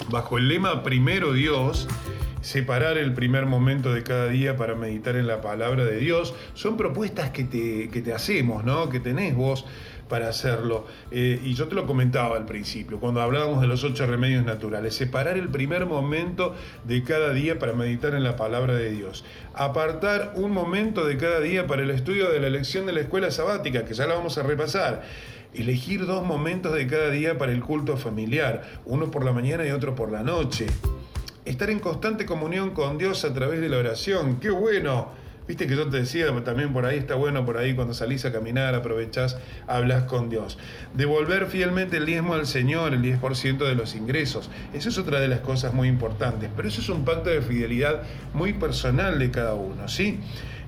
bajo 0.10 0.38
el 0.38 0.50
lema 0.50 0.84
Primero 0.84 1.32
Dios, 1.32 1.88
separar 2.42 2.98
el 2.98 3.14
primer 3.14 3.46
momento 3.46 3.94
de 3.94 4.04
cada 4.04 4.28
día 4.28 4.56
para 4.56 4.76
meditar 4.76 5.16
en 5.16 5.28
la 5.28 5.42
palabra 5.42 5.86
de 5.86 5.98
Dios, 5.98 6.34
son 6.54 6.78
propuestas 6.78 7.32
que 7.32 7.44
te, 7.44 7.90
que 7.90 8.02
te 8.02 8.14
hacemos, 8.14 8.64
¿no? 8.64 8.90
que 8.90 9.00
tenés 9.00 9.36
vos 9.36 9.66
para 10.10 10.28
hacerlo. 10.28 10.86
Eh, 11.12 11.40
y 11.44 11.54
yo 11.54 11.70
te 11.70 11.76
lo 11.76 11.86
comentaba 11.86 12.36
al 12.36 12.46
principio, 12.46 13.00
cuando 13.00 13.22
hablábamos 13.22 13.62
de 13.62 13.68
los 13.68 13.84
ocho 13.86 14.06
remedios 14.06 14.44
naturales, 14.44 14.96
separar 14.96 15.38
el 15.38 15.48
primer 15.48 15.86
momento 15.86 16.56
de 16.84 17.04
cada 17.04 17.32
día 17.32 17.60
para 17.60 17.74
meditar 17.74 18.16
en 18.16 18.24
la 18.24 18.36
palabra 18.36 18.76
de 18.76 18.90
Dios, 18.92 19.24
apartar 19.54 20.34
un 20.36 20.52
momento 20.52 21.06
de 21.06 21.16
cada 21.16 21.40
día 21.40 21.68
para 21.68 21.84
el 21.84 21.92
estudio 21.92 22.30
de 22.30 22.42
la 22.42 22.50
lección 22.50 22.86
de 22.86 22.94
la 22.94 23.02
escuela 23.02 23.32
sabática, 23.32 23.86
que 23.86 23.94
ya 23.94 24.08
la 24.08 24.16
vamos 24.16 24.38
a 24.38 24.44
repasar. 24.44 25.04
Elegir 25.54 26.06
dos 26.06 26.26
momentos 26.26 26.74
de 26.74 26.86
cada 26.86 27.10
día 27.10 27.38
para 27.38 27.52
el 27.52 27.62
culto 27.62 27.98
familiar, 27.98 28.64
uno 28.86 29.10
por 29.10 29.24
la 29.24 29.32
mañana 29.32 29.66
y 29.66 29.72
otro 29.72 29.96
por 29.96 30.12
la 30.12 30.22
noche. 30.22 30.68
Estar 31.50 31.72
en 31.72 31.80
constante 31.80 32.28
comunión 32.28 32.70
con 32.76 33.00
Dios 33.00 33.26
a 33.26 33.34
través 33.34 33.60
de 33.60 33.70
la 33.70 33.80
oración. 33.80 34.40
¡Qué 34.40 34.52
bueno! 34.52 35.10
Viste 35.48 35.66
que 35.66 35.76
yo 35.76 35.90
te 35.90 35.98
decía, 35.98 36.28
también 36.44 36.72
por 36.74 36.86
ahí 36.86 37.00
está 37.00 37.16
bueno, 37.16 37.44
por 37.44 37.58
ahí 37.58 37.74
cuando 37.74 37.96
salís 37.96 38.24
a 38.26 38.32
caminar, 38.32 38.76
aprovechás, 38.76 39.36
hablas 39.66 40.04
con 40.04 40.30
Dios. 40.30 40.60
Devolver 40.94 41.48
fielmente 41.48 41.98
el 41.98 42.06
diezmo 42.06 42.36
al 42.36 42.46
Señor, 42.46 42.94
el 42.94 43.02
10% 43.02 43.58
de 43.68 43.74
los 43.74 43.96
ingresos. 43.96 44.52
Eso 44.76 44.90
es 44.90 45.00
otra 45.00 45.20
de 45.20 45.28
las 45.28 45.40
cosas 45.40 45.74
muy 45.74 45.88
importantes. 45.88 46.52
Pero 46.56 46.68
eso 46.68 46.82
es 46.82 46.90
un 46.90 47.04
pacto 47.04 47.32
de 47.32 47.42
fidelidad 47.42 48.04
muy 48.36 48.54
personal 48.54 49.18
de 49.18 49.32
cada 49.32 49.56
uno, 49.56 49.88
¿sí? 49.88 50.20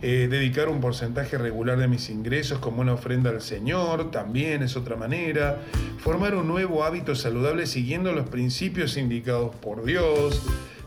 Eh, 0.02 0.28
dedicar 0.32 0.68
un 0.68 0.82
porcentaje 0.82 1.38
regular 1.38 1.78
de 1.78 1.88
mis 1.88 2.10
ingresos 2.10 2.58
como 2.58 2.82
una 2.82 2.94
ofrenda 2.94 3.30
al 3.30 3.42
Señor, 3.42 4.10
también 4.10 4.64
es 4.64 4.76
otra 4.76 4.96
manera. 4.96 5.60
Formar 6.00 6.34
un 6.34 6.48
nuevo 6.48 6.84
hábito 6.84 7.14
saludable 7.14 7.68
siguiendo 7.68 8.12
los 8.14 8.28
principios 8.28 8.98
indicados 8.98 9.56
por 9.58 9.86
Dios. 9.86 10.42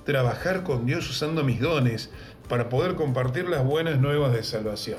Trabajar 0.04 0.64
con 0.64 0.84
Dios 0.84 1.08
usando 1.08 1.44
mis 1.44 1.60
dones 1.60 2.10
para 2.48 2.68
poder 2.68 2.94
compartir 2.94 3.48
las 3.48 3.64
buenas 3.64 3.98
nuevas 3.98 4.32
de 4.32 4.42
salvación. 4.42 4.98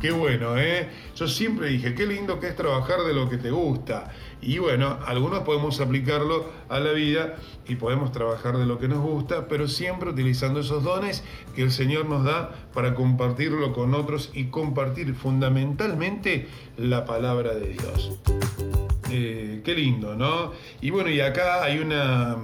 Qué 0.00 0.12
bueno, 0.12 0.56
¿eh? 0.58 0.88
Yo 1.16 1.26
siempre 1.26 1.68
dije, 1.68 1.94
qué 1.94 2.06
lindo 2.06 2.38
que 2.38 2.48
es 2.48 2.56
trabajar 2.56 3.00
de 3.00 3.14
lo 3.14 3.28
que 3.28 3.36
te 3.36 3.50
gusta. 3.50 4.12
Y 4.40 4.58
bueno, 4.58 4.98
algunos 5.06 5.40
podemos 5.40 5.80
aplicarlo 5.80 6.50
a 6.68 6.78
la 6.78 6.92
vida 6.92 7.36
y 7.66 7.76
podemos 7.76 8.12
trabajar 8.12 8.58
de 8.58 8.66
lo 8.66 8.78
que 8.78 8.86
nos 8.86 9.00
gusta, 9.00 9.48
pero 9.48 9.66
siempre 9.66 10.10
utilizando 10.10 10.60
esos 10.60 10.84
dones 10.84 11.24
que 11.56 11.62
el 11.62 11.72
Señor 11.72 12.06
nos 12.06 12.24
da 12.24 12.52
para 12.74 12.94
compartirlo 12.94 13.72
con 13.72 13.94
otros 13.94 14.30
y 14.34 14.46
compartir 14.46 15.14
fundamentalmente 15.14 16.48
la 16.76 17.04
palabra 17.04 17.54
de 17.54 17.68
Dios. 17.68 18.18
Eh, 19.10 19.60
qué 19.64 19.74
lindo, 19.74 20.16
¿no? 20.16 20.52
Y 20.80 20.90
bueno, 20.90 21.08
y 21.08 21.20
acá 21.20 21.62
hay 21.62 21.78
una, 21.78 22.36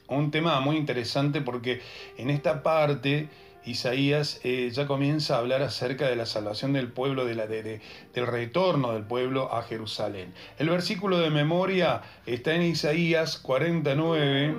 Un 0.07 0.31
tema 0.31 0.61
muy 0.61 0.77
interesante 0.77 1.41
porque 1.41 1.83
en 2.19 2.31
esta 2.31 2.63
parte 2.63 3.29
Isaías 3.65 4.39
eh, 4.45 4.71
ya 4.73 4.87
comienza 4.87 5.35
a 5.35 5.39
hablar 5.39 5.63
acerca 5.63 6.07
de 6.07 6.15
la 6.15 6.27
salvación 6.27 6.73
del 6.73 6.87
pueblo, 6.87 7.25
de 7.25 7.35
la, 7.35 7.49
de- 7.49 7.65
de- 7.65 7.81
del 8.15 8.29
retorno 8.29 8.93
del 8.93 9.03
pueblo 9.03 9.53
a 9.53 9.63
Jerusalén. 9.65 10.33
El 10.61 10.69
versículo 10.69 11.19
de 11.19 11.31
memoria 11.31 12.03
está 12.27 12.55
en 12.55 12.63
Isaías 12.63 13.39
49, 13.39 14.55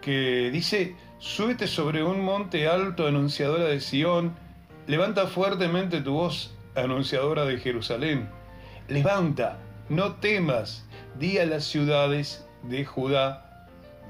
que 0.00 0.50
dice, 0.50 0.94
súbete 1.18 1.66
sobre 1.66 2.02
un 2.02 2.24
monte 2.24 2.68
alto, 2.68 3.06
anunciadora 3.06 3.64
de 3.64 3.80
Sión, 3.80 4.34
levanta 4.86 5.26
fuertemente 5.26 6.00
tu 6.00 6.12
voz, 6.14 6.54
anunciadora 6.74 7.44
de 7.44 7.58
Jerusalén. 7.58 8.28
Levanta, 8.88 9.58
no 9.88 10.14
temas, 10.16 10.86
di 11.18 11.38
a 11.38 11.46
las 11.46 11.64
ciudades 11.64 12.46
de 12.62 12.84
Judá, 12.84 13.68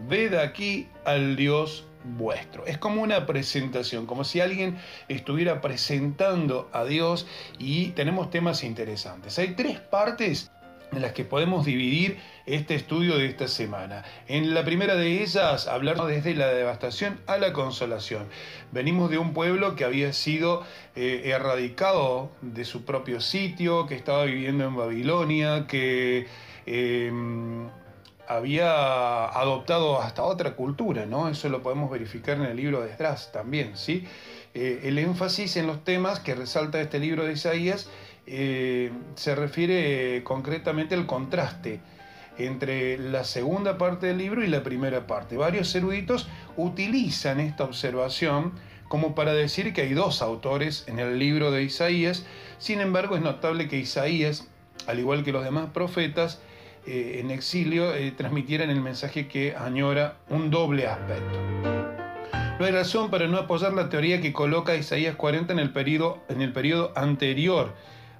ved 0.08 0.34
aquí 0.34 0.88
al 1.04 1.36
Dios 1.36 1.84
vuestro. 2.04 2.66
Es 2.66 2.78
como 2.78 3.02
una 3.02 3.26
presentación, 3.26 4.06
como 4.06 4.24
si 4.24 4.40
alguien 4.40 4.78
estuviera 5.08 5.60
presentando 5.60 6.68
a 6.72 6.84
Dios 6.84 7.26
y 7.58 7.88
tenemos 7.88 8.30
temas 8.30 8.64
interesantes. 8.64 9.38
Hay 9.38 9.54
tres 9.54 9.80
partes 9.80 10.50
en 10.92 11.02
las 11.02 11.12
que 11.12 11.24
podemos 11.24 11.64
dividir 11.64 12.18
este 12.46 12.74
estudio 12.74 13.16
de 13.16 13.26
esta 13.26 13.48
semana. 13.48 14.04
En 14.28 14.54
la 14.54 14.64
primera 14.64 14.96
de 14.96 15.22
ellas, 15.22 15.68
hablar 15.68 16.04
desde 16.04 16.34
la 16.34 16.48
devastación 16.48 17.20
a 17.26 17.36
la 17.36 17.52
consolación. 17.52 18.26
Venimos 18.72 19.10
de 19.10 19.18
un 19.18 19.32
pueblo 19.32 19.76
que 19.76 19.84
había 19.84 20.12
sido 20.12 20.64
eh, 20.96 21.22
erradicado 21.26 22.30
de 22.42 22.64
su 22.64 22.84
propio 22.84 23.20
sitio, 23.20 23.86
que 23.86 23.94
estaba 23.94 24.24
viviendo 24.24 24.64
en 24.64 24.76
Babilonia, 24.76 25.66
que 25.66 26.26
eh, 26.66 27.12
había 28.30 29.24
adoptado 29.24 30.00
hasta 30.00 30.22
otra 30.22 30.54
cultura, 30.54 31.04
¿no? 31.04 31.28
Eso 31.28 31.48
lo 31.48 31.62
podemos 31.62 31.90
verificar 31.90 32.36
en 32.36 32.44
el 32.44 32.56
libro 32.56 32.80
de 32.80 32.92
Esdras 32.92 33.32
también, 33.32 33.76
¿sí? 33.76 34.06
Eh, 34.54 34.82
el 34.84 34.98
énfasis 34.98 35.56
en 35.56 35.66
los 35.66 35.82
temas 35.82 36.20
que 36.20 36.36
resalta 36.36 36.80
este 36.80 37.00
libro 37.00 37.24
de 37.24 37.32
Isaías 37.32 37.88
eh, 38.26 38.90
se 39.14 39.34
refiere 39.34 40.22
concretamente 40.24 40.94
al 40.94 41.06
contraste 41.06 41.80
entre 42.38 42.98
la 42.98 43.24
segunda 43.24 43.76
parte 43.78 44.06
del 44.06 44.18
libro 44.18 44.44
y 44.44 44.46
la 44.46 44.62
primera 44.62 45.06
parte. 45.06 45.36
Varios 45.36 45.74
eruditos 45.74 46.28
utilizan 46.56 47.40
esta 47.40 47.64
observación 47.64 48.52
como 48.88 49.14
para 49.14 49.32
decir 49.32 49.72
que 49.72 49.82
hay 49.82 49.94
dos 49.94 50.20
autores 50.20 50.84
en 50.88 50.98
el 50.98 51.18
libro 51.18 51.52
de 51.52 51.62
Isaías, 51.62 52.26
sin 52.58 52.80
embargo 52.80 53.14
es 53.14 53.22
notable 53.22 53.68
que 53.68 53.78
Isaías, 53.78 54.48
al 54.86 54.98
igual 54.98 55.22
que 55.22 55.30
los 55.30 55.44
demás 55.44 55.70
profetas, 55.72 56.40
eh, 56.86 57.20
en 57.20 57.30
exilio 57.30 57.94
eh, 57.94 58.10
transmitieran 58.10 58.68
el 58.68 58.80
mensaje 58.80 59.28
que 59.28 59.54
añora 59.54 60.16
un 60.28 60.50
doble 60.50 60.88
aspecto. 60.88 61.38
No 62.58 62.66
hay 62.66 62.72
razón 62.72 63.10
para 63.10 63.28
no 63.28 63.38
apoyar 63.38 63.74
la 63.74 63.88
teoría 63.88 64.20
que 64.20 64.32
coloca 64.32 64.74
Isaías 64.74 65.14
40 65.14 65.52
en 65.52 65.60
el 65.60 65.72
periodo, 65.72 66.18
en 66.28 66.42
el 66.42 66.52
periodo 66.52 66.92
anterior 66.96 67.74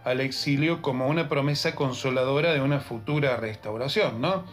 al 0.05 0.21
exilio 0.21 0.83
como 0.83 1.09
una 1.09 1.29
promesa 1.29 1.75
consoladora 1.75 2.53
de 2.53 2.61
una 2.61 2.81
futura 2.81 3.37
restauración, 3.37 4.21
¿no? 4.21 4.45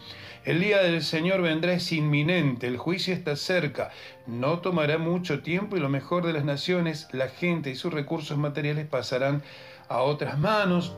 El 0.46 0.62
día 0.62 0.82
del 0.82 1.04
Señor 1.04 1.42
vendrá 1.42 1.74
es 1.74 1.92
inminente, 1.92 2.68
el 2.68 2.78
juicio 2.78 3.14
está 3.14 3.36
cerca, 3.36 3.92
no 4.28 4.60
tomará 4.60 4.98
mucho 4.98 5.42
tiempo 5.42 5.76
y 5.76 5.82
lo 5.82 5.90
mejor 5.90 6.26
de 6.26 6.32
las 6.32 6.46
naciones, 6.46 7.10
la 7.12 7.28
gente 7.28 7.70
y 7.70 7.76
sus 7.76 7.94
recursos 7.94 8.38
materiales 8.38 8.88
pasarán 8.88 9.44
a 9.90 10.00
otras 10.00 10.40
manos, 10.40 10.96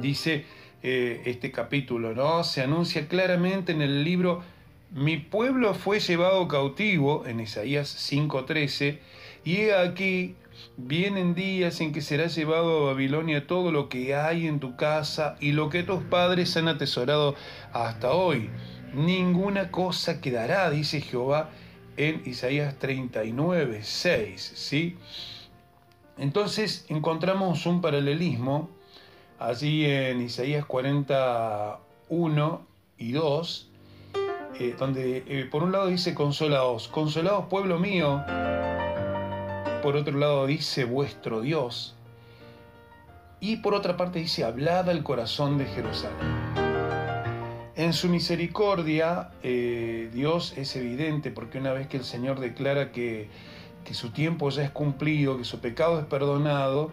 dice 0.00 0.44
eh, 0.84 1.22
este 1.26 1.50
capítulo, 1.50 2.14
¿no? 2.14 2.44
Se 2.44 2.62
anuncia 2.62 3.08
claramente 3.08 3.72
en 3.72 3.82
el 3.82 4.04
libro 4.04 4.42
Mi 4.92 5.16
pueblo 5.16 5.74
fue 5.74 6.00
llevado 6.00 6.46
cautivo, 6.46 7.26
en 7.26 7.40
Isaías 7.40 7.88
5:13, 7.88 8.98
y 9.44 9.70
aquí 9.70 10.36
Vienen 10.76 11.34
días 11.34 11.80
en 11.80 11.92
que 11.92 12.00
será 12.00 12.26
llevado 12.26 12.82
a 12.82 12.92
Babilonia 12.92 13.46
todo 13.46 13.72
lo 13.72 13.88
que 13.88 14.14
hay 14.14 14.46
en 14.46 14.60
tu 14.60 14.76
casa 14.76 15.36
y 15.40 15.52
lo 15.52 15.68
que 15.68 15.82
tus 15.82 16.02
padres 16.04 16.56
han 16.56 16.68
atesorado 16.68 17.34
hasta 17.72 18.12
hoy. 18.12 18.50
Ninguna 18.94 19.70
cosa 19.70 20.20
quedará, 20.20 20.70
dice 20.70 21.00
Jehová 21.00 21.50
en 21.96 22.22
Isaías 22.24 22.78
39, 22.78 23.80
6. 23.82 24.52
¿sí? 24.54 24.96
Entonces 26.18 26.86
encontramos 26.88 27.66
un 27.66 27.80
paralelismo 27.80 28.70
allí 29.38 29.86
en 29.86 30.22
Isaías 30.22 30.64
41 30.64 32.66
y 32.98 33.12
2, 33.12 33.68
eh, 34.60 34.76
donde 34.78 35.24
eh, 35.26 35.48
por 35.50 35.62
un 35.62 35.72
lado 35.72 35.86
dice 35.88 36.14
consolaos, 36.14 36.88
consolaos 36.88 37.46
pueblo 37.46 37.78
mío, 37.78 38.22
por 39.82 39.96
otro 39.96 40.16
lado 40.16 40.46
dice 40.46 40.84
vuestro 40.84 41.40
Dios, 41.40 41.96
y 43.40 43.56
por 43.56 43.74
otra 43.74 43.96
parte 43.96 44.20
dice 44.20 44.44
hablad 44.44 44.88
al 44.88 45.02
corazón 45.02 45.58
de 45.58 45.66
Jerusalén. 45.66 46.52
En 47.74 47.92
su 47.92 48.08
misericordia, 48.08 49.30
eh, 49.42 50.08
Dios 50.14 50.54
es 50.56 50.76
evidente 50.76 51.32
porque 51.32 51.58
una 51.58 51.72
vez 51.72 51.88
que 51.88 51.96
el 51.96 52.04
Señor 52.04 52.38
declara 52.38 52.92
que, 52.92 53.28
que 53.84 53.94
su 53.94 54.10
tiempo 54.10 54.48
ya 54.50 54.62
es 54.62 54.70
cumplido, 54.70 55.36
que 55.36 55.44
su 55.44 55.58
pecado 55.58 55.98
es 55.98 56.06
perdonado, 56.06 56.92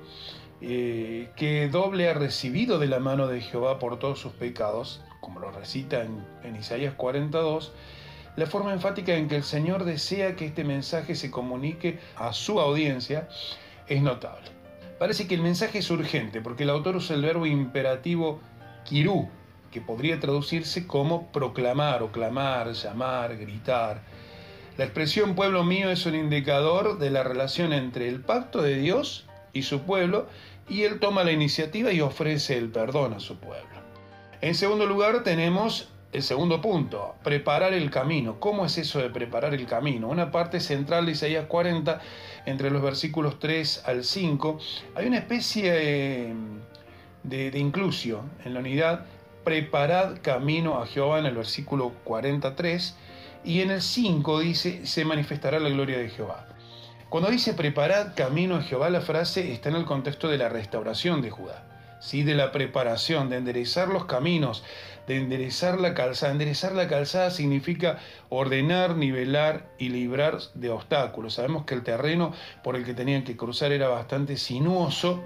eh, 0.62 1.30
que 1.36 1.70
doble 1.70 2.10
ha 2.10 2.16
recibido 2.16 2.80
de 2.80 2.88
la 2.88 3.00
mano 3.00 3.28
de 3.28 3.42
Jehová 3.42 3.78
por 3.78 4.00
todos 4.00 4.20
sus 4.20 4.34
pecados, 4.34 5.02
como 5.22 5.40
lo 5.40 5.52
recita 5.52 6.04
en, 6.04 6.26
en 6.44 6.56
Isaías 6.56 6.96
42, 6.96 7.72
la 8.40 8.46
forma 8.46 8.72
enfática 8.72 9.18
en 9.18 9.28
que 9.28 9.36
el 9.36 9.44
Señor 9.44 9.84
desea 9.84 10.38
que 10.38 10.46
este 10.46 10.64
mensaje 10.64 11.14
se 11.14 11.30
comunique 11.30 12.00
a 12.16 12.32
su 12.32 12.62
audiencia 12.62 13.28
es 13.86 14.02
notable. 14.02 14.50
Parece 14.98 15.28
que 15.28 15.36
el 15.36 15.42
mensaje 15.42 15.80
es 15.80 15.92
urgente 15.92 16.40
porque 16.40 16.64
el 16.64 16.70
autor 16.70 16.96
usa 16.96 17.18
el 17.18 17.22
verbo 17.22 17.46
imperativo 17.46 18.40
kirú, 18.86 19.28
que 19.72 19.82
podría 19.82 20.22
traducirse 20.22 20.88
como 20.88 21.30
proclamar 21.34 22.02
o 22.02 22.14
clamar, 22.14 22.72
llamar, 22.72 23.36
gritar. 23.36 24.04
La 24.78 24.86
expresión 24.86 25.36
pueblo 25.36 25.66
mío 25.66 25.92
es 25.92 26.06
un 26.06 26.16
indicador 26.16 26.98
de 26.98 27.10
la 27.10 27.24
relación 27.24 27.74
entre 27.74 28.08
el 28.08 28.22
pacto 28.22 28.62
de 28.62 28.76
Dios 28.76 29.26
y 29.52 29.64
su 29.64 29.82
pueblo 29.82 30.28
y 30.70 30.84
él 30.84 31.02
toma 31.02 31.26
la 31.26 31.34
iniciativa 31.34 31.92
y 31.92 32.00
ofrece 32.00 32.58
el 32.58 32.70
perdón 32.70 33.16
a 33.16 33.20
su 33.20 33.38
pueblo. 33.38 33.82
En 34.40 34.56
segundo 34.56 34.86
lugar 34.86 35.24
tenemos 35.24 35.90
el 36.12 36.24
segundo 36.24 36.60
punto, 36.60 37.16
preparar 37.24 37.74
el 37.74 37.92
camino. 37.92 38.40
¿Cómo 38.40 38.66
es 38.66 38.78
eso 38.78 39.00
de 39.00 39.10
preparar 39.10 39.54
el 39.54 39.68
camino? 39.68 40.08
Una 40.10 40.32
parte 40.32 40.60
central 40.60 41.06
de 41.06 41.12
Isaías 41.12 41.46
40, 41.46 42.02
entre 42.46 42.72
los 42.72 42.82
versículos 42.82 43.40
3 43.40 43.84
al 43.86 44.04
5, 44.04 44.60
hay 44.96 45.06
una 45.06 45.18
especie 45.18 45.72
eh, 45.72 46.34
de, 47.24 47.52
de 47.52 47.60
inclusio 47.60 48.24
en 48.44 48.56
la 48.56 48.60
unidad, 48.60 49.06
preparad 49.44 50.18
camino 50.22 50.82
a 50.82 50.88
Jehová 50.88 51.20
en 51.20 51.28
el 51.28 51.36
versículo 51.36 51.94
43, 52.04 52.98
y 53.44 53.62
en 53.62 53.72
el 53.72 53.82
5 53.82 54.40
dice, 54.40 54.86
se 54.88 55.06
manifestará 55.06 55.60
la 55.60 55.70
gloria 55.70 56.00
de 56.00 56.10
Jehová. 56.10 56.48
Cuando 57.10 57.30
dice 57.30 57.54
preparad 57.54 58.16
camino 58.16 58.56
a 58.56 58.64
Jehová, 58.64 58.90
la 58.90 59.02
frase 59.02 59.52
está 59.52 59.70
en 59.70 59.76
el 59.76 59.86
contexto 59.86 60.28
de 60.28 60.38
la 60.40 60.50
restauración 60.50 61.22
de 61.22 61.30
Judá. 61.30 61.66
¿sí? 62.00 62.24
de 62.24 62.36
la 62.36 62.52
preparación, 62.52 63.30
de 63.30 63.38
enderezar 63.38 63.90
los 63.90 64.06
caminos, 64.06 64.64
de 65.10 65.18
enderezar 65.18 65.80
la 65.82 65.96
calzada. 65.96 66.32
Enderezar 66.32 66.74
la 66.74 66.88
calzada 66.88 67.32
significa 67.32 67.98
ordenar, 68.30 68.96
nivelar 68.96 69.66
y 69.80 69.90
librar 69.90 70.38
de 70.54 70.70
obstáculos. 70.70 71.34
Sabemos 71.34 71.66
que 71.66 71.74
el 71.74 71.82
terreno 71.82 72.32
por 72.64 72.76
el 72.76 72.86
que 72.86 72.94
tenían 72.94 73.24
que 73.24 73.36
cruzar 73.36 73.72
era 73.72 73.88
bastante 73.88 74.38
sinuoso, 74.38 75.20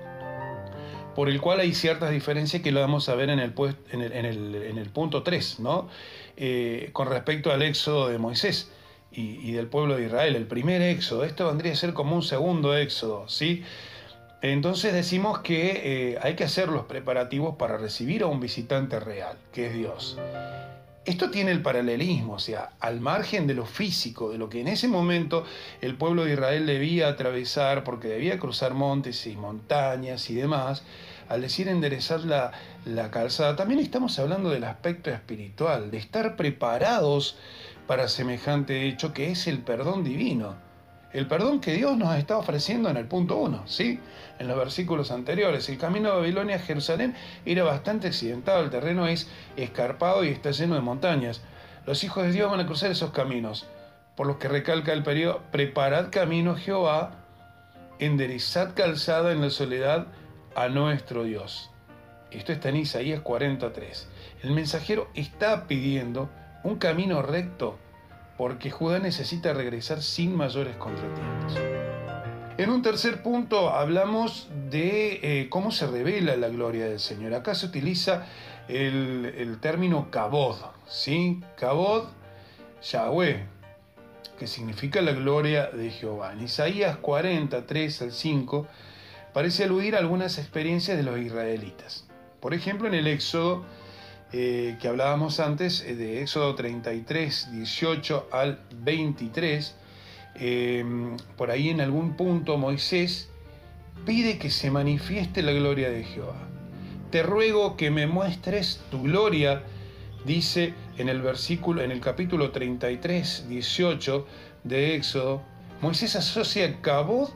por 1.16 1.28
el 1.28 1.42
cual 1.42 1.60
hay 1.60 1.74
ciertas 1.74 2.12
diferencias 2.12 2.62
que 2.62 2.72
lo 2.72 2.80
vamos 2.80 3.10
a 3.10 3.16
ver 3.16 3.30
en 3.30 3.40
el, 3.40 3.54
en 3.92 4.02
el, 4.02 4.56
en 4.56 4.78
el, 4.78 4.90
punto 4.90 5.22
3, 5.22 5.60
¿no? 5.60 5.90
Eh, 6.38 6.90
con 6.94 7.10
respecto 7.10 7.52
al 7.52 7.62
éxodo 7.62 8.08
de 8.08 8.18
Moisés. 8.18 8.72
Y, 9.12 9.48
y, 9.48 9.52
del 9.52 9.68
pueblo 9.68 9.98
de 9.98 10.06
Israel, 10.06 10.36
el 10.36 10.48
primer 10.48 10.82
éxodo, 10.82 11.24
esto 11.24 11.46
vendría 11.46 11.74
a 11.74 11.76
ser 11.76 11.94
como 11.94 12.16
un 12.16 12.24
segundo 12.24 12.76
éxodo, 12.76 13.30
¿sí? 13.30 13.64
Entonces 14.44 14.92
decimos 14.92 15.40
que 15.40 16.12
eh, 16.12 16.20
hay 16.22 16.36
que 16.36 16.44
hacer 16.44 16.68
los 16.68 16.84
preparativos 16.84 17.56
para 17.56 17.78
recibir 17.78 18.24
a 18.24 18.26
un 18.26 18.42
visitante 18.42 19.00
real, 19.00 19.38
que 19.54 19.68
es 19.68 19.74
Dios. 19.74 20.18
Esto 21.06 21.32
tiene 21.32 21.52
el 21.52 21.62
paralelismo, 21.62 22.34
o 22.34 22.40
sea, 22.40 22.72
al 22.82 23.00
margen 23.00 23.48
de 23.48 23.54
lo 23.54 23.66
físico, 23.66 24.32
de 24.32 24.38
lo 24.38 24.50
que 24.50 24.60
en 24.60 24.68
ese 24.68 24.90
momento 24.90 25.46
el 25.80 25.96
pueblo 25.96 26.26
de 26.26 26.34
Israel 26.34 26.66
debía 26.66 27.08
atravesar, 27.08 27.86
porque 27.86 28.10
debía 28.10 28.38
cruzar 28.38 28.74
montes 28.74 29.26
y 29.28 29.38
montañas 29.38 30.30
y 30.30 30.36
demás, 30.36 30.84
al 31.30 31.40
decir 31.40 31.70
enderezar 31.70 32.26
la, 32.26 32.52
la 32.84 33.12
calzada, 33.12 33.56
también 33.56 33.80
estamos 33.80 34.20
hablando 34.20 34.50
del 34.50 34.66
aspecto 34.66 35.10
espiritual, 35.10 35.90
de 35.90 36.00
estar 36.00 36.36
preparados 36.36 37.38
para 37.88 38.10
semejante 38.10 38.90
hecho 38.90 39.14
que 39.14 39.32
es 39.32 39.48
el 39.48 39.60
perdón 39.60 40.04
divino 40.04 40.73
el 41.14 41.28
perdón 41.28 41.60
que 41.60 41.74
Dios 41.74 41.96
nos 41.96 42.16
está 42.16 42.38
ofreciendo 42.38 42.90
en 42.90 42.98
el 42.98 43.06
punto 43.06 43.38
1, 43.38 43.64
¿sí? 43.68 44.00
En 44.40 44.48
los 44.48 44.58
versículos 44.58 45.12
anteriores. 45.12 45.70
El 45.70 45.78
camino 45.78 46.10
de 46.10 46.16
Babilonia 46.18 46.56
a 46.56 46.60
Jerusalén 46.60 47.16
era 47.46 47.64
bastante 47.64 48.08
accidentado, 48.08 48.64
el 48.64 48.72
terreno 48.72 49.08
es 49.08 49.30
escarpado 49.56 50.24
y 50.24 50.30
está 50.30 50.52
lleno 50.52 50.76
de 50.76 50.82
montañas. 50.82 51.42
Los 51.86 52.04
hijos 52.04 52.24
de 52.24 52.32
Dios 52.32 52.50
van 52.50 52.62
a 52.62 52.66
cruzar 52.66 52.90
esos 52.90 53.12
caminos, 53.12 53.68
por 54.16 54.26
los 54.26 54.38
que 54.38 54.48
recalca 54.48 54.92
el 54.92 55.04
periodo, 55.04 55.42
preparad 55.52 56.10
camino 56.10 56.56
Jehová, 56.56 57.12
enderezad 58.00 58.74
calzada 58.74 59.32
en 59.32 59.42
la 59.42 59.52
soledad 59.52 60.08
a 60.56 60.68
nuestro 60.68 61.24
Dios. 61.24 61.70
Esto 62.32 62.52
está 62.52 62.70
en 62.70 62.78
Isaías 62.78 63.22
43. 63.22 64.10
El 64.42 64.52
mensajero 64.52 65.10
está 65.14 65.68
pidiendo 65.68 66.30
un 66.64 66.78
camino 66.78 67.22
recto 67.22 67.78
porque 68.44 68.72
Judá 68.72 69.00
necesita 69.00 69.54
regresar 69.54 70.02
sin 70.02 70.36
mayores 70.36 70.76
contratiempos. 70.76 71.58
En 72.58 72.72
un 72.72 72.82
tercer 72.82 73.24
punto 73.24 73.70
hablamos 73.70 74.50
de 74.70 75.22
eh, 75.24 75.48
cómo 75.50 75.72
se 75.72 75.88
revela 75.88 76.36
la 76.36 76.50
gloria 76.50 76.88
del 76.88 77.00
Señor. 77.00 77.34
Acá 77.36 77.56
se 77.56 77.68
utiliza 77.68 78.26
el, 78.68 79.58
término 79.62 80.12
kabod, 80.12 80.58
¿sí? 80.90 81.40
Kabod, 81.56 82.10
Yahweh, 82.82 83.46
que 84.38 84.48
significa 84.48 85.02
la 85.02 85.14
gloria 85.14 85.68
de 85.68 85.90
Jehová. 85.90 86.34
En 86.34 86.42
Isaías 86.42 86.98
43 86.98 88.02
al 88.02 88.12
5 88.12 88.68
parece 89.32 89.64
aludir 89.64 89.96
a 89.96 90.00
algunas 90.00 90.38
experiencias 90.38 90.98
de 90.98 91.04
los 91.04 91.18
israelitas. 91.18 92.10
Por 92.42 92.54
ejemplo, 92.54 92.90
en 92.90 92.96
el 92.96 93.08
Éxodo 93.08 93.64
eh, 94.36 94.78
que 94.82 94.88
hablábamos 94.88 95.40
antes, 95.40 95.82
eh, 95.82 95.94
de 95.94 96.24
Éxodo 96.24 96.56
33, 96.56 97.52
18 97.52 98.30
al 98.32 98.60
23, 98.78 99.76
eh, 100.34 100.84
por 101.38 101.52
ahí 101.52 101.70
en 101.70 101.82
algún 101.82 102.18
punto 102.18 102.58
Moisés 102.58 103.30
pide 104.08 104.40
que 104.40 104.50
se 104.50 104.72
manifieste 104.72 105.44
la 105.44 105.52
gloria 105.52 105.92
de 105.92 106.04
Jehová. 106.04 106.48
Te 107.12 107.22
ruego 107.22 107.78
que 107.78 107.92
me 107.92 108.08
muestres 108.08 108.82
tu 108.90 109.04
gloria, 109.04 109.62
dice 110.26 110.74
en 110.98 111.10
el 111.10 111.22
versículo, 111.22 111.84
en 111.84 111.92
el 111.92 112.00
capítulo 112.00 112.50
33, 112.50 113.48
18 113.48 114.26
de 114.64 114.96
Éxodo. 114.96 115.44
Moisés 115.80 116.16
asocia 116.16 116.82
cabod 116.82 117.30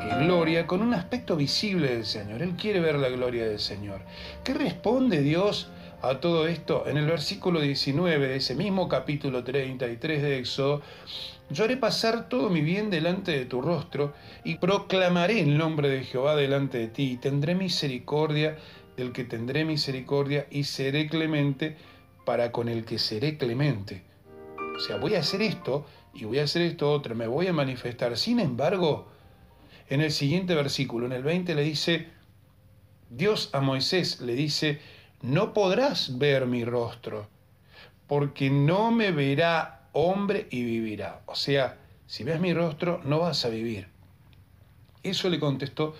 que 0.00 0.24
gloria 0.24 0.68
con 0.68 0.80
un 0.80 0.94
aspecto 0.94 1.34
visible 1.34 1.88
del 1.88 2.06
Señor. 2.06 2.40
Él 2.40 2.54
quiere 2.54 2.78
ver 2.78 2.94
la 3.00 3.08
gloria 3.08 3.48
del 3.48 3.58
Señor. 3.58 4.02
¿Qué 4.44 4.54
responde 4.54 5.22
Dios 5.22 5.72
a 6.00 6.20
todo 6.20 6.46
esto, 6.46 6.84
en 6.86 6.96
el 6.96 7.06
versículo 7.06 7.60
19 7.60 8.28
de 8.28 8.36
ese 8.36 8.54
mismo 8.54 8.88
capítulo 8.88 9.42
33 9.42 10.22
de 10.22 10.38
Éxodo, 10.38 10.82
yo 11.50 11.64
haré 11.64 11.76
pasar 11.76 12.28
todo 12.28 12.50
mi 12.50 12.60
bien 12.60 12.90
delante 12.90 13.32
de 13.32 13.46
tu 13.46 13.60
rostro 13.60 14.12
y 14.44 14.56
proclamaré 14.56 15.40
el 15.40 15.58
nombre 15.58 15.88
de 15.88 16.04
Jehová 16.04 16.36
delante 16.36 16.78
de 16.78 16.88
ti 16.88 17.12
y 17.12 17.16
tendré 17.16 17.54
misericordia 17.54 18.58
del 18.96 19.12
que 19.12 19.24
tendré 19.24 19.64
misericordia 19.64 20.46
y 20.50 20.64
seré 20.64 21.08
clemente 21.08 21.76
para 22.24 22.52
con 22.52 22.68
el 22.68 22.84
que 22.84 22.98
seré 22.98 23.38
clemente. 23.38 24.02
O 24.76 24.80
sea, 24.80 24.98
voy 24.98 25.14
a 25.14 25.20
hacer 25.20 25.42
esto 25.42 25.86
y 26.14 26.24
voy 26.24 26.38
a 26.38 26.44
hacer 26.44 26.62
esto 26.62 26.92
otro, 26.92 27.14
me 27.14 27.26
voy 27.26 27.48
a 27.48 27.52
manifestar. 27.52 28.16
Sin 28.16 28.38
embargo, 28.38 29.08
en 29.88 30.00
el 30.00 30.12
siguiente 30.12 30.54
versículo, 30.54 31.06
en 31.06 31.12
el 31.12 31.22
20 31.22 31.54
le 31.54 31.62
dice, 31.62 32.08
Dios 33.10 33.50
a 33.52 33.60
Moisés 33.60 34.20
le 34.20 34.34
dice, 34.34 34.80
no 35.22 35.52
podrás 35.52 36.18
ver 36.18 36.46
mi 36.46 36.64
rostro, 36.64 37.28
porque 38.06 38.50
no 38.50 38.90
me 38.90 39.10
verá 39.10 39.88
hombre 39.92 40.46
y 40.50 40.62
vivirá. 40.62 41.22
O 41.26 41.34
sea, 41.34 41.76
si 42.06 42.24
ves 42.24 42.40
mi 42.40 42.54
rostro, 42.54 43.00
no 43.04 43.18
vas 43.18 43.44
a 43.44 43.48
vivir. 43.48 43.88
Eso 45.02 45.28
le 45.28 45.40
contestó 45.40 45.94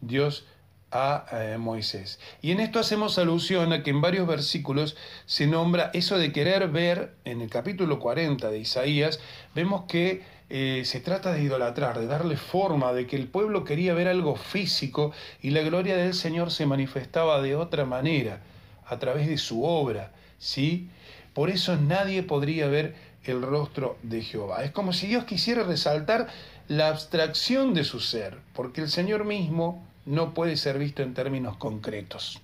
Dios 0.00 0.46
a 0.90 1.26
eh, 1.32 1.58
Moisés. 1.58 2.18
Y 2.40 2.52
en 2.52 2.60
esto 2.60 2.78
hacemos 2.78 3.18
alusión 3.18 3.72
a 3.72 3.82
que 3.82 3.90
en 3.90 4.00
varios 4.00 4.26
versículos 4.26 4.96
se 5.26 5.46
nombra 5.46 5.90
eso 5.92 6.18
de 6.18 6.32
querer 6.32 6.68
ver, 6.68 7.14
en 7.24 7.40
el 7.40 7.50
capítulo 7.50 7.98
40 7.98 8.50
de 8.50 8.58
Isaías, 8.58 9.20
vemos 9.54 9.84
que 9.86 10.22
eh, 10.50 10.82
se 10.86 11.00
trata 11.00 11.32
de 11.32 11.42
idolatrar, 11.42 11.98
de 11.98 12.06
darle 12.06 12.36
forma, 12.36 12.94
de 12.94 13.06
que 13.06 13.16
el 13.16 13.28
pueblo 13.28 13.64
quería 13.64 13.92
ver 13.92 14.08
algo 14.08 14.34
físico 14.36 15.12
y 15.42 15.50
la 15.50 15.60
gloria 15.60 15.96
del 15.96 16.14
Señor 16.14 16.50
se 16.50 16.64
manifestaba 16.64 17.42
de 17.42 17.54
otra 17.54 17.84
manera 17.84 18.40
a 18.88 18.98
través 18.98 19.28
de 19.28 19.38
su 19.38 19.64
obra, 19.64 20.12
¿sí? 20.38 20.88
Por 21.34 21.50
eso 21.50 21.76
nadie 21.76 22.22
podría 22.22 22.66
ver 22.66 22.94
el 23.24 23.42
rostro 23.42 23.98
de 24.02 24.22
Jehová. 24.22 24.64
Es 24.64 24.70
como 24.70 24.92
si 24.92 25.06
Dios 25.06 25.24
quisiera 25.24 25.62
resaltar 25.62 26.28
la 26.68 26.88
abstracción 26.88 27.74
de 27.74 27.84
su 27.84 28.00
ser, 28.00 28.38
porque 28.54 28.80
el 28.80 28.90
Señor 28.90 29.24
mismo 29.24 29.84
no 30.06 30.34
puede 30.34 30.56
ser 30.56 30.78
visto 30.78 31.02
en 31.02 31.14
términos 31.14 31.56
concretos. 31.56 32.40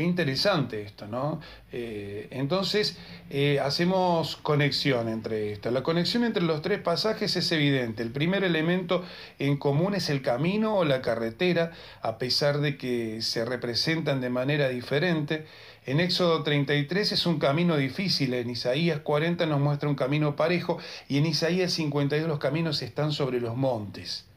Qué 0.00 0.04
interesante 0.04 0.80
esto, 0.80 1.06
¿no? 1.06 1.40
Eh, 1.72 2.28
entonces, 2.30 2.96
eh, 3.28 3.60
hacemos 3.60 4.36
conexión 4.36 5.10
entre 5.10 5.52
esto. 5.52 5.70
La 5.70 5.82
conexión 5.82 6.24
entre 6.24 6.42
los 6.42 6.62
tres 6.62 6.80
pasajes 6.80 7.36
es 7.36 7.52
evidente. 7.52 8.02
El 8.02 8.10
primer 8.10 8.42
elemento 8.42 9.04
en 9.38 9.58
común 9.58 9.94
es 9.94 10.08
el 10.08 10.22
camino 10.22 10.74
o 10.74 10.86
la 10.86 11.02
carretera, 11.02 11.72
a 12.00 12.16
pesar 12.16 12.60
de 12.60 12.78
que 12.78 13.20
se 13.20 13.44
representan 13.44 14.22
de 14.22 14.30
manera 14.30 14.70
diferente. 14.70 15.44
En 15.84 16.00
Éxodo 16.00 16.44
33 16.44 17.12
es 17.12 17.26
un 17.26 17.38
camino 17.38 17.76
difícil, 17.76 18.32
en 18.32 18.48
Isaías 18.48 19.00
40 19.00 19.44
nos 19.44 19.60
muestra 19.60 19.90
un 19.90 19.96
camino 19.96 20.34
parejo 20.34 20.78
y 21.08 21.18
en 21.18 21.26
Isaías 21.26 21.74
52 21.74 22.26
los 22.26 22.38
caminos 22.38 22.80
están 22.80 23.12
sobre 23.12 23.38
los 23.38 23.54
montes. 23.54 24.29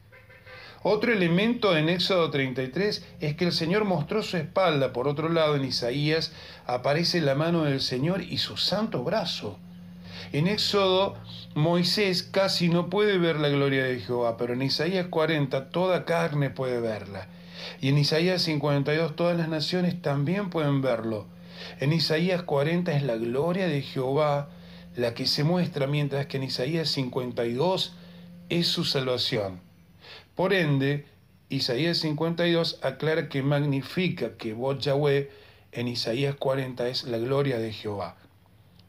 Otro 0.86 1.14
elemento 1.14 1.74
en 1.78 1.88
Éxodo 1.88 2.28
33 2.28 3.06
es 3.18 3.36
que 3.36 3.46
el 3.46 3.52
Señor 3.52 3.86
mostró 3.86 4.22
su 4.22 4.36
espalda. 4.36 4.92
Por 4.92 5.08
otro 5.08 5.30
lado, 5.30 5.56
en 5.56 5.64
Isaías 5.64 6.30
aparece 6.66 7.22
la 7.22 7.34
mano 7.34 7.64
del 7.64 7.80
Señor 7.80 8.20
y 8.20 8.36
su 8.36 8.58
santo 8.58 9.02
brazo. 9.02 9.58
En 10.34 10.46
Éxodo, 10.46 11.14
Moisés 11.54 12.22
casi 12.22 12.68
no 12.68 12.90
puede 12.90 13.16
ver 13.16 13.36
la 13.36 13.48
gloria 13.48 13.82
de 13.84 13.98
Jehová, 13.98 14.36
pero 14.36 14.52
en 14.52 14.60
Isaías 14.60 15.06
40 15.06 15.70
toda 15.70 16.04
carne 16.04 16.50
puede 16.50 16.82
verla. 16.82 17.28
Y 17.80 17.88
en 17.88 17.96
Isaías 17.96 18.42
52 18.42 19.16
todas 19.16 19.38
las 19.38 19.48
naciones 19.48 20.02
también 20.02 20.50
pueden 20.50 20.82
verlo. 20.82 21.24
En 21.80 21.94
Isaías 21.94 22.42
40 22.42 22.92
es 22.92 23.04
la 23.04 23.16
gloria 23.16 23.68
de 23.68 23.80
Jehová 23.80 24.50
la 24.96 25.14
que 25.14 25.26
se 25.26 25.44
muestra, 25.44 25.86
mientras 25.86 26.26
que 26.26 26.36
en 26.36 26.42
Isaías 26.42 26.90
52 26.90 27.96
es 28.50 28.66
su 28.66 28.84
salvación. 28.84 29.63
Por 30.34 30.52
ende, 30.52 31.06
Isaías 31.48 31.98
52 31.98 32.80
aclara 32.82 33.28
que 33.28 33.42
magnifica 33.42 34.36
que 34.36 34.52
vos 34.52 34.84
Yahweh 34.84 35.30
en 35.72 35.88
Isaías 35.88 36.34
40 36.36 36.88
es 36.88 37.04
la 37.04 37.18
gloria 37.18 37.58
de 37.58 37.72
Jehová. 37.72 38.16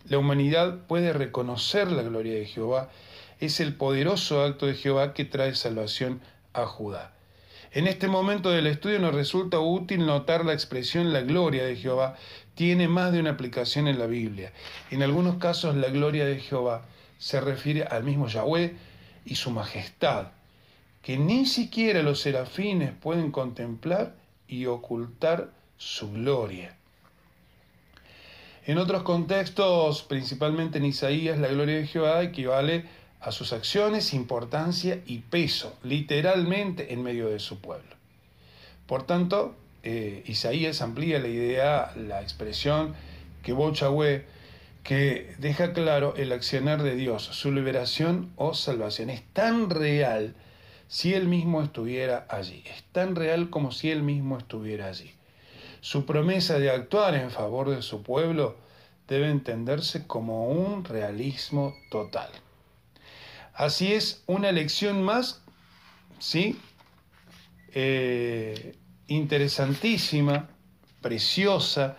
La 0.07 0.17
humanidad 0.17 0.85
puede 0.87 1.13
reconocer 1.13 1.91
la 1.91 2.03
gloria 2.03 2.33
de 2.33 2.45
Jehová, 2.45 2.89
es 3.39 3.59
el 3.59 3.75
poderoso 3.75 4.43
acto 4.43 4.65
de 4.65 4.75
Jehová 4.75 5.13
que 5.13 5.25
trae 5.25 5.55
salvación 5.55 6.21
a 6.53 6.65
Judá. 6.65 7.11
En 7.71 7.87
este 7.87 8.07
momento 8.07 8.51
del 8.51 8.67
estudio 8.67 8.99
nos 8.99 9.13
resulta 9.13 9.59
útil 9.59 10.05
notar 10.05 10.45
la 10.45 10.53
expresión 10.53 11.11
la 11.11 11.21
gloria 11.21 11.65
de 11.65 11.75
Jehová 11.75 12.15
tiene 12.55 12.87
más 12.87 13.11
de 13.11 13.19
una 13.19 13.31
aplicación 13.31 13.87
en 13.87 13.99
la 13.99 14.07
Biblia. 14.07 14.53
En 14.91 15.03
algunos 15.03 15.35
casos 15.37 15.75
la 15.75 15.89
gloria 15.89 16.25
de 16.25 16.39
Jehová 16.39 16.85
se 17.17 17.41
refiere 17.41 17.83
al 17.83 18.03
mismo 18.03 18.27
Yahweh 18.27 18.75
y 19.25 19.35
su 19.35 19.51
majestad, 19.51 20.27
que 21.05 21.17
ni 21.19 21.45
siquiera 21.45 22.01
los 22.01 22.21
serafines 22.21 22.91
pueden 22.91 23.29
contemplar 23.31 24.15
y 24.47 24.65
ocultar 24.65 25.51
su 25.77 26.11
gloria. 26.11 26.75
En 28.65 28.79
otros 28.79 29.03
contextos, 29.03 30.01
principalmente 30.01 30.79
en 30.79 30.85
Isaías, 30.85 31.37
la 31.37 31.49
gloria 31.49 31.75
de 31.75 31.85
Jehová 31.85 32.23
equivale 32.23 32.85
a 33.21 33.31
sus 33.31 33.53
acciones, 33.53 34.15
importancia 34.15 34.99
y 35.05 35.19
peso, 35.19 35.77
literalmente 35.83 36.91
en 36.91 37.03
medio 37.03 37.29
de 37.29 37.37
su 37.37 37.61
pueblo. 37.61 37.95
Por 38.87 39.03
tanto, 39.03 39.55
eh, 39.83 40.23
Isaías 40.25 40.81
amplía 40.81 41.19
la 41.19 41.27
idea, 41.27 41.93
la 41.95 42.23
expresión 42.23 42.95
que 43.43 43.53
Bochahue, 43.53 44.25
que 44.83 45.35
deja 45.37 45.71
claro 45.71 46.15
el 46.17 46.31
accionar 46.31 46.81
de 46.81 46.95
Dios, 46.95 47.21
su 47.21 47.51
liberación 47.51 48.31
o 48.37 48.55
salvación. 48.55 49.11
Es 49.11 49.21
tan 49.33 49.69
real 49.69 50.33
si 50.87 51.13
Él 51.13 51.27
mismo 51.27 51.61
estuviera 51.61 52.25
allí. 52.29 52.63
Es 52.65 52.83
tan 52.91 53.15
real 53.15 53.49
como 53.49 53.71
si 53.71 53.91
Él 53.91 54.03
mismo 54.03 54.37
estuviera 54.37 54.87
allí. 54.87 55.13
Su 55.81 56.05
promesa 56.05 56.59
de 56.59 56.71
actuar 56.71 57.15
en 57.15 57.31
favor 57.31 57.69
de 57.69 57.81
su 57.81 58.01
pueblo 58.01 58.57
debe 59.07 59.29
entenderse 59.29 60.07
como 60.07 60.47
un 60.47 60.83
realismo 60.83 61.75
total. 61.91 62.29
Así 63.53 63.93
es, 63.93 64.23
una 64.25 64.51
lección 64.51 65.03
más, 65.03 65.41
¿sí? 66.19 66.59
Eh, 67.73 68.75
interesantísima, 69.07 70.49
preciosa, 71.01 71.97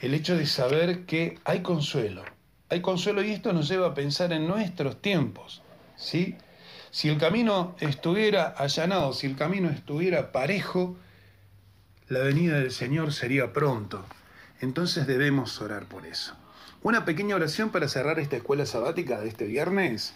el 0.00 0.14
hecho 0.14 0.36
de 0.36 0.46
saber 0.46 1.04
que 1.04 1.38
hay 1.44 1.60
consuelo. 1.60 2.22
Hay 2.68 2.80
consuelo 2.80 3.22
y 3.22 3.32
esto 3.32 3.52
nos 3.52 3.68
lleva 3.68 3.88
a 3.88 3.94
pensar 3.94 4.32
en 4.32 4.46
nuestros 4.46 5.00
tiempos, 5.02 5.62
¿sí? 5.96 6.36
Si 6.96 7.10
el 7.10 7.18
camino 7.18 7.76
estuviera 7.78 8.54
allanado, 8.56 9.12
si 9.12 9.26
el 9.26 9.36
camino 9.36 9.68
estuviera 9.68 10.32
parejo, 10.32 10.96
la 12.08 12.20
venida 12.20 12.58
del 12.58 12.72
Señor 12.72 13.12
sería 13.12 13.52
pronto. 13.52 14.02
Entonces 14.62 15.06
debemos 15.06 15.60
orar 15.60 15.84
por 15.84 16.06
eso. 16.06 16.34
Una 16.82 17.04
pequeña 17.04 17.36
oración 17.36 17.68
para 17.68 17.88
cerrar 17.88 18.18
esta 18.18 18.36
escuela 18.36 18.64
sabática 18.64 19.20
de 19.20 19.28
este 19.28 19.44
viernes. 19.44 20.14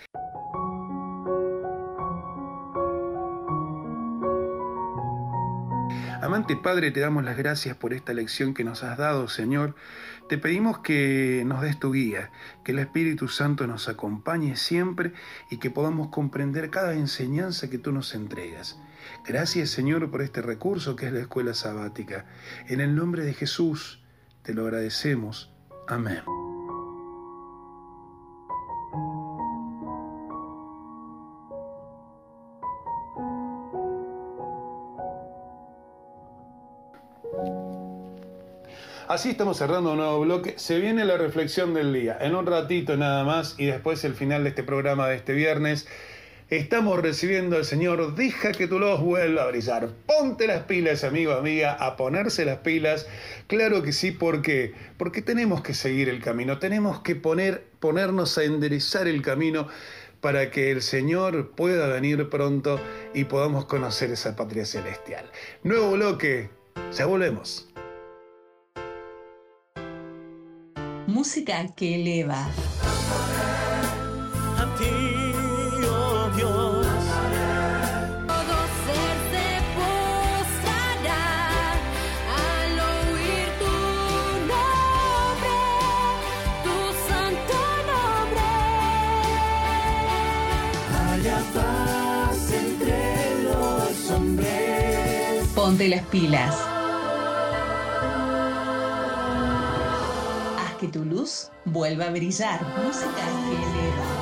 Amante 6.22 6.54
Padre, 6.54 6.90
te 6.90 7.00
damos 7.00 7.24
las 7.24 7.38
gracias 7.38 7.76
por 7.76 7.94
esta 7.94 8.12
lección 8.12 8.52
que 8.52 8.62
nos 8.62 8.84
has 8.84 8.98
dado, 8.98 9.26
Señor. 9.28 9.74
Te 10.28 10.36
pedimos 10.36 10.80
que 10.80 11.42
nos 11.46 11.62
des 11.62 11.80
tu 11.80 11.92
guía, 11.92 12.30
que 12.62 12.72
el 12.72 12.78
Espíritu 12.78 13.26
Santo 13.28 13.66
nos 13.66 13.88
acompañe 13.88 14.56
siempre 14.56 15.14
y 15.50 15.56
que 15.56 15.70
podamos 15.70 16.08
comprender 16.08 16.68
cada 16.68 16.92
enseñanza 16.92 17.70
que 17.70 17.78
tú 17.78 17.90
nos 17.90 18.14
entregas. 18.14 18.78
Gracias, 19.26 19.70
Señor, 19.70 20.10
por 20.10 20.20
este 20.20 20.42
recurso 20.42 20.94
que 20.94 21.06
es 21.06 21.12
la 21.12 21.20
escuela 21.20 21.54
sabática. 21.54 22.26
En 22.68 22.80
el 22.80 22.94
nombre 22.94 23.24
de 23.24 23.32
Jesús, 23.32 24.04
te 24.42 24.52
lo 24.52 24.64
agradecemos. 24.64 25.50
Amén. 25.88 26.49
Así 39.10 39.30
estamos 39.30 39.58
cerrando 39.58 39.90
un 39.90 39.96
nuevo 39.96 40.20
bloque. 40.20 40.54
Se 40.56 40.78
viene 40.78 41.04
la 41.04 41.16
reflexión 41.16 41.74
del 41.74 41.92
día. 41.92 42.16
En 42.20 42.36
un 42.36 42.46
ratito 42.46 42.96
nada 42.96 43.24
más 43.24 43.56
y 43.58 43.66
después 43.66 44.04
el 44.04 44.14
final 44.14 44.44
de 44.44 44.50
este 44.50 44.62
programa 44.62 45.08
de 45.08 45.16
este 45.16 45.32
viernes. 45.32 45.88
Estamos 46.48 47.00
recibiendo 47.00 47.56
al 47.56 47.64
Señor. 47.64 48.14
Deja 48.14 48.52
que 48.52 48.68
tu 48.68 48.78
luz 48.78 49.00
vuelva 49.00 49.42
a 49.42 49.46
brillar. 49.48 49.88
Ponte 50.06 50.46
las 50.46 50.62
pilas, 50.62 51.02
amigo, 51.02 51.32
amiga, 51.32 51.72
a 51.72 51.96
ponerse 51.96 52.44
las 52.44 52.58
pilas. 52.58 53.08
Claro 53.48 53.82
que 53.82 53.92
sí, 53.92 54.12
¿por 54.12 54.42
qué? 54.42 54.74
Porque 54.96 55.22
tenemos 55.22 55.60
que 55.62 55.74
seguir 55.74 56.08
el 56.08 56.22
camino. 56.22 56.60
Tenemos 56.60 57.00
que 57.00 57.16
poner, 57.16 57.64
ponernos 57.80 58.38
a 58.38 58.44
enderezar 58.44 59.08
el 59.08 59.22
camino 59.22 59.66
para 60.20 60.52
que 60.52 60.70
el 60.70 60.82
Señor 60.82 61.50
pueda 61.56 61.88
venir 61.88 62.28
pronto 62.28 62.80
y 63.12 63.24
podamos 63.24 63.64
conocer 63.64 64.12
esa 64.12 64.36
patria 64.36 64.64
celestial. 64.64 65.30
Nuevo 65.64 65.92
bloque. 65.92 66.59
Ya 66.96 67.06
volvemos. 67.06 67.68
Música 71.06 71.66
que 71.76 71.96
eleva. 71.96 72.46
Ponte 95.70 95.86
las 95.86 96.02
pilas. 96.06 96.56
Haz 100.58 100.74
que 100.80 100.88
tu 100.88 101.04
luz 101.04 101.52
vuelva 101.64 102.06
a 102.06 102.10
brillar. 102.10 102.60
Música 102.84 103.24
que 103.46 103.54
eleva. 103.54 104.19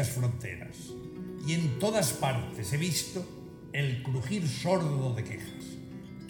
Fronteras, 0.00 0.76
y 1.46 1.52
en 1.52 1.78
todas 1.78 2.12
partes 2.12 2.72
he 2.72 2.78
visto 2.78 3.24
el 3.72 4.02
crujir 4.02 4.48
sordo 4.48 5.14
de 5.14 5.24
quejas. 5.24 5.64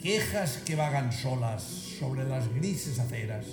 Quejas 0.01 0.57
que 0.65 0.75
vagan 0.75 1.13
solas 1.13 1.63
sobre 1.63 2.25
las 2.25 2.53
grises 2.53 2.99
aceras 2.99 3.45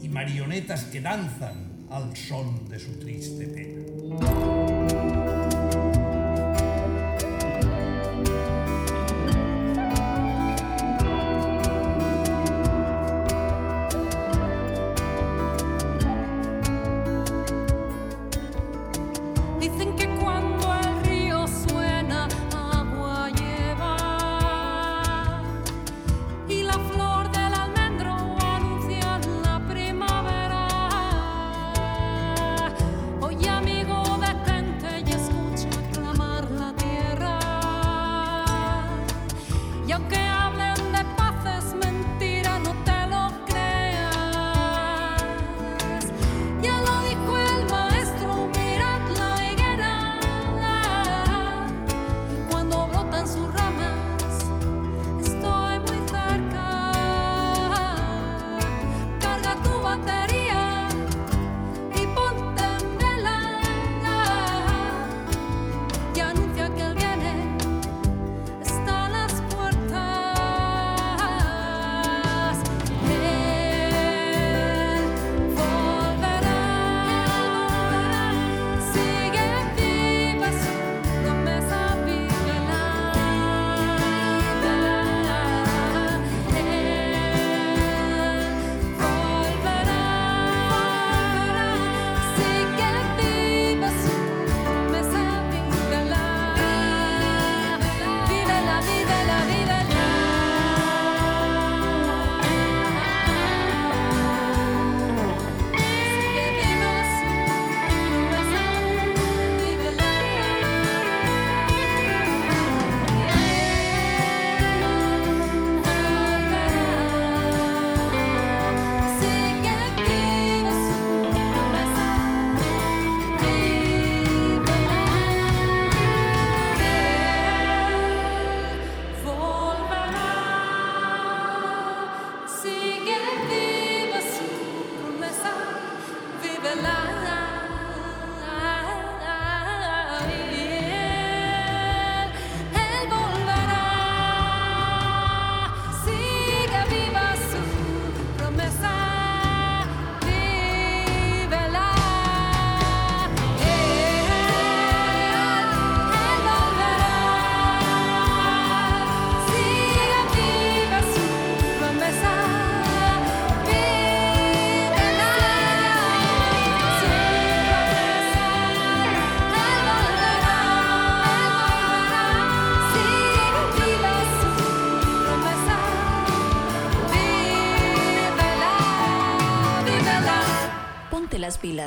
y 0.00 0.08
marionetas 0.08 0.84
que 0.84 1.00
danzan 1.00 1.86
al 1.90 2.16
son 2.16 2.68
de 2.68 2.78
su 2.78 2.92
triste 3.00 3.46
pena. 3.48 4.77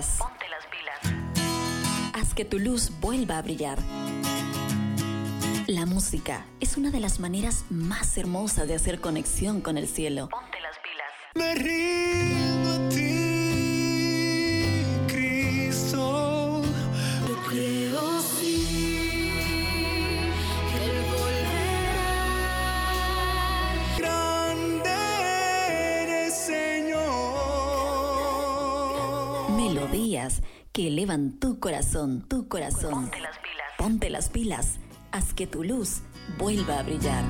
Pilas. 0.02 0.18
Ponte 0.20 0.46
las 0.50 0.66
pilas. 0.68 1.00
Haz 2.14 2.34
que 2.34 2.46
tu 2.46 2.60
luz 2.60 2.92
vuelva 3.00 3.38
a 3.38 3.42
brillar. 3.42 3.80
La 5.68 5.86
música 5.86 6.46
es 6.60 6.78
una 6.78 6.92
de 6.92 7.00
las 7.00 7.20
maneras 7.20 7.66
más 7.70 8.18
hermosas 8.18 8.68
de 8.68 8.76
hacer 8.76 9.00
conexión 9.00 9.62
con 9.62 9.78
el 9.78 9.88
cielo. 9.88 10.28
Ponte 10.30 10.60
las 10.62 10.78
pilas. 10.80 11.12
Me 11.36 11.56
que 30.82 30.88
elevan 30.88 31.38
tu 31.38 31.60
corazón, 31.60 32.26
tu 32.28 32.48
corazón. 32.48 32.92
Ponte 33.12 33.20
las 33.20 33.38
pilas. 33.38 33.68
Ponte 33.78 34.10
las 34.10 34.30
pilas. 34.30 34.80
Haz 35.12 35.32
que 35.36 35.46
tu 35.46 35.64
luz 35.64 36.02
vuelva 36.40 36.80
a 36.80 36.82
brillar. 36.82 37.24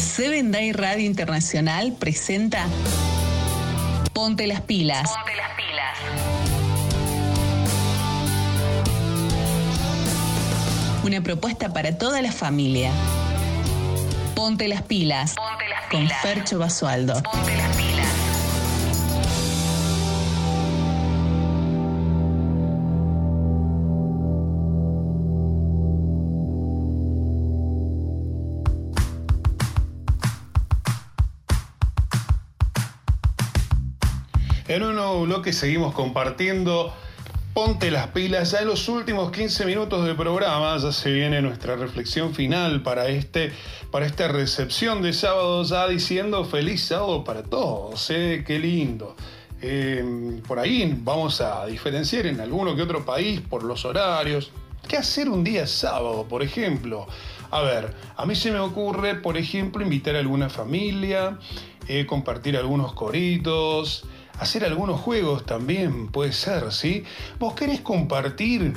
Seven 0.00 0.50
Day 0.50 0.72
Radio 0.72 1.06
Internacional 1.06 1.92
presenta 2.00 2.66
Ponte 4.12 4.48
las 4.48 4.62
pilas. 4.62 5.08
Ponte 5.08 5.36
las 5.36 5.50
pilas. 5.54 5.98
Una 11.04 11.22
propuesta 11.22 11.72
para 11.72 11.96
toda 11.96 12.22
la 12.22 12.32
familia. 12.32 12.90
Ponte 14.36 14.68
las 14.68 14.82
pilas. 14.82 15.34
Ponte 15.34 15.66
las 15.66 15.86
Con 15.90 16.02
pilas. 16.02 16.20
Fercho 16.20 16.58
Basualdo. 16.58 17.14
Ponte 17.22 17.56
las 17.56 17.74
pilas. 17.74 18.06
En 34.68 34.82
un 34.82 34.96
nuevo 34.96 35.22
bloque 35.22 35.54
seguimos 35.54 35.94
compartiendo 35.94 36.92
Ponte 37.56 37.90
las 37.90 38.08
pilas, 38.08 38.50
ya 38.50 38.58
en 38.58 38.66
los 38.66 38.86
últimos 38.86 39.32
15 39.32 39.64
minutos 39.64 40.04
del 40.04 40.14
programa, 40.14 40.76
ya 40.76 40.92
se 40.92 41.10
viene 41.10 41.40
nuestra 41.40 41.74
reflexión 41.74 42.34
final 42.34 42.82
para, 42.82 43.08
este, 43.08 43.50
para 43.90 44.04
esta 44.04 44.28
recepción 44.28 45.00
de 45.00 45.14
sábado, 45.14 45.62
ya 45.62 45.88
diciendo 45.88 46.44
feliz 46.44 46.84
sábado 46.84 47.24
para 47.24 47.42
todos, 47.42 48.10
¿eh? 48.10 48.44
qué 48.46 48.58
lindo. 48.58 49.16
Eh, 49.62 50.42
por 50.46 50.58
ahí 50.58 51.00
vamos 51.02 51.40
a 51.40 51.64
diferenciar 51.64 52.26
en 52.26 52.42
alguno 52.42 52.76
que 52.76 52.82
otro 52.82 53.06
país 53.06 53.40
por 53.40 53.62
los 53.62 53.86
horarios. 53.86 54.50
¿Qué 54.86 54.98
hacer 54.98 55.30
un 55.30 55.42
día 55.42 55.66
sábado, 55.66 56.26
por 56.28 56.42
ejemplo? 56.42 57.06
A 57.50 57.62
ver, 57.62 57.94
a 58.18 58.26
mí 58.26 58.34
se 58.34 58.50
me 58.50 58.58
ocurre, 58.58 59.14
por 59.14 59.38
ejemplo, 59.38 59.82
invitar 59.82 60.14
a 60.14 60.18
alguna 60.18 60.50
familia, 60.50 61.38
eh, 61.88 62.04
compartir 62.04 62.58
algunos 62.58 62.92
coritos, 62.92 64.04
hacer 64.38 64.64
algunos 64.64 65.00
juegos 65.00 65.46
también, 65.46 66.08
puede 66.08 66.32
ser, 66.32 66.72
¿sí? 66.72 67.04
¿Vos 67.38 67.54
querés 67.54 67.80
compartir 67.80 68.74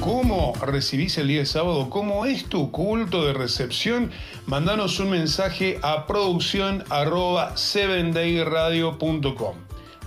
cómo 0.00 0.54
recibís 0.62 1.18
el 1.18 1.28
día 1.28 1.40
de 1.40 1.46
sábado? 1.46 1.90
¿Cómo 1.90 2.24
es 2.24 2.46
tu 2.46 2.70
culto 2.70 3.24
de 3.24 3.32
recepción? 3.32 4.10
Mandanos 4.46 5.00
un 5.00 5.10
mensaje 5.10 5.78
a 5.82 6.06
producción 6.06 6.84
arroba 6.90 7.54
7dayradio.com. 7.54 9.56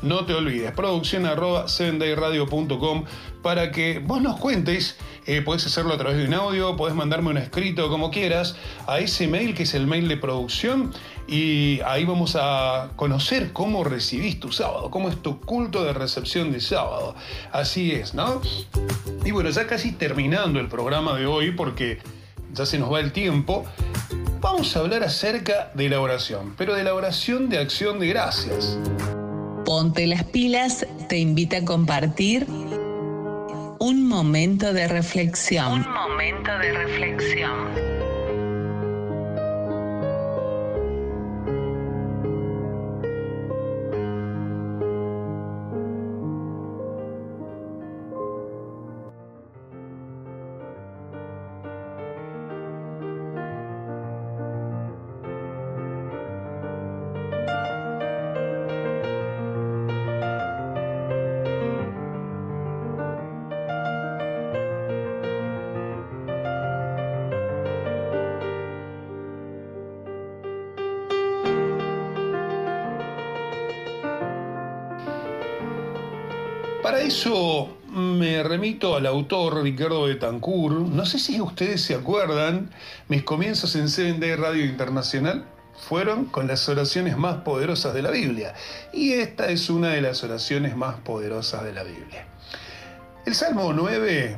No 0.01 0.25
te 0.25 0.33
olvides, 0.33 0.71
producción 0.71 1.27
arroba 1.27 1.67
7dayradio.com 1.67 3.03
para 3.43 3.71
que 3.71 3.99
vos 3.99 4.21
nos 4.21 4.39
cuentes. 4.39 4.97
Eh, 5.27 5.43
podés 5.43 5.67
hacerlo 5.67 5.93
a 5.93 5.97
través 5.97 6.17
de 6.17 6.25
un 6.25 6.33
audio, 6.33 6.75
podés 6.75 6.95
mandarme 6.95 7.29
un 7.29 7.37
escrito, 7.37 7.89
como 7.89 8.09
quieras, 8.09 8.55
a 8.87 8.99
ese 8.99 9.27
mail 9.27 9.53
que 9.53 9.63
es 9.63 9.75
el 9.75 9.85
mail 9.85 10.07
de 10.07 10.17
producción 10.17 10.91
y 11.27 11.79
ahí 11.85 12.05
vamos 12.05 12.37
a 12.39 12.89
conocer 12.95 13.53
cómo 13.53 13.83
recibís 13.83 14.39
tu 14.39 14.51
sábado, 14.51 14.89
cómo 14.91 15.09
es 15.09 15.21
tu 15.21 15.39
culto 15.39 15.83
de 15.83 15.93
recepción 15.93 16.51
de 16.51 16.59
sábado. 16.59 17.15
Así 17.51 17.91
es, 17.91 18.13
¿no? 18.13 18.41
Y 19.23 19.31
bueno, 19.31 19.49
ya 19.49 19.67
casi 19.67 19.91
terminando 19.91 20.59
el 20.59 20.67
programa 20.67 21.17
de 21.17 21.25
hoy, 21.25 21.51
porque 21.51 21.99
ya 22.53 22.65
se 22.65 22.79
nos 22.79 22.91
va 22.91 22.99
el 22.99 23.11
tiempo, 23.11 23.65
vamos 24.39 24.75
a 24.75 24.79
hablar 24.79 25.03
acerca 25.03 25.71
de 25.73 25.89
la 25.89 26.01
oración, 26.01 26.53
pero 26.57 26.73
de 26.73 26.83
la 26.83 26.93
oración 26.93 27.49
de 27.49 27.59
acción 27.59 27.99
de 27.99 28.07
gracias. 28.07 28.77
Ponte 29.65 30.07
las 30.07 30.23
pilas 30.23 30.85
te 31.07 31.17
invita 31.17 31.57
a 31.57 31.65
compartir 31.65 32.45
un 33.79 34.07
momento 34.07 34.73
de 34.73 34.87
reflexión. 34.87 35.73
Un 35.73 35.93
momento 35.93 36.51
de 36.57 36.71
reflexión. 36.71 37.80
Al 79.01 79.07
autor 79.07 79.63
Ricardo 79.63 80.03
Betancourt. 80.03 80.75
No 80.75 81.07
sé 81.07 81.17
si 81.17 81.41
ustedes 81.41 81.81
se 81.81 81.95
acuerdan, 81.95 82.69
mis 83.07 83.23
comienzos 83.23 83.75
en 83.75 83.89
7 83.89 84.35
Radio 84.35 84.63
Internacional 84.63 85.43
fueron 85.75 86.25
con 86.25 86.45
las 86.45 86.69
oraciones 86.69 87.17
más 87.17 87.37
poderosas 87.37 87.95
de 87.95 88.03
la 88.03 88.11
Biblia. 88.11 88.53
Y 88.93 89.13
esta 89.13 89.49
es 89.49 89.71
una 89.71 89.89
de 89.89 90.01
las 90.01 90.23
oraciones 90.23 90.75
más 90.75 90.99
poderosas 90.99 91.63
de 91.63 91.73
la 91.73 91.81
Biblia. 91.81 92.27
El 93.25 93.33
Salmo 93.33 93.73
9, 93.73 94.37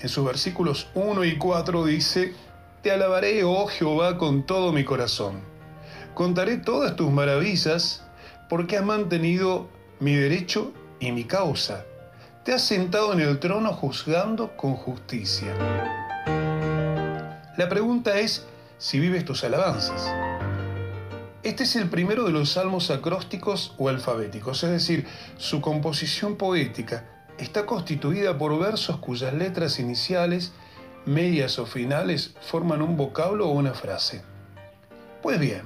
en 0.00 0.08
sus 0.08 0.24
versículos 0.24 0.88
1 0.94 1.22
y 1.26 1.36
4, 1.36 1.84
dice, 1.84 2.32
Te 2.80 2.90
alabaré, 2.90 3.44
oh 3.44 3.66
Jehová, 3.66 4.16
con 4.16 4.46
todo 4.46 4.72
mi 4.72 4.84
corazón. 4.84 5.42
Contaré 6.14 6.56
todas 6.56 6.96
tus 6.96 7.10
maravillas, 7.10 8.02
porque 8.48 8.78
has 8.78 8.84
mantenido 8.84 9.68
mi 10.00 10.14
derecho 10.14 10.72
y 11.00 11.12
mi 11.12 11.24
causa. 11.24 11.84
Te 12.44 12.52
has 12.52 12.60
sentado 12.60 13.14
en 13.14 13.20
el 13.20 13.38
trono 13.38 13.72
juzgando 13.72 14.54
con 14.54 14.74
justicia. 14.74 15.54
La 17.56 17.70
pregunta 17.70 18.18
es 18.18 18.44
si 18.76 19.00
vives 19.00 19.24
tus 19.24 19.44
alabanzas. 19.44 20.12
Este 21.42 21.62
es 21.62 21.74
el 21.74 21.88
primero 21.88 22.24
de 22.24 22.32
los 22.32 22.50
salmos 22.50 22.90
acrósticos 22.90 23.72
o 23.78 23.88
alfabéticos, 23.88 24.62
es 24.62 24.70
decir, 24.72 25.06
su 25.38 25.62
composición 25.62 26.36
poética 26.36 27.08
está 27.38 27.64
constituida 27.64 28.36
por 28.36 28.58
versos 28.58 28.98
cuyas 28.98 29.32
letras 29.32 29.78
iniciales, 29.78 30.52
medias 31.06 31.58
o 31.58 31.64
finales 31.64 32.34
forman 32.42 32.82
un 32.82 32.98
vocablo 32.98 33.48
o 33.48 33.52
una 33.52 33.72
frase. 33.72 34.22
Pues 35.22 35.40
bien, 35.40 35.62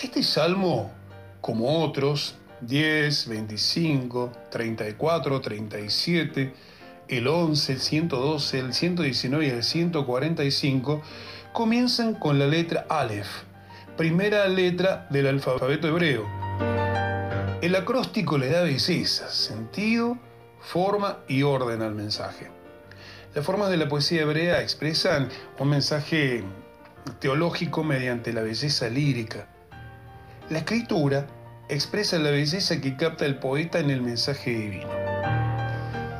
este 0.00 0.22
salmo, 0.22 0.92
como 1.40 1.82
otros, 1.82 2.36
10, 2.62 3.28
25, 3.28 4.32
34, 4.50 5.40
37, 5.40 6.54
el 7.08 7.26
11, 7.26 7.72
el 7.72 7.80
112, 7.80 8.58
el 8.60 8.72
119 8.72 9.46
y 9.46 9.50
el 9.50 9.64
145 9.64 11.02
comienzan 11.52 12.14
con 12.14 12.38
la 12.38 12.46
letra 12.46 12.86
Aleph, 12.88 13.26
primera 13.96 14.46
letra 14.46 15.08
del 15.10 15.26
alfabeto 15.26 15.88
hebreo. 15.88 16.24
El 17.60 17.74
acróstico 17.74 18.38
le 18.38 18.48
da 18.48 18.62
belleza, 18.62 19.28
sentido, 19.28 20.18
forma 20.60 21.18
y 21.26 21.42
orden 21.42 21.82
al 21.82 21.94
mensaje. 21.94 22.48
Las 23.34 23.44
formas 23.44 23.70
de 23.70 23.76
la 23.76 23.88
poesía 23.88 24.22
hebrea 24.22 24.60
expresan 24.60 25.28
un 25.58 25.68
mensaje 25.68 26.44
teológico 27.18 27.82
mediante 27.82 28.32
la 28.32 28.42
belleza 28.42 28.88
lírica. 28.88 29.48
La 30.48 30.58
escritura 30.58 31.26
expresa 31.68 32.18
la 32.18 32.30
belleza 32.30 32.80
que 32.80 32.96
capta 32.96 33.26
el 33.26 33.36
poeta 33.36 33.78
en 33.78 33.90
el 33.90 34.02
mensaje 34.02 34.50
divino. 34.50 34.88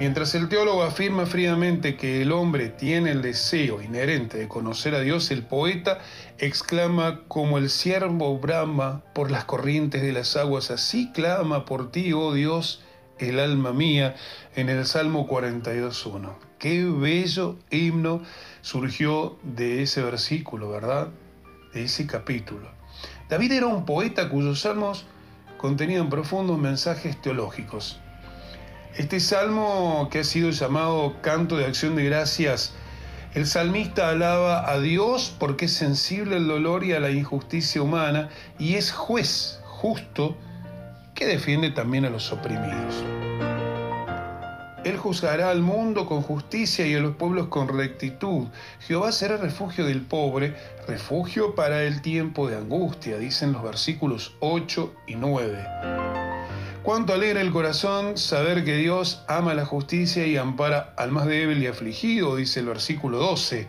Mientras 0.02 0.34
el 0.34 0.48
teólogo 0.48 0.82
afirma 0.82 1.26
fríamente 1.26 1.96
que 1.96 2.22
el 2.22 2.32
hombre 2.32 2.70
tiene 2.70 3.12
el 3.12 3.22
deseo 3.22 3.80
inherente 3.80 4.36
de 4.36 4.48
conocer 4.48 4.96
a 4.96 5.00
Dios, 5.00 5.30
el 5.30 5.44
poeta 5.44 6.00
exclama 6.38 7.20
como 7.28 7.56
el 7.56 7.70
siervo 7.70 8.36
brama 8.36 9.04
por 9.14 9.30
las 9.30 9.44
corrientes 9.44 10.02
de 10.02 10.12
las 10.12 10.36
aguas, 10.36 10.72
así 10.72 11.12
clama 11.12 11.64
por 11.66 11.92
ti, 11.92 12.12
oh 12.12 12.32
Dios, 12.34 12.82
el 13.18 13.38
alma 13.38 13.72
mía, 13.72 14.16
en 14.56 14.70
el 14.70 14.86
Salmo 14.86 15.28
42.1. 15.28 16.32
Qué 16.58 16.84
bello 16.84 17.58
himno 17.70 18.22
surgió 18.60 19.38
de 19.44 19.82
ese 19.82 20.02
versículo, 20.02 20.68
¿verdad? 20.68 21.10
De 21.74 21.84
ese 21.84 22.08
capítulo. 22.08 22.68
David 23.28 23.52
era 23.52 23.66
un 23.68 23.84
poeta 23.84 24.28
cuyos 24.28 24.62
salmos 24.62 25.06
contenían 25.62 26.10
profundos 26.10 26.58
mensajes 26.58 27.22
teológicos. 27.22 28.00
Este 28.96 29.20
salmo 29.20 30.08
que 30.10 30.18
ha 30.18 30.24
sido 30.24 30.50
llamado 30.50 31.14
Canto 31.22 31.56
de 31.56 31.66
Acción 31.66 31.94
de 31.94 32.04
Gracias, 32.04 32.74
el 33.32 33.46
salmista 33.46 34.10
alaba 34.10 34.68
a 34.68 34.80
Dios 34.80 35.34
porque 35.38 35.66
es 35.66 35.72
sensible 35.72 36.36
al 36.36 36.48
dolor 36.48 36.82
y 36.82 36.94
a 36.94 37.00
la 37.00 37.10
injusticia 37.10 37.80
humana 37.80 38.28
y 38.58 38.74
es 38.74 38.90
juez 38.90 39.60
justo 39.64 40.36
que 41.14 41.26
defiende 41.26 41.70
también 41.70 42.04
a 42.06 42.10
los 42.10 42.32
oprimidos. 42.32 43.04
Él 44.84 44.96
juzgará 44.96 45.50
al 45.50 45.62
mundo 45.62 46.06
con 46.06 46.22
justicia 46.22 46.84
y 46.84 46.94
a 46.94 46.98
los 46.98 47.14
pueblos 47.14 47.46
con 47.46 47.68
rectitud. 47.68 48.48
Jehová 48.80 49.12
será 49.12 49.36
refugio 49.36 49.86
del 49.86 50.00
pobre, 50.00 50.56
refugio 50.88 51.54
para 51.54 51.84
el 51.84 52.02
tiempo 52.02 52.48
de 52.48 52.56
angustia, 52.56 53.16
dicen 53.16 53.52
los 53.52 53.62
versículos 53.62 54.34
8 54.40 54.92
y 55.06 55.14
9. 55.14 55.64
Cuánto 56.82 57.12
alegra 57.12 57.40
el 57.40 57.52
corazón 57.52 58.18
saber 58.18 58.64
que 58.64 58.74
Dios 58.74 59.22
ama 59.28 59.54
la 59.54 59.64
justicia 59.64 60.26
y 60.26 60.36
ampara 60.36 60.94
al 60.96 61.12
más 61.12 61.26
débil 61.26 61.62
y 61.62 61.68
afligido, 61.68 62.34
dice 62.34 62.58
el 62.58 62.66
versículo 62.66 63.18
12. 63.18 63.68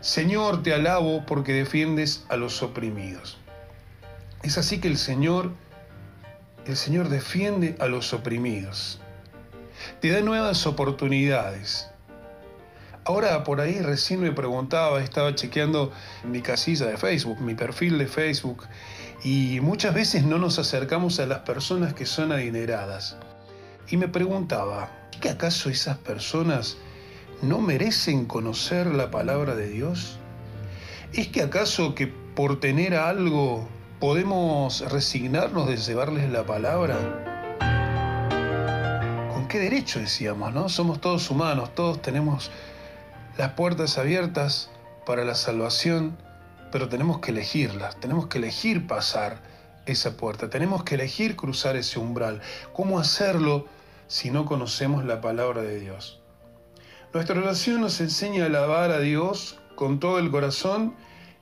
Señor, 0.00 0.62
te 0.62 0.72
alabo 0.72 1.26
porque 1.26 1.52
defiendes 1.52 2.24
a 2.30 2.36
los 2.36 2.62
oprimidos. 2.62 3.36
Es 4.42 4.56
así 4.56 4.80
que 4.80 4.88
el 4.88 4.96
Señor, 4.96 5.52
el 6.64 6.78
Señor 6.78 7.10
defiende 7.10 7.76
a 7.78 7.88
los 7.88 8.14
oprimidos. 8.14 9.02
Te 10.00 10.10
da 10.10 10.20
nuevas 10.20 10.66
oportunidades. 10.66 11.90
Ahora 13.04 13.42
por 13.44 13.60
ahí 13.60 13.80
recién 13.80 14.20
me 14.20 14.30
preguntaba, 14.30 15.02
estaba 15.02 15.34
chequeando 15.34 15.90
mi 16.24 16.42
casilla 16.42 16.86
de 16.86 16.96
Facebook, 16.96 17.40
mi 17.40 17.54
perfil 17.54 17.98
de 17.98 18.06
Facebook, 18.06 18.64
y 19.24 19.58
muchas 19.60 19.94
veces 19.94 20.24
no 20.24 20.38
nos 20.38 20.58
acercamos 20.58 21.18
a 21.18 21.26
las 21.26 21.40
personas 21.40 21.94
que 21.94 22.06
son 22.06 22.30
adineradas. 22.30 23.16
Y 23.88 23.96
me 23.96 24.08
preguntaba, 24.08 24.90
¿que 25.20 25.30
acaso 25.30 25.70
esas 25.70 25.98
personas 25.98 26.76
no 27.42 27.60
merecen 27.60 28.26
conocer 28.26 28.86
la 28.86 29.10
palabra 29.10 29.54
de 29.54 29.68
Dios? 29.68 30.18
¿Es 31.12 31.28
que 31.28 31.42
acaso 31.42 31.94
que 31.94 32.06
por 32.06 32.60
tener 32.60 32.94
algo 32.94 33.68
podemos 33.98 34.80
resignarnos 34.90 35.68
de 35.68 35.76
llevarles 35.78 36.30
la 36.30 36.44
palabra? 36.44 37.29
¿Con 39.50 39.58
qué 39.58 39.64
derecho 39.64 39.98
decíamos, 39.98 40.54
no? 40.54 40.68
Somos 40.68 41.00
todos 41.00 41.28
humanos, 41.28 41.74
todos 41.74 42.00
tenemos 42.00 42.52
las 43.36 43.54
puertas 43.54 43.98
abiertas 43.98 44.70
para 45.04 45.24
la 45.24 45.34
salvación, 45.34 46.16
pero 46.70 46.88
tenemos 46.88 47.18
que 47.18 47.32
elegirlas, 47.32 47.98
tenemos 47.98 48.28
que 48.28 48.38
elegir 48.38 48.86
pasar 48.86 49.42
esa 49.86 50.16
puerta, 50.16 50.48
tenemos 50.50 50.84
que 50.84 50.94
elegir 50.94 51.34
cruzar 51.34 51.74
ese 51.74 51.98
umbral. 51.98 52.40
¿Cómo 52.72 53.00
hacerlo 53.00 53.66
si 54.06 54.30
no 54.30 54.46
conocemos 54.46 55.04
la 55.04 55.20
palabra 55.20 55.62
de 55.62 55.80
Dios? 55.80 56.20
Nuestra 57.12 57.36
oración 57.36 57.80
nos 57.80 58.00
enseña 58.00 58.44
a 58.44 58.46
alabar 58.46 58.92
a 58.92 59.00
Dios 59.00 59.58
con 59.74 59.98
todo 59.98 60.20
el 60.20 60.30
corazón 60.30 60.94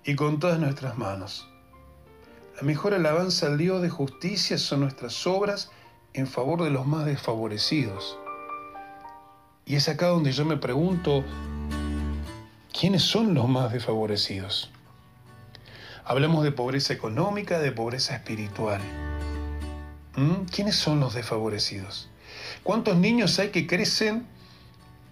y 0.02 0.14
con 0.14 0.40
todas 0.40 0.58
nuestras 0.58 0.96
manos. 0.96 1.46
La 2.56 2.62
mejor 2.62 2.94
alabanza 2.94 3.48
al 3.48 3.58
Dios 3.58 3.82
de 3.82 3.90
justicia 3.90 4.56
son 4.56 4.80
nuestras 4.80 5.26
obras 5.26 5.70
en 6.18 6.26
favor 6.26 6.62
de 6.64 6.70
los 6.70 6.86
más 6.86 7.04
desfavorecidos. 7.06 8.18
Y 9.64 9.76
es 9.76 9.88
acá 9.88 10.08
donde 10.08 10.32
yo 10.32 10.44
me 10.44 10.56
pregunto, 10.56 11.24
¿quiénes 12.78 13.02
son 13.02 13.34
los 13.34 13.48
más 13.48 13.72
desfavorecidos? 13.72 14.70
Hablamos 16.04 16.42
de 16.42 16.52
pobreza 16.52 16.92
económica, 16.92 17.60
de 17.60 17.70
pobreza 17.70 18.16
espiritual. 18.16 18.80
¿Mm? 20.16 20.46
¿Quiénes 20.50 20.74
son 20.74 21.00
los 21.00 21.14
desfavorecidos? 21.14 22.08
¿Cuántos 22.62 22.96
niños 22.96 23.38
hay 23.38 23.50
que 23.50 23.66
crecen 23.66 24.26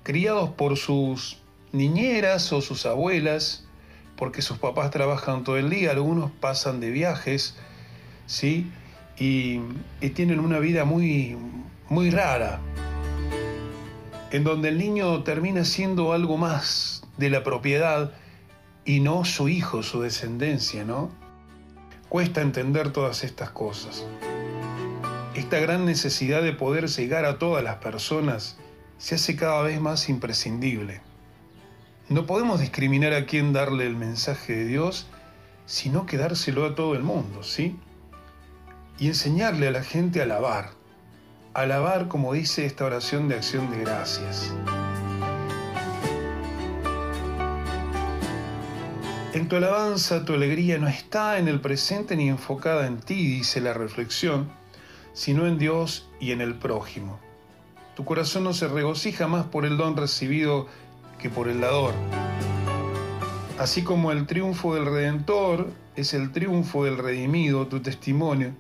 criados 0.03 0.51
por 0.51 0.77
sus 0.77 1.39
niñeras 1.73 2.53
o 2.53 2.61
sus 2.63 2.87
abuelas, 2.87 3.65
porque 4.17 4.43
sus 4.43 4.59
papás 4.59 4.91
trabajan 4.91 5.45
todo 5.45 5.57
el 5.57 5.71
día, 5.71 5.91
algunos 5.91 6.31
pasan 6.33 6.81
de 6.81 6.91
viajes, 6.91 7.55
¿sí? 8.27 8.71
Y, 9.19 9.61
tienen 10.15 10.41
una 10.41 10.59
vida 10.59 10.85
muy, 10.85 11.37
muy 11.89 12.11
rara, 12.11 12.61
en 14.31 14.45
donde 14.45 14.69
el 14.69 14.79
niño 14.79 15.23
termina 15.25 15.65
siendo 15.65 16.13
algo 16.13 16.37
más 16.37 17.03
de 17.17 17.31
la 17.31 17.43
propiedad 17.43 18.13
y 18.85 19.01
no 19.01 19.25
su 19.25 19.49
hijo, 19.49 19.83
su 19.83 20.01
descendencia, 20.01 20.85
¿no? 20.85 21.11
Cuesta 22.09 22.41
entender 22.41 22.93
todas 22.93 23.25
estas 23.25 23.51
cosas. 23.51 24.07
Esta 25.35 25.59
gran 25.59 25.85
necesidad 25.85 26.43
de 26.43 26.53
poder 26.53 26.87
llegar 26.87 27.25
a 27.25 27.39
todas 27.39 27.63
las 27.65 27.77
personas 27.77 28.57
se 28.99 29.17
hace 29.17 29.37
cada 29.37 29.63
vez 29.63 29.81
más 29.81 30.09
imprescindible. 30.09 31.01
No 32.09 32.25
podemos 32.27 32.61
discriminar 32.61 33.13
a 33.13 33.27
quién 33.27 33.53
darle 33.53 33.87
el 33.87 33.97
mensaje 33.97 34.55
de 34.55 34.65
Dios, 34.67 35.09
sino 35.67 36.07
que 36.07 36.17
dárselo 36.17 36.65
a 36.65 36.75
todo 36.75 36.95
el 36.95 37.03
mundo, 37.03 37.43
¿sí? 37.43 37.77
Y 38.99 39.09
enseñarle 39.09 39.69
a 39.69 39.71
la 39.71 39.83
gente 39.83 40.21
a 40.21 40.23
alabar. 40.25 40.71
Alabar 41.53 42.09
como 42.09 42.33
dice 42.33 42.65
esta 42.65 42.87
oración 42.87 43.29
de 43.29 43.35
acción 43.35 43.71
de 43.71 43.81
gracias. 43.81 44.55
En 49.35 49.49
tu 49.49 49.57
alabanza, 49.57 50.25
tu 50.25 50.33
alegría 50.33 50.79
no 50.79 50.89
está 50.89 51.39
en 51.39 51.47
el 51.47 51.61
presente 51.61 52.17
ni 52.17 52.31
enfocada 52.31 52.87
en 52.87 52.99
ti, 52.99 53.17
dice 53.17 53.61
la 53.61 53.75
reflexión, 53.75 54.51
sino 55.13 55.47
en 55.47 55.59
Dios 55.59 56.09
y 56.19 56.33
en 56.33 56.41
el 56.41 56.55
prójimo. 56.55 57.21
Tu 57.95 58.05
corazón 58.07 58.45
no 58.45 58.55
se 58.55 58.67
regocija 58.67 59.27
más 59.27 59.45
por 59.45 59.67
el 59.67 59.77
don 59.77 59.95
recibido 59.95 60.69
que 61.19 61.29
por 61.29 61.49
el 61.49 61.61
dador. 61.61 61.93
Así 63.59 63.83
como 63.83 64.11
el 64.11 64.27
triunfo 64.27 64.75
del 64.75 64.87
Redentor 64.87 65.71
es 65.97 66.15
el 66.15 66.33
triunfo 66.33 66.85
del 66.85 66.97
redimido, 66.97 67.67
tu 67.67 67.81
testimonio 67.81 68.55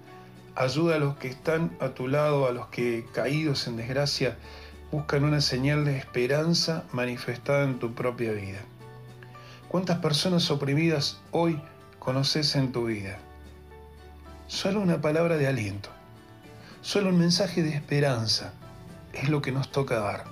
ayuda 0.56 0.96
a 0.96 0.98
los 0.98 1.16
que 1.16 1.28
están 1.28 1.76
a 1.80 1.90
tu 1.90 2.08
lado, 2.08 2.48
a 2.48 2.52
los 2.52 2.66
que 2.68 3.06
caídos 3.12 3.66
en 3.66 3.76
desgracia 3.76 4.36
buscan 4.90 5.24
una 5.24 5.40
señal 5.40 5.84
de 5.84 5.98
esperanza 5.98 6.84
manifestada 6.92 7.64
en 7.64 7.78
tu 7.78 7.94
propia 7.94 8.32
vida. 8.32 8.60
¿Cuántas 9.68 9.98
personas 9.98 10.50
oprimidas 10.50 11.20
hoy 11.30 11.60
conoces 11.98 12.56
en 12.56 12.72
tu 12.72 12.86
vida? 12.86 13.18
Solo 14.46 14.80
una 14.80 15.00
palabra 15.00 15.36
de 15.36 15.46
aliento, 15.46 15.90
solo 16.80 17.10
un 17.10 17.18
mensaje 17.18 17.62
de 17.62 17.74
esperanza 17.74 18.52
es 19.12 19.28
lo 19.28 19.42
que 19.42 19.52
nos 19.52 19.70
toca 19.70 19.98
dar. 19.98 20.24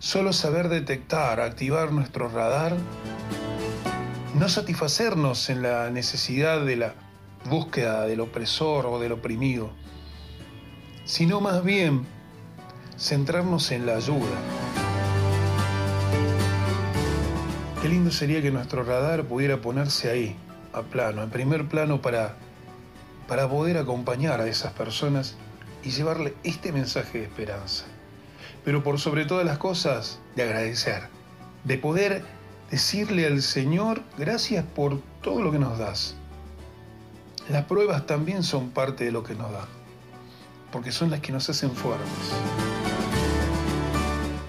Solo 0.00 0.32
saber 0.32 0.68
detectar, 0.68 1.40
activar 1.40 1.92
nuestro 1.92 2.28
radar, 2.28 2.76
no 4.34 4.48
satisfacernos 4.48 5.50
en 5.50 5.62
la 5.62 5.90
necesidad 5.90 6.64
de 6.64 6.76
la 6.76 6.94
búsqueda 7.44 8.06
del 8.06 8.20
opresor 8.20 8.86
o 8.86 8.98
del 8.98 9.12
oprimido, 9.12 9.70
sino 11.04 11.40
más 11.40 11.64
bien 11.64 12.06
centrarnos 12.98 13.70
en 13.70 13.86
la 13.86 13.96
ayuda. 13.96 14.38
Qué 17.80 17.88
lindo 17.88 18.10
sería 18.10 18.42
que 18.42 18.50
nuestro 18.50 18.82
radar 18.82 19.24
pudiera 19.24 19.60
ponerse 19.60 20.10
ahí, 20.10 20.36
a 20.72 20.82
plano, 20.82 21.22
en 21.22 21.30
primer 21.30 21.68
plano 21.68 22.02
para, 22.02 22.36
para 23.28 23.48
poder 23.48 23.78
acompañar 23.78 24.40
a 24.40 24.48
esas 24.48 24.72
personas 24.72 25.36
y 25.84 25.90
llevarle 25.90 26.34
este 26.42 26.72
mensaje 26.72 27.18
de 27.18 27.24
esperanza. 27.24 27.84
Pero 28.64 28.82
por 28.82 28.98
sobre 28.98 29.24
todas 29.24 29.46
las 29.46 29.58
cosas, 29.58 30.18
de 30.34 30.42
agradecer, 30.42 31.04
de 31.64 31.78
poder 31.78 32.24
decirle 32.70 33.26
al 33.26 33.42
Señor, 33.42 34.02
gracias 34.18 34.64
por 34.74 35.00
todo 35.22 35.40
lo 35.40 35.52
que 35.52 35.58
nos 35.58 35.78
das. 35.78 36.17
Las 37.48 37.64
pruebas 37.64 38.04
también 38.04 38.42
son 38.42 38.70
parte 38.70 39.04
de 39.04 39.10
lo 39.10 39.22
que 39.22 39.34
nos 39.34 39.50
da, 39.50 39.66
porque 40.70 40.92
son 40.92 41.10
las 41.10 41.20
que 41.20 41.32
nos 41.32 41.48
hacen 41.48 41.70
fuertes. 41.70 42.06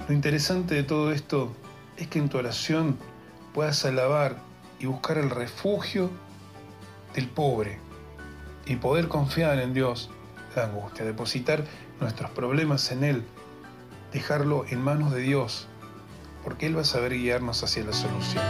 Lo 0.10 0.14
interesante 0.14 0.76
de 0.76 0.84
todo 0.84 1.14
esto 1.14 1.56
es 1.96 2.08
que 2.10 2.20
en 2.20 2.28
tu 2.28 2.38
oración 2.38 2.98
puedas 3.54 3.86
alabar 3.86 4.36
y 4.80 4.86
buscar 4.88 5.18
el 5.18 5.30
refugio 5.30 6.10
del 7.14 7.30
pobre 7.30 7.80
y 8.66 8.76
poder 8.76 9.08
confiar 9.08 9.60
en 9.60 9.74
Dios 9.74 10.10
la 10.58 10.66
angustia, 10.66 11.06
depositar 11.06 11.64
nuestros 12.02 12.32
problemas 12.32 12.92
en 12.92 13.06
Él, 13.06 13.24
dejarlo 14.12 14.66
en 14.68 14.82
manos 14.82 15.14
de 15.14 15.22
Dios, 15.22 15.68
porque 16.44 16.66
Él 16.66 16.76
va 16.76 16.82
a 16.82 16.86
saber 16.86 17.14
guiarnos 17.14 17.64
hacia 17.64 17.86
la 17.86 17.94
solución. 17.94 18.44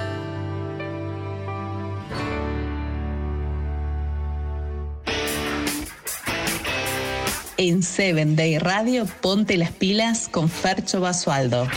En 7.62 7.84
Seven 7.84 8.38
Day 8.38 8.58
Radio, 8.58 9.06
ponte 9.20 9.58
las 9.58 9.74
pilas 9.74 10.30
con 10.30 10.48
Fercho 10.48 11.02
Basualdo. 11.02 11.68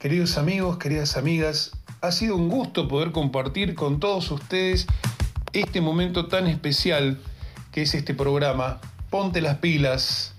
Queridos 0.00 0.36
amigos, 0.36 0.76
queridas 0.78 1.16
amigas, 1.16 1.70
ha 2.00 2.10
sido 2.10 2.34
un 2.34 2.48
gusto 2.48 2.88
poder 2.88 3.12
compartir 3.12 3.76
con 3.76 4.00
todos 4.00 4.28
ustedes 4.32 4.88
este 5.52 5.80
momento 5.80 6.26
tan 6.26 6.48
especial 6.48 7.20
que 7.70 7.82
es 7.82 7.94
este 7.94 8.12
programa. 8.12 8.80
Ponte 9.08 9.40
las 9.40 9.58
pilas. 9.58 10.34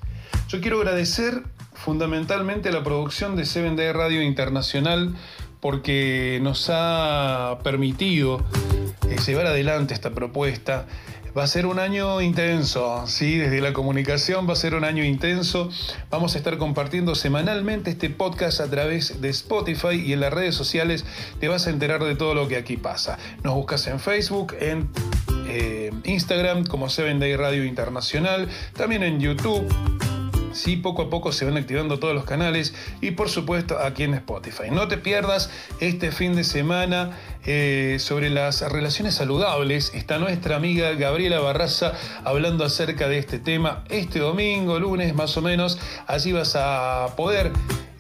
Yo 0.49 0.59
quiero 0.59 0.79
agradecer 0.79 1.41
fundamentalmente 1.73 2.67
a 2.67 2.73
la 2.73 2.83
producción 2.83 3.37
de 3.37 3.43
7D 3.43 3.93
Radio 3.93 4.21
Internacional 4.21 5.15
porque 5.61 6.39
nos 6.41 6.69
ha 6.69 7.59
permitido 7.63 8.43
llevar 9.17 9.47
adelante 9.47 9.93
esta 9.93 10.11
propuesta 10.11 10.85
Va 11.37 11.43
a 11.43 11.47
ser 11.47 11.65
un 11.65 11.79
año 11.79 12.19
intenso, 12.19 13.07
¿sí? 13.07 13.37
Desde 13.37 13.61
la 13.61 13.71
comunicación 13.71 14.49
va 14.49 14.53
a 14.53 14.57
ser 14.57 14.75
un 14.75 14.83
año 14.83 15.05
intenso. 15.05 15.69
Vamos 16.09 16.35
a 16.35 16.37
estar 16.37 16.57
compartiendo 16.57 17.15
semanalmente 17.15 17.91
este 17.91 18.09
podcast 18.09 18.59
a 18.59 18.69
través 18.69 19.21
de 19.21 19.29
Spotify 19.29 19.95
y 19.95 20.11
en 20.11 20.19
las 20.19 20.33
redes 20.33 20.55
sociales 20.55 21.05
te 21.39 21.47
vas 21.47 21.67
a 21.67 21.69
enterar 21.69 22.03
de 22.03 22.15
todo 22.15 22.35
lo 22.35 22.49
que 22.49 22.57
aquí 22.57 22.75
pasa. 22.75 23.17
Nos 23.43 23.53
buscas 23.53 23.87
en 23.87 24.01
Facebook, 24.01 24.55
en 24.59 24.89
eh, 25.47 25.91
Instagram 26.03 26.65
como 26.65 26.89
7 26.89 27.17
Day 27.19 27.37
Radio 27.37 27.63
Internacional, 27.63 28.49
también 28.75 29.01
en 29.03 29.21
YouTube 29.21 29.65
Sí, 30.53 30.75
poco 30.75 31.03
a 31.03 31.09
poco 31.09 31.31
se 31.31 31.45
van 31.45 31.57
activando 31.57 31.97
todos 31.99 32.13
los 32.13 32.25
canales 32.25 32.73
y 32.99 33.11
por 33.11 33.29
supuesto 33.29 33.79
aquí 33.79 34.03
en 34.03 34.13
Spotify. 34.15 34.69
No 34.71 34.87
te 34.87 34.97
pierdas 34.97 35.49
este 35.79 36.11
fin 36.11 36.35
de 36.35 36.43
semana 36.43 37.17
eh, 37.45 37.97
sobre 37.99 38.29
las 38.29 38.61
relaciones 38.69 39.15
saludables. 39.15 39.93
Está 39.93 40.19
nuestra 40.19 40.57
amiga 40.57 40.91
Gabriela 40.91 41.39
Barraza 41.39 41.93
hablando 42.23 42.65
acerca 42.65 43.07
de 43.07 43.17
este 43.17 43.39
tema 43.39 43.83
este 43.89 44.19
domingo, 44.19 44.79
lunes 44.79 45.15
más 45.15 45.37
o 45.37 45.41
menos. 45.41 45.79
Allí 46.07 46.31
vas 46.33 46.55
a 46.55 47.13
poder 47.15 47.51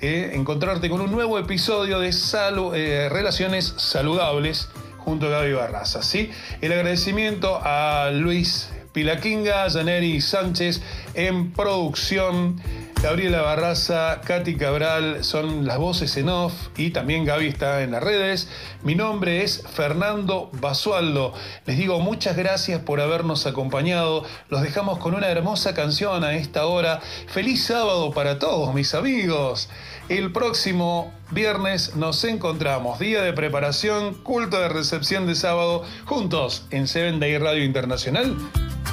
eh, 0.01 0.31
encontrarte 0.33 0.89
con 0.89 0.99
un 0.99 1.11
nuevo 1.11 1.39
episodio 1.39 1.99
de 1.99 2.09
eh, 2.09 3.09
Relaciones 3.09 3.73
Saludables 3.77 4.67
junto 4.97 5.27
a 5.27 5.29
Gaby 5.29 5.53
Barraza. 5.53 6.01
¿sí? 6.01 6.31
El 6.59 6.73
agradecimiento 6.73 7.59
a 7.63 8.09
Luis 8.11 8.69
Pilaquinga, 8.93 9.69
Janeri 9.69 10.21
Sánchez 10.21 10.81
en 11.13 11.51
producción. 11.51 12.61
Gabriela 13.01 13.41
Barraza, 13.41 14.21
Katy 14.21 14.57
Cabral 14.57 15.23
son 15.23 15.65
las 15.65 15.79
voces 15.79 16.15
en 16.17 16.29
off 16.29 16.53
y 16.77 16.91
también 16.91 17.25
Gaby 17.25 17.47
está 17.47 17.81
en 17.81 17.93
las 17.93 18.03
redes. 18.03 18.47
Mi 18.83 18.93
nombre 18.93 19.41
es 19.41 19.63
Fernando 19.73 20.51
Basualdo. 20.61 21.33
Les 21.65 21.79
digo 21.79 21.99
muchas 21.99 22.37
gracias 22.37 22.81
por 22.81 23.01
habernos 23.01 23.47
acompañado. 23.47 24.23
Los 24.49 24.61
dejamos 24.61 24.99
con 24.99 25.15
una 25.15 25.29
hermosa 25.29 25.73
canción 25.73 26.23
a 26.23 26.35
esta 26.35 26.67
hora. 26.67 26.99
Feliz 27.25 27.65
sábado 27.65 28.11
para 28.11 28.37
todos 28.37 28.71
mis 28.75 28.93
amigos. 28.93 29.67
El 30.07 30.31
próximo 30.31 31.11
viernes 31.31 31.95
nos 31.95 32.23
encontramos, 32.23 32.99
día 32.99 33.23
de 33.23 33.33
preparación, 33.33 34.13
culto 34.13 34.59
de 34.59 34.69
recepción 34.69 35.25
de 35.25 35.33
sábado, 35.33 35.83
juntos 36.05 36.67
en 36.69 36.87
Seven 36.87 37.19
Day 37.19 37.35
Radio 37.39 37.63
Internacional. 37.63 38.37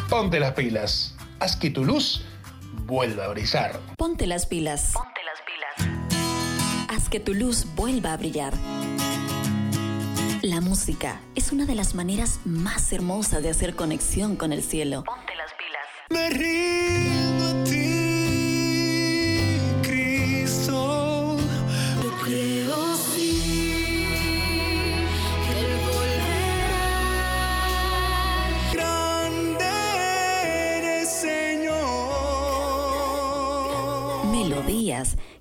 Ponte 0.08 0.40
las 0.40 0.52
pilas. 0.54 1.14
Haz 1.38 1.56
que 1.56 1.68
tu 1.68 1.84
luz 1.84 2.24
vuelva 2.86 3.26
a 3.26 3.28
brillar. 3.28 3.78
Ponte 3.98 4.26
las 4.26 4.46
pilas. 4.46 4.92
Ponte 4.94 5.20
las 5.22 5.38
pilas. 5.42 6.88
Haz 6.88 7.10
que 7.10 7.20
tu 7.20 7.34
luz 7.34 7.66
vuelva 7.76 8.14
a 8.14 8.16
brillar. 8.16 8.54
La 10.40 10.62
música 10.62 11.20
es 11.34 11.52
una 11.52 11.66
de 11.66 11.74
las 11.74 11.94
maneras 11.94 12.40
más 12.46 12.90
hermosas 12.94 13.42
de 13.42 13.50
hacer 13.50 13.76
conexión 13.76 14.36
con 14.36 14.54
el 14.54 14.62
cielo. 14.62 15.04
Ponte 15.04 15.34
las 15.36 15.52
pilas. 15.52 15.86
Me 16.08 16.30
rindo 16.30 17.47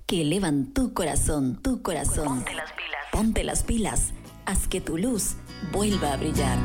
Que 0.06 0.22
elevan 0.22 0.74
tu 0.74 0.94
corazón, 0.94 1.60
tu 1.62 1.82
corazón. 1.82 2.26
Ponte 2.40 2.54
las 2.54 2.72
pilas. 2.72 3.02
Ponte 3.12 3.44
las 3.44 3.64
pilas. 3.64 4.14
Haz 4.46 4.68
que 4.68 4.82
tu 4.82 4.98
luz 4.98 5.36
vuelva 5.72 6.14
a 6.14 6.18
brillar. 6.18 6.58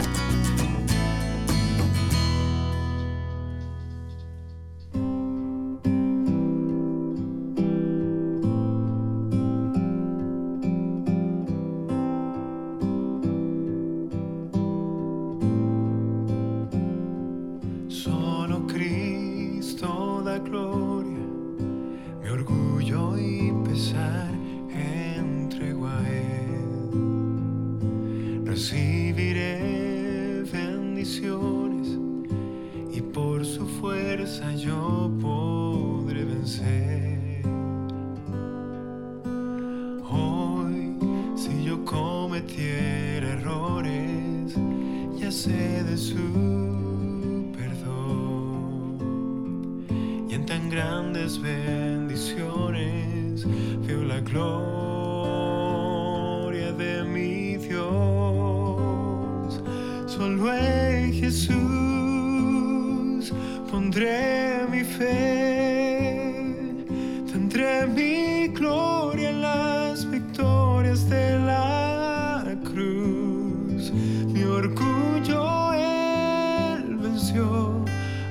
Victorias 70.92 71.08
de 71.08 71.38
la 71.38 72.44
cruz. 72.64 73.92
Mi 73.92 74.44
orgullo 74.44 75.72
él 75.72 76.96
venció 76.96 77.84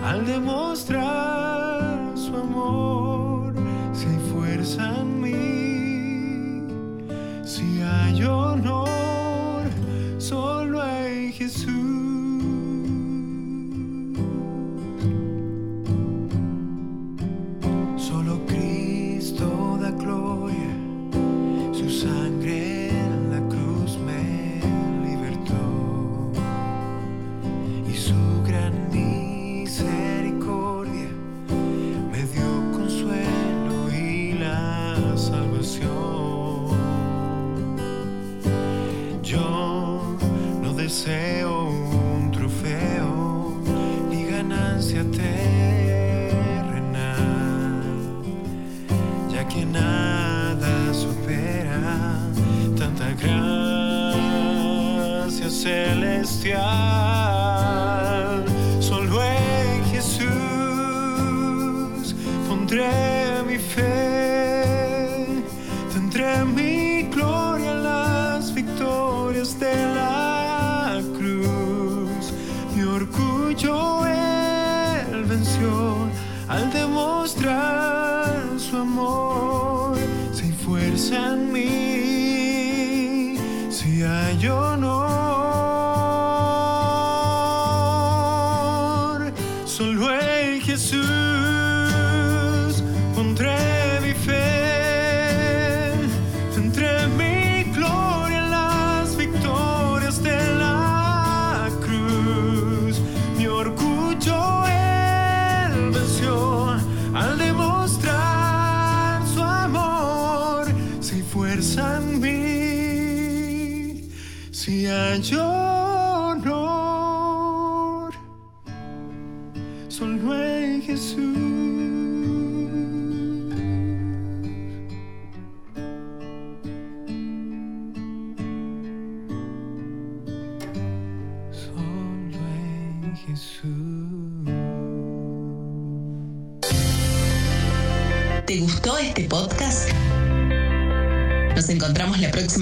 al 0.04 0.26
demostrar 0.26 0.71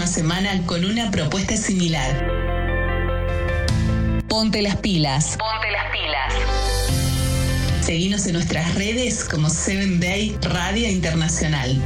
semana 0.10 0.66
con 0.66 0.84
una 0.86 1.12
propuesta 1.12 1.56
similar. 1.56 2.28
Ponte 4.28 4.62
las 4.62 4.78
pilas. 4.78 5.38
Ponte 5.38 5.72
las 5.72 5.92
pilas. 5.92 6.34
Seguinos 7.86 8.26
en 8.26 8.34
nuestras 8.34 8.76
redes 8.76 9.24
como 9.24 9.50
Seven 9.50 10.00
Day 10.00 10.36
Radio 10.42 10.90
Internacional. 10.90 11.82